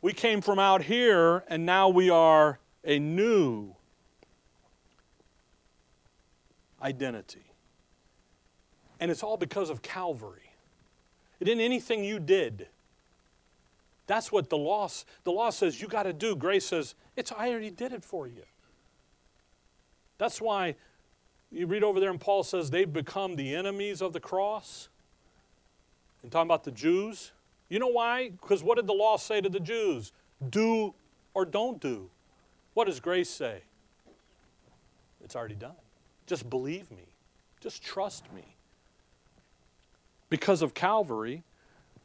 We 0.00 0.12
came 0.12 0.40
from 0.40 0.58
out 0.58 0.82
here, 0.82 1.44
and 1.48 1.66
now 1.66 1.90
we 1.90 2.08
are 2.08 2.58
a 2.82 2.98
new 2.98 3.74
identity. 6.80 7.44
And 9.00 9.10
it's 9.10 9.22
all 9.22 9.36
because 9.36 9.68
of 9.68 9.82
Calvary. 9.82 10.43
It 11.40 11.48
isn't 11.48 11.60
anything 11.60 12.04
you 12.04 12.18
did. 12.18 12.68
That's 14.06 14.30
what 14.30 14.50
the 14.50 14.56
law, 14.58 14.88
the 15.24 15.30
law 15.30 15.50
says 15.50 15.80
you 15.80 15.88
got 15.88 16.02
to 16.04 16.12
do. 16.12 16.36
Grace 16.36 16.66
says, 16.66 16.94
it's 17.16 17.32
I 17.32 17.50
already 17.50 17.70
did 17.70 17.92
it 17.92 18.04
for 18.04 18.26
you. 18.26 18.42
That's 20.18 20.40
why 20.40 20.76
you 21.50 21.66
read 21.66 21.82
over 21.82 22.00
there 22.00 22.10
and 22.10 22.20
Paul 22.20 22.42
says 22.42 22.70
they've 22.70 22.92
become 22.92 23.36
the 23.36 23.54
enemies 23.54 24.02
of 24.02 24.12
the 24.12 24.20
cross. 24.20 24.88
And 26.22 26.30
talking 26.30 26.48
about 26.48 26.64
the 26.64 26.70
Jews. 26.70 27.32
You 27.68 27.78
know 27.78 27.88
why? 27.88 28.30
Because 28.30 28.62
what 28.62 28.76
did 28.76 28.86
the 28.86 28.94
law 28.94 29.16
say 29.16 29.40
to 29.40 29.48
the 29.48 29.60
Jews? 29.60 30.12
Do 30.50 30.94
or 31.34 31.44
don't 31.44 31.80
do. 31.80 32.10
What 32.74 32.86
does 32.86 33.00
grace 33.00 33.30
say? 33.30 33.62
It's 35.22 35.36
already 35.36 35.54
done. 35.54 35.76
Just 36.26 36.48
believe 36.50 36.90
me. 36.90 37.06
Just 37.60 37.82
trust 37.82 38.24
me. 38.32 38.53
Because 40.34 40.62
of 40.62 40.74
Calvary, 40.74 41.44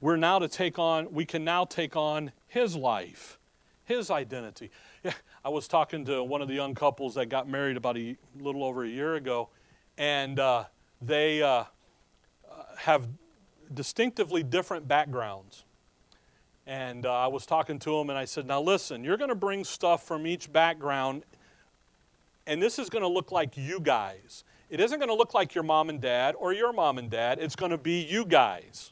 we're 0.02 0.16
now 0.16 0.38
to 0.38 0.48
take 0.48 0.78
on, 0.78 1.12
we 1.12 1.26
can 1.26 1.44
now 1.44 1.66
take 1.66 1.96
on 1.96 2.32
his 2.46 2.76
life, 2.76 3.40
his 3.86 4.12
identity. 4.12 4.70
I 5.44 5.50
was 5.50 5.68
talking 5.68 6.06
to 6.06 6.24
one 6.24 6.40
of 6.40 6.48
the 6.48 6.54
young 6.54 6.76
couples 6.76 7.16
that 7.16 7.26
got 7.26 7.50
married 7.50 7.76
about 7.76 7.98
a 7.98 8.16
little 8.40 8.64
over 8.64 8.84
a 8.84 8.88
year 8.88 9.16
ago, 9.16 9.50
and 9.98 10.40
uh, 10.40 10.66
they 11.02 11.42
uh, 11.42 11.64
have 12.78 13.08
distinctively 13.74 14.44
different 14.44 14.88
backgrounds. 14.88 15.64
And 16.68 17.08
uh, 17.08 17.12
I 17.12 17.26
was 17.26 17.48
talking 17.48 17.80
to 17.80 17.98
them 17.98 18.12
and 18.12 18.20
I 18.20 18.26
said, 18.26 18.46
Now 18.46 18.62
listen, 18.62 19.04
you're 19.04 19.18
going 19.18 19.30
to 19.30 19.36
bring 19.36 19.64
stuff 19.64 20.06
from 20.06 20.28
each 20.28 20.54
background, 20.54 21.24
and 22.46 22.62
this 22.62 22.78
is 22.78 22.92
going 22.92 23.02
to 23.02 23.10
look 23.10 23.32
like 23.32 23.58
you 23.58 23.80
guys. 23.80 24.44
It 24.70 24.80
isn't 24.80 25.00
going 25.00 25.10
to 25.10 25.16
look 25.16 25.34
like 25.34 25.56
your 25.56 25.64
mom 25.64 25.90
and 25.90 26.00
dad 26.00 26.36
or 26.38 26.54
your 26.54 26.72
mom 26.74 26.98
and 26.98 27.10
dad. 27.10 27.40
It's 27.40 27.56
going 27.56 27.72
to 27.72 27.78
be 27.78 28.02
you 28.04 28.26
guys. 28.26 28.92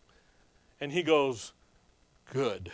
And 0.82 0.92
he 0.92 1.04
goes, 1.04 1.54
Good. 2.34 2.72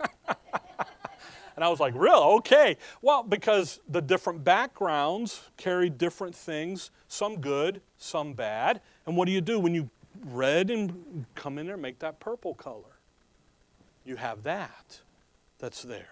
and 0.28 1.64
I 1.64 1.68
was 1.68 1.80
like, 1.80 1.94
Real? 1.94 2.38
Okay. 2.38 2.76
Well, 3.02 3.22
because 3.22 3.80
the 3.88 4.00
different 4.00 4.42
backgrounds 4.44 5.42
carry 5.56 5.90
different 5.90 6.34
things, 6.34 6.90
some 7.08 7.40
good, 7.40 7.80
some 7.98 8.32
bad. 8.32 8.80
And 9.06 9.16
what 9.16 9.26
do 9.26 9.32
you 9.32 9.40
do 9.40 9.60
when 9.60 9.74
you 9.74 9.90
red 10.24 10.70
and 10.70 11.26
come 11.34 11.58
in 11.58 11.66
there 11.66 11.74
and 11.74 11.82
make 11.82 11.98
that 12.00 12.20
purple 12.20 12.54
color. 12.54 13.00
You 14.04 14.16
have 14.16 14.42
that 14.44 15.00
that's 15.58 15.82
there. 15.82 16.08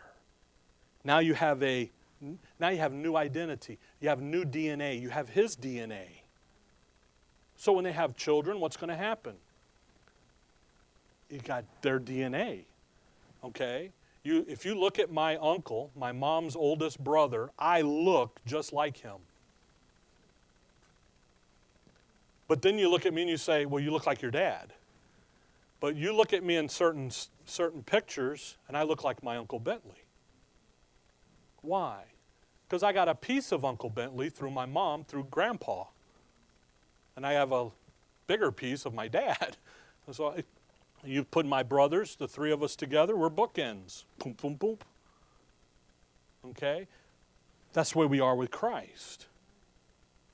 Now 1.05 1.19
you 1.19 1.35
have 1.35 1.63
a 1.63 1.91
now 2.59 2.69
you 2.69 2.79
have 2.79 2.93
new 2.93 3.17
identity. 3.17 3.79
You 4.01 4.09
have 4.09 4.23
new 4.23 4.45
DNA. 4.45 5.01
You 5.01 5.11
have 5.11 5.29
his 5.29 5.57
DNA. 5.57 6.24
So 7.57 7.73
when 7.73 7.85
they 7.85 7.93
have 7.93 8.17
children, 8.17 8.61
what's 8.61 8.77
going 8.77 8.91
to 8.91 8.97
happen? 8.97 9.35
You 11.31 11.41
got 11.41 11.65
their 11.83 11.99
DNA. 11.99 12.65
Okay? 13.43 13.91
You, 14.23 14.45
if 14.49 14.65
you 14.65 14.75
look 14.75 14.99
at 14.99 15.13
my 15.13 15.37
uncle, 15.37 15.91
my 15.97 16.13
mom's 16.13 16.57
oldest 16.57 17.03
brother, 17.03 17.51
I 17.59 17.83
look 17.83 18.41
just 18.47 18.73
like 18.73 18.97
him. 18.97 19.17
But 22.49 22.63
then 22.63 22.79
you 22.79 22.91
look 22.91 23.07
at 23.07 23.15
me 23.15 23.23
and 23.23 23.31
you 23.31 23.37
say, 23.37 23.67
well, 23.67 23.83
you 23.83 23.91
look 23.91 24.07
like 24.07 24.23
your 24.23 24.31
dad. 24.31 24.73
But 25.81 25.97
you 25.97 26.15
look 26.15 26.33
at 26.33 26.43
me 26.43 26.57
in 26.57 26.69
certain, 26.69 27.11
certain 27.45 27.83
pictures, 27.83 28.57
and 28.69 28.77
I 28.77 28.83
look 28.83 29.05
like 29.05 29.23
my 29.23 29.37
Uncle 29.37 29.59
Bentley. 29.59 30.05
Why? 31.61 32.05
Because 32.67 32.83
I 32.83 32.93
got 32.93 33.09
a 33.09 33.15
piece 33.15 33.53
of 33.53 33.65
Uncle 33.65 33.91
Bentley 33.91 34.31
through 34.31 34.51
my 34.51 34.67
mom, 34.67 35.05
through 35.05 35.29
Grandpa. 35.31 35.85
And 37.17 37.27
I 37.27 37.33
have 37.33 37.53
a 37.53 37.71
bigger 38.27 38.51
piece 38.51 38.85
of 38.87 38.95
my 38.95 39.09
dad. 39.09 39.57
So 40.13 40.29
I, 40.29 40.45
you 41.03 41.25
put 41.25 41.47
my 41.47 41.63
brothers, 41.63 42.15
the 42.17 42.29
three 42.29 42.53
of 42.53 42.63
us 42.63 42.77
together, 42.77 43.17
we're 43.17 43.31
bookends. 43.31 44.05
Boom, 44.19 44.35
boom, 44.35 44.55
boom. 44.57 44.79
Okay? 46.51 46.87
That's 47.73 47.95
where 47.95 48.07
we 48.07 48.21
are 48.21 48.37
with 48.37 48.51
Christ. 48.51 49.27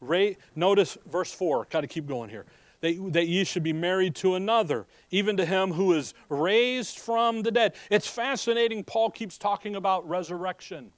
Ray, 0.00 0.38
notice 0.56 0.96
verse 1.10 1.32
4. 1.32 1.68
Got 1.70 1.82
to 1.82 1.86
keep 1.86 2.06
going 2.06 2.30
here. 2.30 2.46
That, 2.80 3.12
that 3.12 3.28
ye 3.28 3.44
should 3.44 3.62
be 3.62 3.72
married 3.72 4.14
to 4.16 4.34
another, 4.34 4.86
even 5.10 5.36
to 5.36 5.44
him 5.44 5.72
who 5.72 5.92
is 5.92 6.14
raised 6.28 6.98
from 6.98 7.42
the 7.42 7.50
dead. 7.50 7.74
It's 7.90 8.06
fascinating. 8.06 8.84
Paul 8.84 9.10
keeps 9.10 9.36
talking 9.36 9.76
about 9.76 10.08
resurrection, 10.08 10.90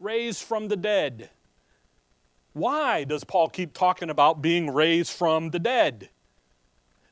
raised 0.00 0.42
from 0.42 0.68
the 0.68 0.76
dead. 0.76 1.30
Why 2.56 3.04
does 3.04 3.22
Paul 3.22 3.50
keep 3.50 3.74
talking 3.74 4.08
about 4.08 4.40
being 4.40 4.72
raised 4.72 5.12
from 5.12 5.50
the 5.50 5.58
dead? 5.58 6.08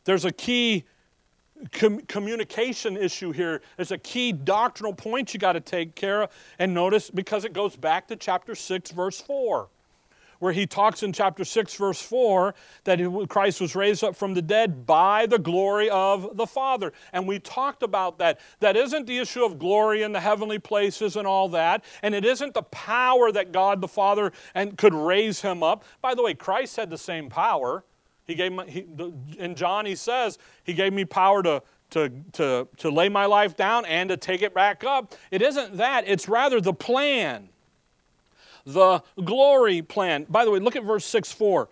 There's 0.05 0.25
a 0.25 0.33
key 0.33 0.85
com- 1.71 2.01
communication 2.01 2.97
issue 2.97 3.31
here. 3.31 3.61
There's 3.77 3.91
a 3.93 3.99
key 3.99 4.33
doctrinal 4.33 4.95
point 4.95 5.35
you 5.35 5.39
got 5.39 5.53
to 5.53 5.61
take 5.61 5.95
care 5.95 6.23
of. 6.23 6.31
And 6.59 6.73
notice, 6.73 7.11
because 7.11 7.45
it 7.45 7.53
goes 7.53 7.77
back 7.77 8.09
to 8.09 8.17
chapter 8.17 8.55
6, 8.55 8.91
verse 8.93 9.21
4 9.21 9.69
where 10.45 10.53
he 10.53 10.67
talks 10.67 11.03
in 11.03 11.11
chapter 11.11 11.43
6, 11.43 11.75
verse 11.77 12.03
4, 12.03 12.55
that 12.85 13.27
Christ 13.31 13.63
was 13.63 13.75
raised 13.75 14.05
up 14.05 14.15
from 14.15 14.35
the 14.35 14.43
dead 14.43 14.85
by 14.85 15.25
the 15.25 15.39
glory 15.39 15.89
of 15.89 16.37
the 16.37 16.47
Father. 16.47 16.93
And 17.15 17.27
we 17.27 17.39
talked 17.39 17.83
about 17.83 18.19
that. 18.19 18.41
That 18.61 18.77
isn't 18.77 19.07
the 19.07 19.17
issue 19.17 19.43
of 19.43 19.59
glory 19.59 20.03
in 20.03 20.13
the 20.13 20.21
heavenly 20.21 20.59
places 20.59 21.17
and 21.17 21.27
all 21.27 21.49
that, 21.49 21.83
and 22.03 22.15
it 22.15 22.27
isn't 22.27 22.53
the 22.53 22.63
power 22.65 23.33
that 23.33 23.53
God 23.53 23.81
the 23.81 23.89
Father 23.89 24.33
and 24.55 24.77
could 24.77 24.93
raise 24.93 25.41
him 25.41 25.63
up. 25.63 25.83
By 26.03 26.15
the 26.15 26.23
way, 26.23 26.35
Christ 26.35 26.77
had 26.77 26.91
the 26.91 26.99
same 26.99 27.31
power. 27.31 27.83
He 28.27 28.35
gave 28.35 28.53
me, 28.53 28.85
in 29.39 29.55
John, 29.55 29.87
he 29.87 29.97
says, 29.97 30.37
He 30.63 30.75
gave 30.75 30.93
me 30.93 31.07
power 31.07 31.43
to, 31.43 31.63
to, 31.89 32.13
to, 32.33 32.69
to 32.77 32.91
lay 32.91 33.09
my 33.09 33.25
life 33.25 33.57
down 33.57 33.87
and 33.87 34.11
to 34.11 34.19
take 34.19 34.43
it 34.43 34.53
back 34.53 34.85
up. 34.85 35.15
It 35.31 35.41
isn't 35.41 35.79
that, 35.79 36.05
it's 36.07 36.29
rather 36.29 36.61
the 36.61 36.75
plan 36.75 37.49
the 38.65 39.03
glory 39.23 39.83
plan. 39.83 40.27
By 40.29 40.45
the 40.45 40.51
way, 40.51 40.59
look 40.59 40.77
at 40.77 40.85
verse 40.85 41.05
6 41.05 41.33
4. 41.33 41.69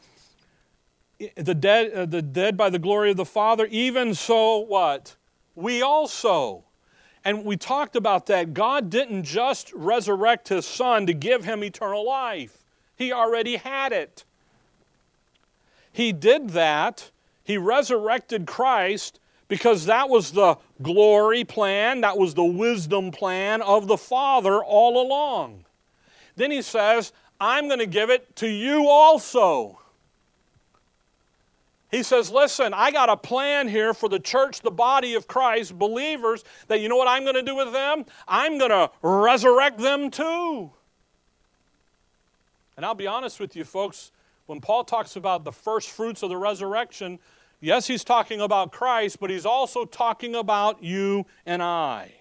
The 1.36 1.54
dead, 1.54 1.92
uh, 1.92 2.06
the 2.06 2.22
dead 2.22 2.56
by 2.56 2.68
the 2.70 2.78
glory 2.78 3.10
of 3.10 3.16
the 3.16 3.24
Father, 3.24 3.66
even 3.70 4.14
so 4.14 4.58
what? 4.58 5.16
We 5.54 5.82
also. 5.82 6.64
And 7.24 7.44
we 7.44 7.56
talked 7.56 7.94
about 7.94 8.26
that. 8.26 8.52
God 8.52 8.90
didn't 8.90 9.22
just 9.22 9.72
resurrect 9.72 10.48
his 10.48 10.66
son 10.66 11.06
to 11.06 11.14
give 11.14 11.44
him 11.44 11.62
eternal 11.62 12.04
life, 12.04 12.64
he 12.96 13.12
already 13.12 13.56
had 13.56 13.92
it. 13.92 14.24
He 15.92 16.12
did 16.12 16.50
that. 16.50 17.10
He 17.44 17.58
resurrected 17.58 18.46
Christ 18.46 19.18
because 19.48 19.84
that 19.86 20.08
was 20.08 20.32
the 20.32 20.56
glory 20.80 21.44
plan, 21.44 22.00
that 22.00 22.16
was 22.16 22.34
the 22.34 22.44
wisdom 22.44 23.10
plan 23.10 23.60
of 23.60 23.86
the 23.88 23.98
Father 23.98 24.64
all 24.64 25.02
along. 25.02 25.64
Then 26.36 26.50
he 26.50 26.62
says, 26.62 27.12
I'm 27.40 27.66
going 27.66 27.80
to 27.80 27.86
give 27.86 28.10
it 28.10 28.36
to 28.36 28.48
you 28.48 28.88
also. 28.88 29.78
He 31.90 32.02
says, 32.02 32.30
Listen, 32.30 32.72
I 32.72 32.90
got 32.90 33.10
a 33.10 33.16
plan 33.16 33.68
here 33.68 33.92
for 33.92 34.08
the 34.08 34.18
church, 34.18 34.62
the 34.62 34.70
body 34.70 35.14
of 35.14 35.28
Christ, 35.28 35.78
believers, 35.78 36.42
that 36.68 36.80
you 36.80 36.88
know 36.88 36.96
what 36.96 37.06
I'm 37.06 37.22
going 37.22 37.34
to 37.34 37.42
do 37.42 37.54
with 37.54 37.72
them? 37.72 38.06
I'm 38.26 38.58
going 38.58 38.70
to 38.70 38.90
resurrect 39.02 39.78
them 39.78 40.10
too. 40.10 40.70
And 42.76 42.86
I'll 42.86 42.94
be 42.94 43.06
honest 43.06 43.38
with 43.38 43.54
you, 43.54 43.64
folks, 43.64 44.10
when 44.46 44.60
Paul 44.60 44.84
talks 44.84 45.16
about 45.16 45.44
the 45.44 45.52
first 45.52 45.90
fruits 45.90 46.22
of 46.22 46.30
the 46.30 46.36
resurrection, 46.38 47.18
yes, 47.60 47.86
he's 47.86 48.04
talking 48.04 48.40
about 48.40 48.72
Christ, 48.72 49.20
but 49.20 49.28
he's 49.28 49.46
also 49.46 49.84
talking 49.84 50.34
about 50.34 50.82
you 50.82 51.26
and 51.44 51.62
I. 51.62 52.12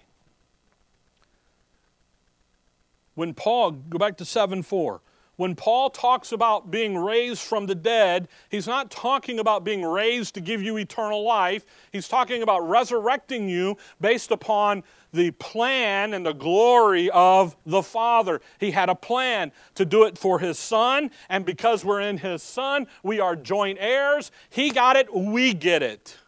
When 3.14 3.34
Paul, 3.34 3.72
go 3.72 3.98
back 3.98 4.16
to 4.18 4.24
7 4.24 4.62
4 4.62 5.00
when 5.36 5.56
Paul 5.56 5.88
talks 5.88 6.30
about 6.30 6.70
being 6.70 6.96
raised 6.96 7.42
from 7.42 7.66
the 7.66 7.74
dead, 7.74 8.28
he's 8.50 8.66
not 8.66 8.90
talking 8.90 9.38
about 9.38 9.64
being 9.64 9.82
raised 9.82 10.34
to 10.34 10.40
give 10.40 10.62
you 10.62 10.76
eternal 10.76 11.24
life. 11.24 11.64
He's 11.90 12.06
talking 12.06 12.42
about 12.42 12.60
resurrecting 12.60 13.48
you 13.48 13.78
based 14.00 14.30
upon 14.30 14.84
the 15.12 15.30
plan 15.32 16.12
and 16.12 16.24
the 16.24 16.34
glory 16.34 17.10
of 17.10 17.56
the 17.64 17.82
Father. 17.82 18.42
He 18.60 18.72
had 18.72 18.90
a 18.90 18.94
plan 18.94 19.52
to 19.74 19.86
do 19.86 20.04
it 20.04 20.18
for 20.18 20.38
His 20.38 20.58
Son, 20.58 21.10
and 21.30 21.46
because 21.46 21.84
we're 21.84 22.02
in 22.02 22.18
His 22.18 22.42
Son, 22.42 22.86
we 23.02 23.18
are 23.18 23.34
joint 23.34 23.78
heirs. 23.80 24.30
He 24.50 24.70
got 24.70 24.96
it, 24.96 25.12
we 25.14 25.54
get 25.54 25.82
it. 25.82 26.18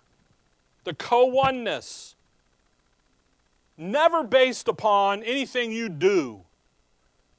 The 0.84 0.94
co 0.94 1.26
oneness. 1.26 2.16
Never 3.76 4.24
based 4.24 4.66
upon 4.66 5.22
anything 5.24 5.72
you 5.72 5.88
do, 5.88 6.42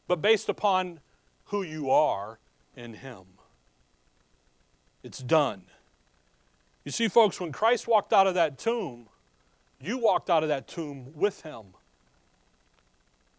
but 0.08 0.22
based 0.22 0.50
upon 0.50 1.00
who 1.46 1.64
you 1.64 1.90
are 1.90 2.40
in 2.76 2.94
Him. 2.96 3.24
It's 5.04 5.20
done. 5.20 5.64
You 6.84 6.92
see, 6.92 7.08
folks, 7.08 7.40
when 7.40 7.52
Christ 7.52 7.88
walked 7.88 8.14
out 8.14 8.28
of 8.28 8.36
that 8.36 8.58
tomb, 8.58 9.08
you 9.82 9.98
walked 9.98 10.30
out 10.30 10.44
of 10.44 10.50
that 10.50 10.68
tomb 10.68 11.12
with 11.16 11.42
Him. 11.42 11.66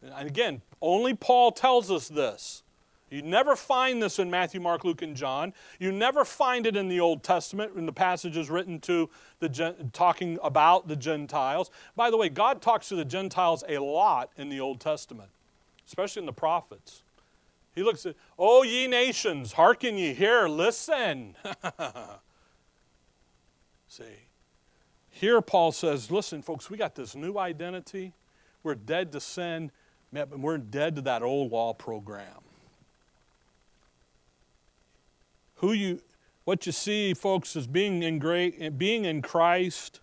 And 0.03 0.27
again, 0.27 0.63
only 0.81 1.15
Paul 1.15 1.53
tells 1.53 1.91
us 1.91 2.09
this. 2.09 2.63
You 3.09 3.23
never 3.23 3.55
find 3.55 4.03
this 4.03 4.19
in 4.19 4.31
Matthew, 4.31 4.61
Mark, 4.61 4.85
Luke, 4.85 5.01
and 5.01 5.15
John. 5.15 5.55
You 5.79 5.93
never 5.93 6.25
find 6.25 6.67
it 6.67 6.77
in 6.77 6.89
the 6.89 6.99
Old 6.99 7.23
Testament 7.23 7.73
in 7.77 7.87
the 7.87 7.93
passages 7.93 8.51
written 8.51 8.81
to 8.81 9.09
the 9.39 9.77
talking 9.93 10.39
about 10.43 10.89
the 10.89 10.97
Gentiles. 10.97 11.71
By 11.95 12.11
the 12.11 12.17
way, 12.17 12.29
God 12.29 12.61
talks 12.61 12.89
to 12.89 12.97
the 12.97 13.05
Gentiles 13.05 13.63
a 13.69 13.79
lot 13.79 14.31
in 14.37 14.49
the 14.49 14.59
Old 14.59 14.81
Testament, 14.81 15.31
especially 15.87 16.21
in 16.21 16.27
the 16.27 16.33
prophets. 16.33 17.03
He 17.75 17.83
looks 17.83 18.07
at, 18.07 18.15
Oh, 18.39 18.63
ye 18.63 18.87
nations, 18.87 19.53
hearken 19.53 19.97
ye, 19.97 20.15
here, 20.15 20.49
listen. 20.49 21.37
See, 23.89 24.05
here 25.11 25.41
Paul 25.41 25.73
says, 25.73 26.11
Listen, 26.11 26.43
folks, 26.43 26.71
we 26.71 26.77
got 26.77 26.95
this 26.95 27.15
new 27.15 27.39
identity. 27.39 28.13
We're 28.63 28.75
dead 28.75 29.13
to 29.13 29.21
sin, 29.21 29.71
we're 30.13 30.59
dead 30.59 30.97
to 30.97 31.03
that 31.03 31.23
old 31.23 31.53
law 31.53 31.73
program. 31.73 32.41
Who 35.57 35.73
you, 35.73 36.01
what 36.45 36.67
you 36.67 36.73
see, 36.73 37.15
folks, 37.15 37.57
is 37.57 37.67
being 37.67 38.03
in, 38.03 38.19
great, 38.19 38.77
being 38.79 39.05
in 39.05 39.23
Christ 39.23 40.01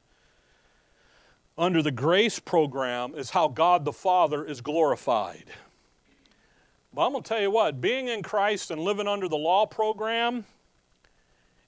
under 1.58 1.82
the 1.82 1.92
grace 1.92 2.40
program 2.40 3.14
is 3.16 3.30
how 3.30 3.48
God 3.48 3.86
the 3.86 3.94
Father 3.94 4.44
is 4.44 4.62
glorified. 4.62 5.46
But 6.94 7.06
I'm 7.06 7.12
going 7.12 7.24
to 7.24 7.28
tell 7.28 7.42
you 7.42 7.50
what, 7.50 7.82
being 7.82 8.08
in 8.08 8.22
Christ 8.22 8.70
and 8.70 8.82
living 8.82 9.08
under 9.08 9.28
the 9.28 9.38
law 9.38 9.66
program 9.66 10.46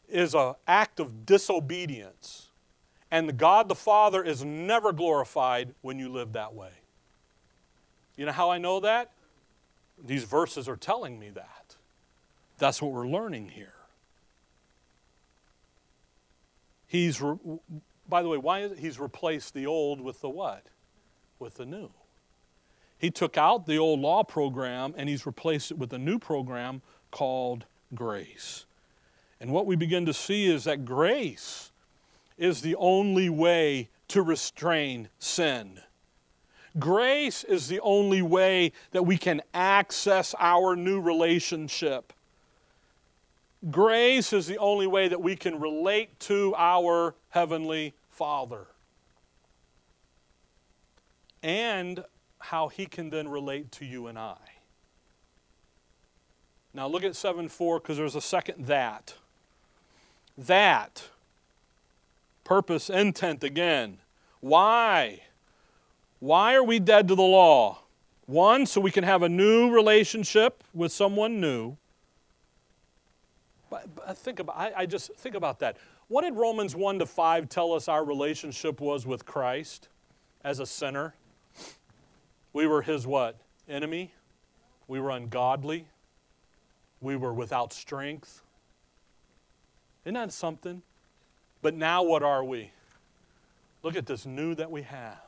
is 0.07 0.35
an 0.35 0.53
act 0.67 0.99
of 0.99 1.25
disobedience. 1.25 2.49
And 3.09 3.37
God 3.37 3.67
the 3.67 3.75
Father 3.75 4.23
is 4.23 4.43
never 4.43 4.91
glorified 4.91 5.73
when 5.81 5.97
you 5.97 6.09
live 6.09 6.33
that 6.33 6.53
way. 6.53 6.71
You 8.15 8.25
know 8.25 8.31
how 8.31 8.51
I 8.51 8.59
know 8.59 8.79
that? 8.81 9.11
These 10.03 10.23
verses 10.25 10.69
are 10.69 10.75
telling 10.75 11.19
me 11.19 11.29
that. 11.31 11.75
That's 12.57 12.81
what 12.81 12.91
we're 12.91 13.07
learning 13.07 13.49
here. 13.49 13.73
He's, 16.87 17.21
re- 17.21 17.37
by 18.07 18.21
the 18.21 18.29
way, 18.29 18.37
why 18.37 18.59
is 18.61 18.73
it? 18.73 18.79
he's 18.79 18.99
replaced 18.99 19.53
the 19.53 19.65
old 19.65 19.99
with 19.99 20.21
the 20.21 20.29
what? 20.29 20.67
With 21.39 21.55
the 21.55 21.65
new. 21.65 21.89
He 22.97 23.11
took 23.11 23.37
out 23.37 23.65
the 23.65 23.77
old 23.77 23.99
law 23.99 24.23
program 24.23 24.93
and 24.97 25.09
he's 25.09 25.25
replaced 25.25 25.71
it 25.71 25.77
with 25.77 25.93
a 25.93 25.97
new 25.97 26.17
program 26.19 26.81
called 27.11 27.65
grace. 27.93 28.65
And 29.39 29.51
what 29.51 29.65
we 29.65 29.75
begin 29.75 30.05
to 30.05 30.13
see 30.13 30.47
is 30.47 30.63
that 30.63 30.85
grace 30.85 31.71
is 32.37 32.61
the 32.61 32.75
only 32.75 33.29
way 33.29 33.89
to 34.09 34.21
restrain 34.21 35.09
sin. 35.19 35.79
Grace 36.77 37.43
is 37.43 37.67
the 37.67 37.79
only 37.81 38.21
way 38.21 38.71
that 38.91 39.03
we 39.03 39.17
can 39.17 39.41
access 39.53 40.35
our 40.39 40.75
new 40.75 40.99
relationship. 40.99 42.11
Grace 43.71 44.33
is 44.33 44.47
the 44.47 44.57
only 44.57 44.85
way 44.85 45.07
that 45.07 45.21
we 45.21 45.35
can 45.35 45.59
relate 45.59 46.19
to 46.19 46.53
our 46.57 47.15
Heavenly 47.29 47.93
Father. 48.09 48.67
And 51.41 52.03
how 52.45 52.67
he 52.67 52.85
can 52.85 53.09
then 53.09 53.27
relate 53.27 53.71
to 53.73 53.85
you 53.85 54.07
and 54.07 54.17
I. 54.17 54.37
Now 56.73 56.87
look 56.87 57.03
at 57.03 57.15
7 57.15 57.49
4 57.49 57.79
because 57.79 57.97
there's 57.97 58.15
a 58.15 58.21
second 58.21 58.65
that. 58.67 59.15
That. 60.37 61.09
Purpose, 62.43 62.89
intent 62.89 63.43
again. 63.43 63.97
Why? 64.41 65.21
Why 66.19 66.53
are 66.55 66.63
we 66.63 66.79
dead 66.79 67.07
to 67.07 67.15
the 67.15 67.23
law? 67.23 67.79
One, 68.27 68.65
so 68.65 68.81
we 68.81 68.91
can 68.91 69.03
have 69.03 69.23
a 69.23 69.29
new 69.29 69.71
relationship 69.71 70.63
with 70.73 70.91
someone 70.91 71.39
new. 71.39 71.77
But, 73.69 73.95
but 73.95 74.17
think 74.17 74.39
about 74.39 74.57
I, 74.57 74.73
I 74.77 74.85
just 74.85 75.13
think 75.15 75.35
about 75.35 75.59
that. 75.59 75.77
What 76.07 76.21
did 76.21 76.35
Romans 76.35 76.75
1 76.75 76.99
to 76.99 77.05
5 77.07 77.49
tell 77.49 77.73
us 77.73 77.87
our 77.87 78.05
relationship 78.05 78.79
was 78.79 79.07
with 79.07 79.25
Christ 79.25 79.87
as 80.43 80.59
a 80.59 80.65
sinner? 80.65 81.15
We 82.55 82.67
were 82.67 82.81
his 82.81 83.05
what? 83.05 83.35
Enemy. 83.67 84.13
We 84.87 85.01
were 85.01 85.09
ungodly. 85.09 85.87
We 87.01 87.17
were 87.17 87.33
without 87.33 87.73
strength. 87.73 88.43
Isn't 90.05 90.13
that 90.13 90.31
something? 90.31 90.81
But 91.61 91.73
now 91.73 92.01
what 92.01 92.23
are 92.23 92.45
we? 92.45 92.71
Look 93.83 93.97
at 93.97 94.05
this 94.05 94.25
new 94.25 94.55
that 94.55 94.71
we 94.71 94.83
have. 94.83 95.19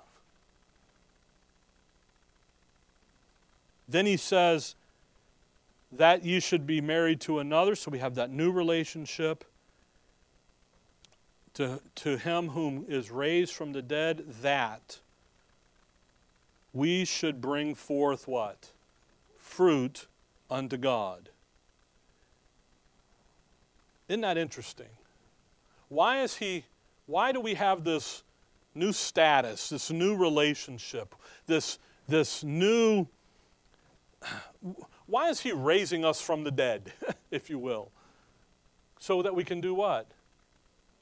Then 3.90 4.06
he 4.06 4.16
says 4.16 4.76
that 5.92 6.24
you 6.24 6.40
should 6.40 6.66
be 6.66 6.80
married 6.80 7.20
to 7.22 7.40
another, 7.40 7.76
so 7.76 7.92
we 7.92 8.00
have 8.00 8.16
that 8.16 8.32
new 8.32 8.54
relationship. 8.54 9.44
To, 11.56 11.82
to 11.96 12.16
him 12.16 12.48
whom 12.48 12.86
is 12.88 13.12
raised 13.12 13.54
from 13.54 13.74
the 13.74 13.82
dead, 13.82 14.24
that 14.42 15.00
we 16.78 17.06
should 17.06 17.42
bring 17.42 17.74
forth 17.74 18.28
what? 18.28 18.72
Fruit 19.36 20.08
unto 20.50 20.78
God. 20.78 21.30
Isn't 24.08 24.22
that 24.22 24.38
interesting? 24.38 24.90
Why 25.90 26.22
is 26.22 26.36
he 26.36 26.66
why 27.08 27.32
do 27.32 27.40
we 27.40 27.56
have 27.56 27.84
this 27.84 28.24
new 28.76 28.94
status, 28.94 29.70
this 29.70 29.90
new 29.90 30.16
relationship, 30.16 31.16
this 31.48 31.80
this 32.08 32.44
new 32.44 33.08
why 35.08 35.30
is 35.30 35.40
he 35.40 35.52
raising 35.52 36.06
us 36.06 36.22
from 36.22 36.44
the 36.44 36.52
dead, 36.52 36.94
if 37.32 37.50
you 37.50 37.58
will? 37.58 37.92
So 39.00 39.24
that 39.24 39.34
we 39.34 39.44
can 39.44 39.62
do 39.62 39.74
what? 39.74 40.12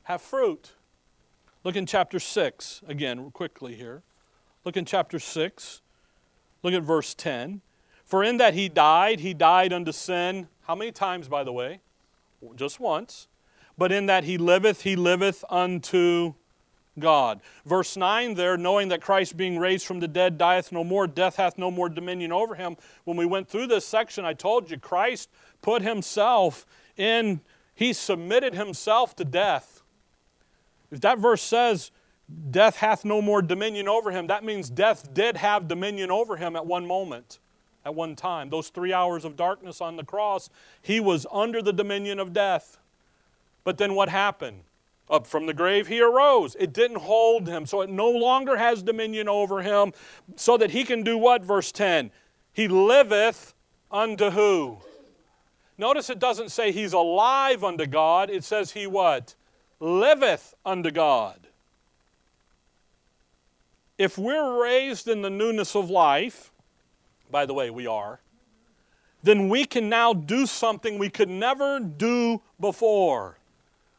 Have 0.03 0.21
fruit. 0.21 0.71
Look 1.65 1.75
in 1.75 1.85
chapter 1.85 2.19
6 2.19 2.83
again 2.87 3.31
quickly 3.31 3.75
here. 3.75 4.03
Look 4.65 4.75
in 4.75 4.85
chapter 4.85 5.19
6. 5.19 5.81
Look 6.63 6.73
at 6.73 6.81
verse 6.81 7.13
10. 7.13 7.61
For 8.03 8.23
in 8.23 8.37
that 8.37 8.55
he 8.55 8.67
died, 8.67 9.19
he 9.19 9.33
died 9.33 9.71
unto 9.71 9.91
sin. 9.91 10.47
How 10.63 10.75
many 10.75 10.91
times, 10.91 11.27
by 11.27 11.43
the 11.43 11.53
way? 11.53 11.81
Just 12.55 12.79
once. 12.79 13.27
But 13.77 13.91
in 13.91 14.07
that 14.07 14.23
he 14.23 14.37
liveth, 14.37 14.81
he 14.81 14.95
liveth 14.95 15.43
unto 15.49 16.33
God. 16.97 17.41
Verse 17.65 17.97
9 17.97 18.33
there, 18.35 18.57
knowing 18.57 18.89
that 18.89 19.01
Christ 19.01 19.37
being 19.37 19.59
raised 19.59 19.85
from 19.85 19.99
the 19.99 20.07
dead 20.07 20.37
dieth 20.37 20.71
no 20.71 20.83
more, 20.83 21.07
death 21.07 21.35
hath 21.35 21.57
no 21.57 21.69
more 21.69 21.89
dominion 21.89 22.31
over 22.31 22.55
him. 22.55 22.77
When 23.03 23.17
we 23.17 23.25
went 23.25 23.49
through 23.49 23.67
this 23.67 23.85
section, 23.85 24.25
I 24.25 24.33
told 24.33 24.71
you 24.71 24.79
Christ 24.79 25.29
put 25.61 25.81
himself 25.81 26.65
in, 26.95 27.41
he 27.73 27.91
submitted 27.91 28.55
himself 28.55 29.15
to 29.17 29.25
death. 29.25 29.83
If 30.91 31.01
that 31.01 31.19
verse 31.19 31.41
says 31.41 31.91
death 32.51 32.77
hath 32.77 33.05
no 33.05 33.21
more 33.21 33.41
dominion 33.41 33.87
over 33.87 34.11
him. 34.11 34.27
That 34.27 34.43
means 34.43 34.69
death 34.69 35.13
did 35.13 35.37
have 35.37 35.67
dominion 35.67 36.11
over 36.11 36.37
him 36.37 36.55
at 36.55 36.65
one 36.65 36.85
moment. 36.85 37.39
at 37.85 37.93
one 37.93 38.15
time. 38.15 38.49
Those 38.49 38.69
three 38.69 38.93
hours 38.93 39.25
of 39.25 39.35
darkness 39.35 39.79
on 39.79 39.95
the 39.95 40.03
cross, 40.03 40.49
he 40.81 40.99
was 40.99 41.27
under 41.31 41.61
the 41.61 41.71
dominion 41.71 42.19
of 42.19 42.33
death. 42.33 42.79
But 43.63 43.77
then 43.77 43.93
what 43.93 44.09
happened? 44.09 44.63
Up 45.07 45.27
from 45.27 45.45
the 45.45 45.53
grave 45.53 45.87
he 45.87 46.01
arose. 46.01 46.55
It 46.59 46.73
didn't 46.73 46.97
hold 46.97 47.47
him, 47.47 47.67
so 47.67 47.81
it 47.81 47.89
no 47.91 48.09
longer 48.09 48.57
has 48.57 48.81
dominion 48.81 49.29
over 49.29 49.61
him, 49.61 49.93
so 50.35 50.57
that 50.57 50.71
he 50.71 50.83
can 50.83 51.03
do 51.03 51.15
what? 51.15 51.45
Verse 51.45 51.71
10 51.71 52.09
He 52.53 52.67
liveth 52.67 53.53
unto 53.91 54.31
who? 54.31 54.79
Notice 55.77 56.09
it 56.09 56.17
doesn't 56.19 56.49
say 56.49 56.71
he's 56.71 56.93
alive 56.93 57.63
unto 57.63 57.85
God, 57.85 58.31
it 58.31 58.43
says 58.43 58.71
he 58.71 58.87
what? 58.87 59.35
Liveth 59.79 60.55
unto 60.65 60.89
God. 60.89 61.44
If 63.97 64.17
we're 64.17 64.61
raised 64.61 65.07
in 65.07 65.21
the 65.21 65.29
newness 65.29 65.75
of 65.75 65.89
life, 65.89 66.51
by 67.31 67.45
the 67.45 67.53
way, 67.53 67.69
we 67.69 67.87
are, 67.87 68.19
then 69.23 69.49
we 69.49 69.65
can 69.65 69.89
now 69.89 70.13
do 70.13 70.45
something 70.45 70.97
we 70.97 71.09
could 71.09 71.29
never 71.29 71.79
do 71.79 72.41
before. 72.59 73.39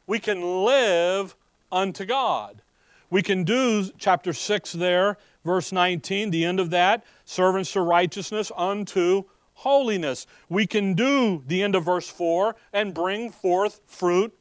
We 0.06 0.18
can 0.18 0.64
live 0.64 1.34
unto 1.72 2.04
God. 2.04 2.62
We 3.10 3.22
can 3.22 3.44
do 3.44 3.90
chapter 3.98 4.32
6 4.32 4.72
there, 4.72 5.16
verse 5.44 5.72
19, 5.72 6.30
the 6.30 6.44
end 6.44 6.60
of 6.60 6.70
that, 6.70 7.04
servants 7.24 7.72
to 7.72 7.80
righteousness 7.80 8.52
unto 8.56 9.24
holiness. 9.54 10.26
We 10.48 10.66
can 10.66 10.94
do 10.94 11.42
the 11.46 11.62
end 11.62 11.74
of 11.74 11.84
verse 11.84 12.08
4 12.08 12.54
and 12.72 12.92
bring 12.92 13.30
forth 13.30 13.80
fruit 13.86 14.36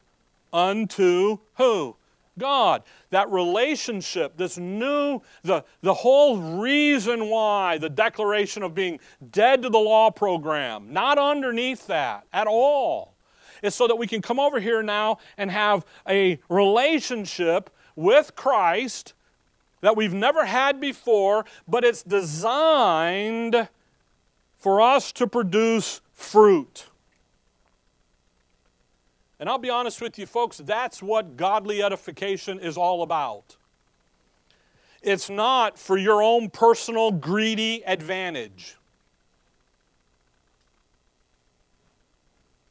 unto 0.51 1.39
who? 1.55 1.95
God. 2.37 2.83
That 3.09 3.31
relationship, 3.31 4.37
this 4.37 4.57
new, 4.57 5.21
the, 5.43 5.63
the 5.81 5.93
whole 5.93 6.37
reason 6.59 7.29
why 7.29 7.77
the 7.77 7.89
declaration 7.89 8.63
of 8.63 8.73
being 8.73 8.99
dead 9.31 9.61
to 9.61 9.69
the 9.69 9.79
law 9.79 10.11
program, 10.11 10.91
not 10.91 11.17
underneath 11.17 11.87
that 11.87 12.25
at 12.33 12.47
all, 12.47 13.15
is 13.61 13.73
so 13.73 13.87
that 13.87 13.95
we 13.95 14.07
can 14.07 14.21
come 14.21 14.39
over 14.39 14.59
here 14.59 14.83
now 14.83 15.17
and 15.37 15.49
have 15.49 15.85
a 16.07 16.39
relationship 16.49 17.69
with 17.95 18.35
Christ 18.35 19.13
that 19.81 19.95
we've 19.95 20.13
never 20.13 20.45
had 20.45 20.81
before, 20.81 21.45
but 21.67 21.83
it's 21.83 22.03
designed 22.03 23.69
for 24.57 24.81
us 24.81 25.11
to 25.13 25.27
produce 25.27 26.01
fruit. 26.13 26.87
And 29.39 29.49
I'll 29.49 29.57
be 29.57 29.69
honest 29.69 30.01
with 30.01 30.17
you, 30.17 30.25
folks, 30.25 30.57
that's 30.57 31.03
what 31.03 31.35
godly 31.37 31.83
edification 31.83 32.59
is 32.59 32.77
all 32.77 33.03
about. 33.03 33.57
It's 35.01 35.29
not 35.29 35.77
for 35.77 35.97
your 35.97 36.23
own 36.23 36.49
personal 36.49 37.11
greedy 37.11 37.83
advantage. 37.85 38.75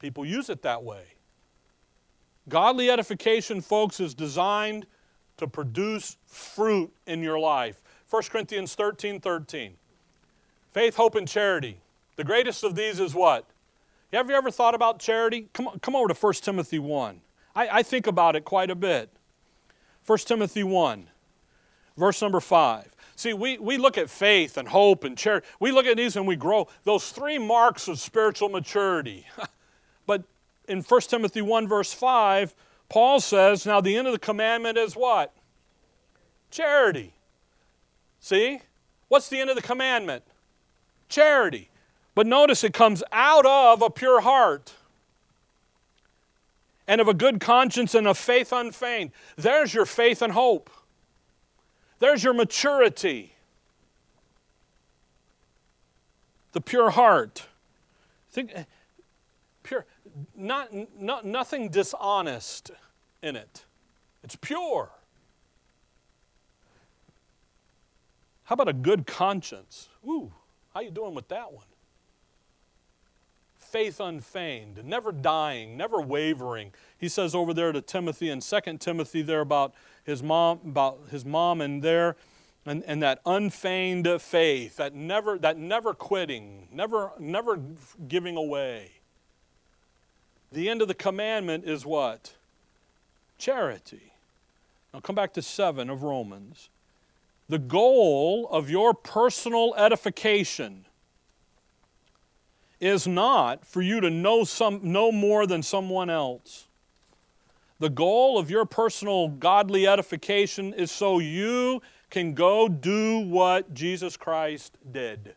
People 0.01 0.27
use 0.27 0.51
it 0.51 0.63
that 0.63 0.83
way. 0.83 1.05
Godly 2.49 2.91
edification, 2.91 3.61
folks, 3.61 4.01
is 4.01 4.15
designed 4.15 4.87
to 5.37 5.47
produce 5.47 6.17
fruit 6.27 6.93
in 7.07 7.23
your 7.23 7.39
life. 7.39 7.83
1 8.11 8.23
Corinthians 8.25 8.75
13 8.75 9.21
13. 9.21 9.75
Faith, 10.73 10.97
hope, 10.97 11.15
and 11.15 11.29
charity. 11.29 11.79
The 12.17 12.25
greatest 12.25 12.65
of 12.65 12.75
these 12.75 13.01
is 13.01 13.15
what? 13.15 13.47
Have 14.15 14.31
you 14.31 14.37
ever 14.37 14.51
thought 14.51 14.75
about 14.75 14.99
charity? 15.01 15.49
Come, 15.53 15.79
come 15.81 15.97
over 15.97 16.09
to 16.09 16.15
1 16.15 16.33
Timothy 16.35 16.79
1. 16.79 17.21
I, 17.57 17.69
I 17.69 17.83
think 17.83 18.07
about 18.07 18.37
it 18.37 18.45
quite 18.45 18.71
a 18.71 18.75
bit. 18.75 19.11
1 20.07 20.19
Timothy 20.19 20.63
1, 20.63 21.09
verse 21.97 22.23
number 22.23 22.41
5. 22.41 22.95
See, 23.17 23.33
we, 23.33 23.59
we 23.59 23.77
look 23.77 23.97
at 23.97 24.11
faith 24.11 24.57
and 24.57 24.69
hope 24.69 25.05
and 25.05 25.17
charity. 25.17 25.47
We 25.61 25.73
look 25.73 25.87
at 25.87 25.97
these 25.97 26.17
and 26.17 26.27
we 26.27 26.37
grow. 26.37 26.69
Those 26.85 27.11
three 27.11 27.39
marks 27.39 27.89
of 27.89 27.99
spiritual 27.99 28.49
maturity. 28.49 29.27
but 30.07 30.25
in 30.69 30.83
1 30.83 31.01
Timothy 31.03 31.43
1, 31.43 31.69
verse 31.69 31.93
5, 31.93 32.55
Paul 32.89 33.21
says, 33.21 33.67
Now 33.67 33.81
the 33.81 33.97
end 33.97 34.07
of 34.07 34.13
the 34.13 34.19
commandment 34.19 34.79
is 34.79 34.95
what? 34.95 35.35
Charity. 36.51 37.15
See? 38.21 38.61
What's 39.09 39.29
the 39.29 39.41
end 39.41 39.51
of 39.51 39.57
the 39.57 39.63
commandment? 39.63 40.25
Charity. 41.09 41.71
But 42.15 42.27
notice 42.27 42.63
it 42.63 42.73
comes 42.73 43.03
out 43.13 43.45
of 43.45 43.83
a 43.83 43.91
pure 43.91 44.21
heart 44.21 44.73
and 46.87 47.01
of 47.01 47.09
a 47.09 47.15
good 47.15 47.41
conscience 47.41 47.95
and 47.95 48.07
of 48.07 48.17
faith 48.17 48.53
unfeigned. 48.53 49.11
There's 49.37 49.75
your 49.75 49.87
faith 49.87 50.23
and 50.23 50.33
hope. 50.33 50.71
There's 51.99 52.23
your 52.23 52.35
maturity. 52.35 53.35
The 56.53 56.61
pure 56.61 56.91
heart. 56.91 57.47
Think 58.31 58.53
eh, 58.55 58.65
pure 59.63 59.87
not, 60.37 60.71
not 61.01 61.25
nothing 61.25 61.69
dishonest 61.69 62.71
in 63.23 63.37
it. 63.37 63.65
It's 64.23 64.37
pure. 64.37 64.91
How 68.45 68.55
about 68.55 68.69
a 68.69 68.75
good 68.75 69.07
conscience? 69.07 69.89
Ooh, 70.07 70.33
how 70.73 70.81
you 70.81 70.91
doing 70.91 71.15
with 71.15 71.29
that 71.29 71.53
one? 71.53 71.65
Faith 73.75 73.99
unfeigned, 73.99 74.85
never 74.85 75.11
dying, 75.11 75.77
never 75.77 76.01
wavering. 76.01 76.73
He 76.97 77.09
says 77.09 77.35
over 77.35 77.53
there 77.53 77.73
to 77.73 77.81
Timothy 77.81 78.31
in 78.31 78.39
2 78.39 78.61
Timothy 78.79 79.21
there 79.21 79.41
about 79.41 79.75
his 80.05 80.23
mom, 80.23 80.61
about 80.65 81.09
his 81.11 81.25
mom 81.25 81.61
and 81.61 81.83
there, 81.83 82.15
and, 82.65 82.85
and 82.87 83.03
that 83.03 83.21
unfeigned 83.27 84.07
faith, 84.23 84.77
that 84.77 84.95
never, 84.95 85.39
that 85.39 85.59
never 85.59 85.93
quitting, 85.93 86.69
never, 86.71 87.11
never 87.19 87.59
giving 88.07 88.37
away. 88.37 88.93
The 90.53 90.69
end 90.69 90.81
of 90.81 90.87
the 90.87 90.95
commandment 90.95 91.65
is 91.65 91.85
what? 91.85 92.33
Charity. 93.39 94.13
Now 94.93 95.01
come 95.01 95.17
back 95.17 95.33
to 95.33 95.43
7 95.43 95.91
of 95.91 96.05
Romans. 96.05 96.69
The 97.49 97.59
goal 97.59 98.47
of 98.53 98.71
your 98.71 98.95
personal 98.95 99.75
edification 99.75 100.87
is 102.81 103.07
not 103.07 103.67
for 103.67 103.83
you 103.83 104.01
to 104.01 104.11
know, 104.11 104.45
some, 104.45 104.81
know 104.83 105.13
more 105.13 105.47
than 105.47 105.63
someone 105.63 106.11
else. 106.11 106.67
The 107.81 107.91
goal 107.91 108.39
of 108.39 108.51
your 108.51 108.65
personal 108.65 109.29
godly 109.29 109.87
edification 109.87 110.73
is 110.73 110.91
so 110.91 111.19
you 111.19 111.83
can 112.11 112.35
go 112.35 112.69
do 112.69 113.19
what 113.19 113.75
Jesus 113.75 114.17
Christ 114.17 114.77
did. 114.91 115.35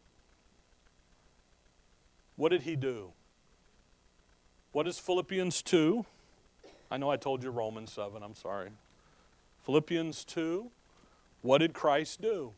What 2.36 2.50
did 2.50 2.62
he 2.62 2.76
do? 2.76 3.12
What 4.72 4.88
is 4.88 5.00
Philippians 5.00 5.64
2? 5.64 6.06
I 6.92 6.98
know 6.98 7.10
I 7.10 7.18
told 7.18 7.44
you 7.44 7.50
Romans 7.50 7.92
7, 7.92 8.22
I'm 8.22 8.36
sorry. 8.36 8.70
Philippians 9.66 10.24
2, 10.24 10.70
what 11.42 11.58
did 11.58 11.74
Christ 11.74 12.22
do? 12.22 12.54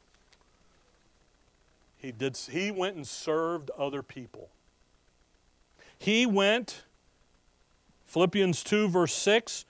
He, 1.97 2.11
did, 2.11 2.37
he 2.37 2.71
went 2.71 2.95
and 2.97 3.07
served 3.07 3.71
other 3.77 4.03
people. 4.03 4.49
He 5.99 6.25
went, 6.25 6.83
Philippians 8.05 8.63
2, 8.63 8.87
verse 8.87 9.13
6, 9.13 9.65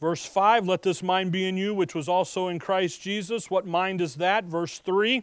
verse 0.00 0.26
5, 0.26 0.66
let 0.66 0.82
this 0.82 1.02
mind 1.02 1.30
be 1.30 1.48
in 1.48 1.56
you, 1.56 1.72
which 1.72 1.94
was 1.94 2.08
also 2.08 2.48
in 2.48 2.58
Christ 2.58 3.00
Jesus. 3.00 3.48
What 3.48 3.66
mind 3.66 4.00
is 4.00 4.16
that? 4.16 4.44
Verse 4.44 4.80
3, 4.80 5.22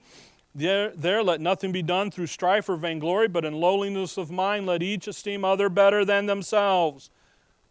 there, 0.55 0.91
there 0.91 1.22
let 1.22 1.41
nothing 1.41 1.74
be 1.74 1.84
done 1.84 2.11
through 2.11 2.28
strife 2.28 2.70
or 2.70 2.78
vainglory, 2.78 3.28
but 3.28 3.43
in 3.43 3.53
lowliness 3.53 4.18
of 4.18 4.32
mind 4.32 4.66
let 4.66 4.82
each 4.82 5.07
esteem 5.07 5.43
other 5.43 5.68
better 5.68 6.05
than 6.05 6.28
themselves. 6.28 7.09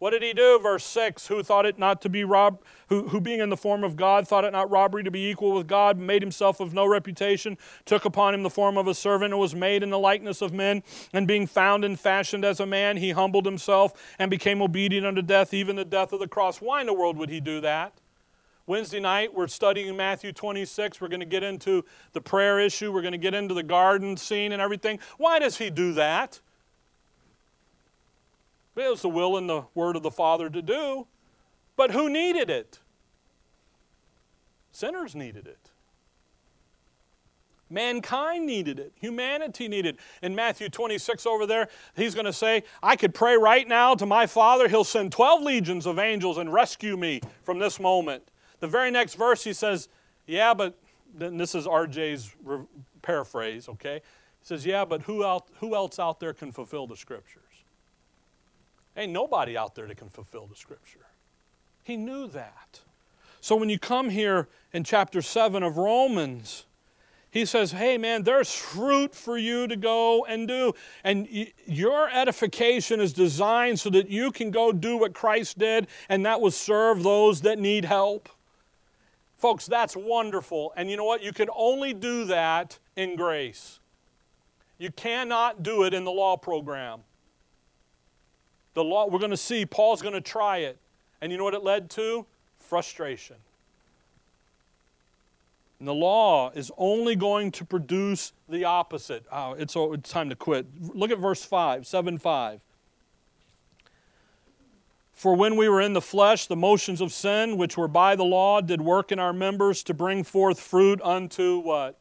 What 0.05 0.11
did 0.11 0.21
he 0.21 0.33
do? 0.33 0.59
Verse 0.59 0.83
6 0.83 1.25
Who 1.25 1.41
thought 1.41 1.65
it 1.65 1.79
not 1.79 1.99
to 2.03 2.09
be 2.09 2.23
rob, 2.23 2.61
who, 2.89 3.07
who 3.07 3.19
being 3.19 3.39
in 3.39 3.49
the 3.49 3.57
form 3.57 3.83
of 3.83 3.95
God, 3.95 4.27
thought 4.27 4.45
it 4.45 4.53
not 4.53 4.69
robbery 4.69 5.03
to 5.03 5.09
be 5.09 5.31
equal 5.31 5.53
with 5.53 5.65
God, 5.65 5.97
made 5.97 6.21
himself 6.21 6.59
of 6.59 6.75
no 6.75 6.85
reputation, 6.85 7.57
took 7.85 8.05
upon 8.05 8.35
him 8.35 8.43
the 8.43 8.51
form 8.51 8.77
of 8.77 8.87
a 8.87 8.93
servant, 8.93 9.33
and 9.33 9.39
was 9.39 9.55
made 9.55 9.81
in 9.81 9.89
the 9.89 9.97
likeness 9.97 10.43
of 10.43 10.53
men. 10.53 10.83
And 11.11 11.27
being 11.27 11.47
found 11.47 11.83
and 11.83 11.99
fashioned 11.99 12.45
as 12.45 12.59
a 12.59 12.67
man, 12.67 12.97
he 12.97 13.09
humbled 13.09 13.47
himself 13.47 13.93
and 14.19 14.29
became 14.29 14.61
obedient 14.61 15.07
unto 15.07 15.23
death, 15.23 15.55
even 15.55 15.75
the 15.75 15.83
death 15.83 16.13
of 16.13 16.19
the 16.19 16.27
cross. 16.27 16.61
Why 16.61 16.81
in 16.81 16.85
the 16.85 16.93
world 16.93 17.17
would 17.17 17.31
he 17.31 17.39
do 17.39 17.59
that? 17.61 17.99
Wednesday 18.67 18.99
night, 18.99 19.33
we're 19.33 19.47
studying 19.47 19.97
Matthew 19.97 20.31
26. 20.33 21.01
We're 21.01 21.07
going 21.07 21.19
to 21.19 21.25
get 21.25 21.41
into 21.41 21.83
the 22.13 22.21
prayer 22.21 22.59
issue. 22.59 22.91
We're 22.91 23.01
going 23.01 23.13
to 23.13 23.17
get 23.17 23.33
into 23.33 23.55
the 23.55 23.63
garden 23.63 24.17
scene 24.17 24.51
and 24.51 24.61
everything. 24.61 24.99
Why 25.17 25.39
does 25.39 25.57
he 25.57 25.71
do 25.71 25.93
that? 25.93 26.41
It 28.75 28.89
was 28.89 29.01
the 29.01 29.09
will 29.09 29.37
and 29.37 29.49
the 29.49 29.63
word 29.73 29.95
of 29.95 30.03
the 30.03 30.11
Father 30.11 30.49
to 30.49 30.61
do. 30.61 31.07
But 31.75 31.91
who 31.91 32.09
needed 32.09 32.49
it? 32.49 32.79
Sinners 34.71 35.15
needed 35.15 35.47
it. 35.47 35.71
Mankind 37.69 38.45
needed 38.45 38.79
it. 38.79 38.93
Humanity 38.99 39.67
needed 39.67 39.95
it. 39.95 40.01
In 40.21 40.35
Matthew 40.35 40.69
26 40.69 41.25
over 41.25 41.45
there, 41.45 41.67
he's 41.95 42.13
going 42.13 42.25
to 42.25 42.33
say, 42.33 42.63
I 42.83 42.95
could 42.95 43.13
pray 43.13 43.37
right 43.37 43.67
now 43.67 43.95
to 43.95 44.05
my 44.05 44.27
Father. 44.27 44.67
He'll 44.67 44.83
send 44.83 45.11
12 45.11 45.41
legions 45.41 45.87
of 45.87 45.97
angels 45.97 46.37
and 46.37 46.53
rescue 46.53 46.95
me 46.95 47.21
from 47.43 47.57
this 47.57 47.79
moment. 47.79 48.29
The 48.59 48.67
very 48.67 48.91
next 48.91 49.15
verse, 49.15 49.43
he 49.43 49.53
says, 49.53 49.89
Yeah, 50.27 50.53
but 50.53 50.77
then 51.13 51.37
this 51.37 51.55
is 51.55 51.65
RJ's 51.65 52.35
paraphrase, 53.01 53.67
okay? 53.67 54.01
He 54.41 54.45
says, 54.45 54.65
Yeah, 54.65 54.85
but 54.85 55.01
who, 55.01 55.25
out, 55.25 55.47
who 55.59 55.73
else 55.73 55.97
out 55.97 56.19
there 56.19 56.33
can 56.33 56.51
fulfill 56.51 56.85
the 56.85 56.97
scriptures? 56.97 57.44
Ain't 58.97 59.11
nobody 59.11 59.57
out 59.57 59.75
there 59.75 59.87
that 59.87 59.97
can 59.97 60.09
fulfill 60.09 60.47
the 60.47 60.55
scripture. 60.55 61.07
He 61.83 61.97
knew 61.97 62.27
that. 62.27 62.79
So 63.41 63.55
when 63.55 63.69
you 63.69 63.77
come 63.77 64.09
here 64.09 64.47
in 64.73 64.83
chapter 64.83 65.21
7 65.21 65.61
of 65.61 65.77
Romans, 65.77 66.65
he 67.29 67.45
says, 67.45 67.73
Hey, 67.73 67.97
man, 67.97 68.23
there's 68.23 68.53
fruit 68.55 69.13
for 69.13 69.37
you 69.37 69.67
to 69.67 69.75
go 69.75 70.25
and 70.25 70.47
do. 70.47 70.73
And 71.03 71.27
your 71.67 72.09
edification 72.09 73.01
is 73.01 73.11
designed 73.11 73.79
so 73.79 73.89
that 73.89 74.09
you 74.09 74.31
can 74.31 74.51
go 74.51 74.71
do 74.71 74.97
what 74.97 75.13
Christ 75.13 75.57
did, 75.57 75.87
and 76.07 76.25
that 76.25 76.39
was 76.39 76.55
serve 76.55 77.03
those 77.03 77.41
that 77.41 77.59
need 77.59 77.85
help. 77.85 78.29
Folks, 79.37 79.67
that's 79.67 79.97
wonderful. 79.97 80.73
And 80.77 80.89
you 80.89 80.95
know 80.95 81.03
what? 81.03 81.21
You 81.21 81.33
can 81.33 81.49
only 81.53 81.93
do 81.93 82.23
that 82.25 82.79
in 82.95 83.17
grace. 83.17 83.79
You 84.77 84.91
cannot 84.91 85.61
do 85.61 85.83
it 85.83 85.93
in 85.93 86.05
the 86.05 86.11
law 86.11 86.37
program. 86.37 87.01
The 88.75 88.83
law, 88.83 89.07
we're 89.07 89.19
going 89.19 89.31
to 89.31 89.37
see, 89.37 89.65
Paul's 89.65 90.01
going 90.01 90.13
to 90.13 90.21
try 90.21 90.57
it. 90.57 90.77
And 91.21 91.31
you 91.31 91.37
know 91.37 91.43
what 91.43 91.53
it 91.53 91.63
led 91.63 91.89
to? 91.91 92.25
Frustration. 92.59 93.37
And 95.79 95.87
the 95.87 95.93
law 95.93 96.51
is 96.51 96.71
only 96.77 97.15
going 97.15 97.51
to 97.51 97.65
produce 97.65 98.33
the 98.47 98.65
opposite. 98.65 99.25
Oh, 99.31 99.53
it's, 99.53 99.75
it's 99.75 100.09
time 100.09 100.29
to 100.29 100.35
quit. 100.35 100.67
Look 100.79 101.11
at 101.11 101.17
verse 101.17 101.43
5, 101.43 101.87
7 101.87 102.17
5. 102.17 102.61
For 105.13 105.33
when 105.33 105.55
we 105.55 105.69
were 105.69 105.79
in 105.79 105.93
the 105.93 106.01
flesh, 106.01 106.47
the 106.47 106.57
motions 106.57 106.99
of 106.99 107.13
sin, 107.13 107.57
which 107.57 107.77
were 107.77 107.87
by 107.87 108.17
the 108.17 108.25
law, 108.25 108.59
did 108.59 108.81
work 108.81 109.13
in 109.13 109.19
our 109.19 109.31
members 109.31 109.81
to 109.83 109.93
bring 109.93 110.23
forth 110.25 110.59
fruit 110.59 110.99
unto 111.01 111.59
what? 111.59 111.97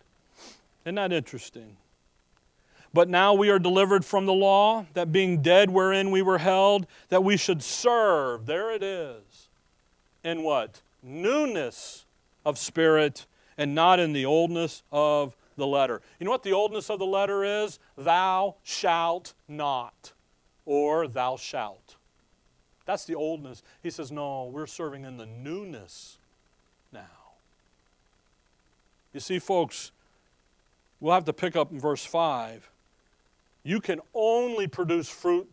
Isn't 0.84 0.96
that 0.96 1.12
interesting? 1.12 1.76
But 2.94 3.08
now 3.08 3.34
we 3.34 3.50
are 3.50 3.58
delivered 3.58 4.04
from 4.04 4.24
the 4.24 4.32
law, 4.32 4.86
that 4.94 5.10
being 5.10 5.42
dead 5.42 5.68
wherein 5.68 6.12
we 6.12 6.22
were 6.22 6.38
held, 6.38 6.86
that 7.08 7.24
we 7.24 7.36
should 7.36 7.60
serve. 7.60 8.46
There 8.46 8.72
it 8.72 8.84
is. 8.84 9.48
In 10.22 10.44
what? 10.44 10.80
Newness 11.02 12.06
of 12.46 12.56
spirit 12.56 13.26
and 13.58 13.74
not 13.74 13.98
in 13.98 14.12
the 14.12 14.24
oldness 14.24 14.84
of 14.92 15.36
the 15.56 15.66
letter. 15.66 16.02
You 16.20 16.24
know 16.24 16.30
what 16.30 16.44
the 16.44 16.52
oldness 16.52 16.88
of 16.88 17.00
the 17.00 17.06
letter 17.06 17.42
is? 17.42 17.80
Thou 17.98 18.54
shalt 18.62 19.34
not, 19.48 20.12
or 20.64 21.08
thou 21.08 21.36
shalt. 21.36 21.96
That's 22.86 23.06
the 23.06 23.16
oldness. 23.16 23.64
He 23.82 23.90
says, 23.90 24.12
no, 24.12 24.44
we're 24.44 24.66
serving 24.66 25.04
in 25.04 25.16
the 25.16 25.26
newness 25.26 26.18
now. 26.92 27.00
You 29.12 29.18
see, 29.18 29.40
folks, 29.40 29.90
we'll 31.00 31.14
have 31.14 31.24
to 31.24 31.32
pick 31.32 31.56
up 31.56 31.72
in 31.72 31.80
verse 31.80 32.04
5 32.04 32.70
you 33.64 33.80
can 33.80 34.00
only 34.12 34.68
produce 34.68 35.08
fruit 35.08 35.50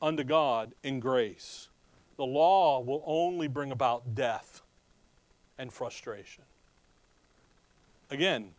unto 0.00 0.24
God 0.24 0.74
in 0.82 1.00
grace. 1.00 1.68
The 2.16 2.24
law 2.24 2.80
will 2.80 3.02
only 3.04 3.48
bring 3.48 3.72
about 3.72 4.14
death 4.14 4.62
and 5.58 5.72
frustration. 5.72 6.44
Again, 8.10 8.50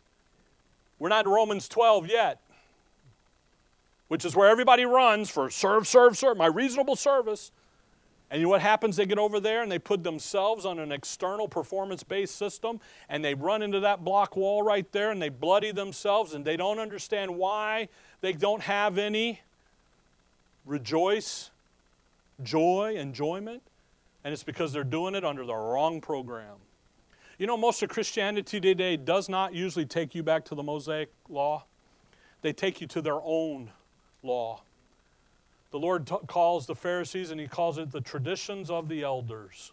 we're 0.98 1.08
not 1.08 1.24
in 1.26 1.32
Romans 1.32 1.68
12 1.68 2.08
yet, 2.08 2.40
which 4.08 4.24
is 4.24 4.36
where 4.36 4.48
everybody 4.48 4.84
runs 4.84 5.30
for 5.30 5.48
serve, 5.50 5.88
serve, 5.88 6.16
serve, 6.16 6.36
my 6.36 6.46
reasonable 6.46 6.96
service. 6.96 7.52
And 8.34 8.40
you 8.40 8.46
know 8.46 8.50
what 8.50 8.62
happens? 8.62 8.96
They 8.96 9.06
get 9.06 9.20
over 9.20 9.38
there 9.38 9.62
and 9.62 9.70
they 9.70 9.78
put 9.78 10.02
themselves 10.02 10.66
on 10.66 10.80
an 10.80 10.90
external 10.90 11.46
performance 11.46 12.02
based 12.02 12.34
system 12.34 12.80
and 13.08 13.24
they 13.24 13.32
run 13.32 13.62
into 13.62 13.78
that 13.78 14.02
block 14.02 14.34
wall 14.34 14.60
right 14.60 14.90
there 14.90 15.12
and 15.12 15.22
they 15.22 15.28
bloody 15.28 15.70
themselves 15.70 16.34
and 16.34 16.44
they 16.44 16.56
don't 16.56 16.80
understand 16.80 17.36
why 17.36 17.88
they 18.22 18.32
don't 18.32 18.62
have 18.62 18.98
any 18.98 19.40
rejoice, 20.66 21.52
joy, 22.42 22.96
enjoyment. 22.98 23.62
And 24.24 24.32
it's 24.32 24.42
because 24.42 24.72
they're 24.72 24.82
doing 24.82 25.14
it 25.14 25.24
under 25.24 25.46
the 25.46 25.54
wrong 25.54 26.00
program. 26.00 26.56
You 27.38 27.46
know, 27.46 27.56
most 27.56 27.84
of 27.84 27.88
Christianity 27.88 28.58
today 28.58 28.96
does 28.96 29.28
not 29.28 29.54
usually 29.54 29.86
take 29.86 30.12
you 30.12 30.24
back 30.24 30.44
to 30.46 30.56
the 30.56 30.62
Mosaic 30.64 31.12
law, 31.28 31.66
they 32.42 32.52
take 32.52 32.80
you 32.80 32.88
to 32.88 33.00
their 33.00 33.20
own 33.22 33.70
law. 34.24 34.62
The 35.74 35.80
Lord 35.80 36.06
t- 36.06 36.14
calls 36.28 36.66
the 36.66 36.76
Pharisees 36.76 37.32
and 37.32 37.40
he 37.40 37.48
calls 37.48 37.78
it 37.78 37.90
the 37.90 38.00
traditions 38.00 38.70
of 38.70 38.88
the 38.88 39.02
elders. 39.02 39.72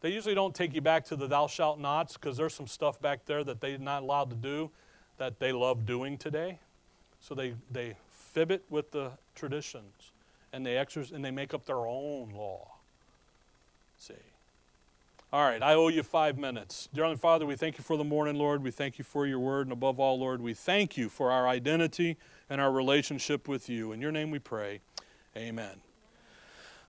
They 0.00 0.10
usually 0.10 0.34
don't 0.34 0.54
take 0.54 0.72
you 0.72 0.80
back 0.80 1.04
to 1.08 1.16
the 1.16 1.26
thou 1.26 1.48
shalt 1.48 1.78
nots 1.78 2.14
because 2.14 2.38
there's 2.38 2.54
some 2.54 2.66
stuff 2.66 2.98
back 2.98 3.26
there 3.26 3.44
that 3.44 3.60
they're 3.60 3.76
not 3.76 4.04
allowed 4.04 4.30
to 4.30 4.36
do 4.36 4.70
that 5.18 5.38
they 5.38 5.52
love 5.52 5.84
doing 5.84 6.16
today. 6.16 6.60
So 7.20 7.34
they, 7.34 7.56
they 7.70 7.98
fib 8.10 8.50
it 8.50 8.64
with 8.70 8.90
the 8.90 9.10
traditions 9.34 10.12
and 10.54 10.64
they 10.64 10.78
exercise 10.78 11.12
and 11.12 11.22
they 11.22 11.30
make 11.30 11.52
up 11.52 11.66
their 11.66 11.86
own 11.86 12.30
law. 12.30 12.66
See. 13.98 14.14
All 15.30 15.42
right, 15.42 15.62
I 15.62 15.74
owe 15.74 15.88
you 15.88 16.04
five 16.04 16.38
minutes. 16.38 16.88
Dear 16.94 17.14
Father, 17.16 17.44
we 17.44 17.56
thank 17.56 17.76
you 17.76 17.84
for 17.84 17.98
the 17.98 18.04
morning, 18.04 18.36
Lord. 18.36 18.62
We 18.62 18.70
thank 18.70 18.96
you 18.96 19.04
for 19.04 19.26
your 19.26 19.40
word. 19.40 19.66
And 19.66 19.74
above 19.74 20.00
all, 20.00 20.18
Lord, 20.18 20.40
we 20.40 20.54
thank 20.54 20.96
you 20.96 21.10
for 21.10 21.30
our 21.30 21.46
identity 21.46 22.16
and 22.48 22.60
our 22.60 22.70
relationship 22.70 23.48
with 23.48 23.68
you. 23.68 23.92
In 23.92 24.00
your 24.00 24.12
name 24.12 24.30
we 24.30 24.38
pray. 24.38 24.80
Amen. 25.36 25.85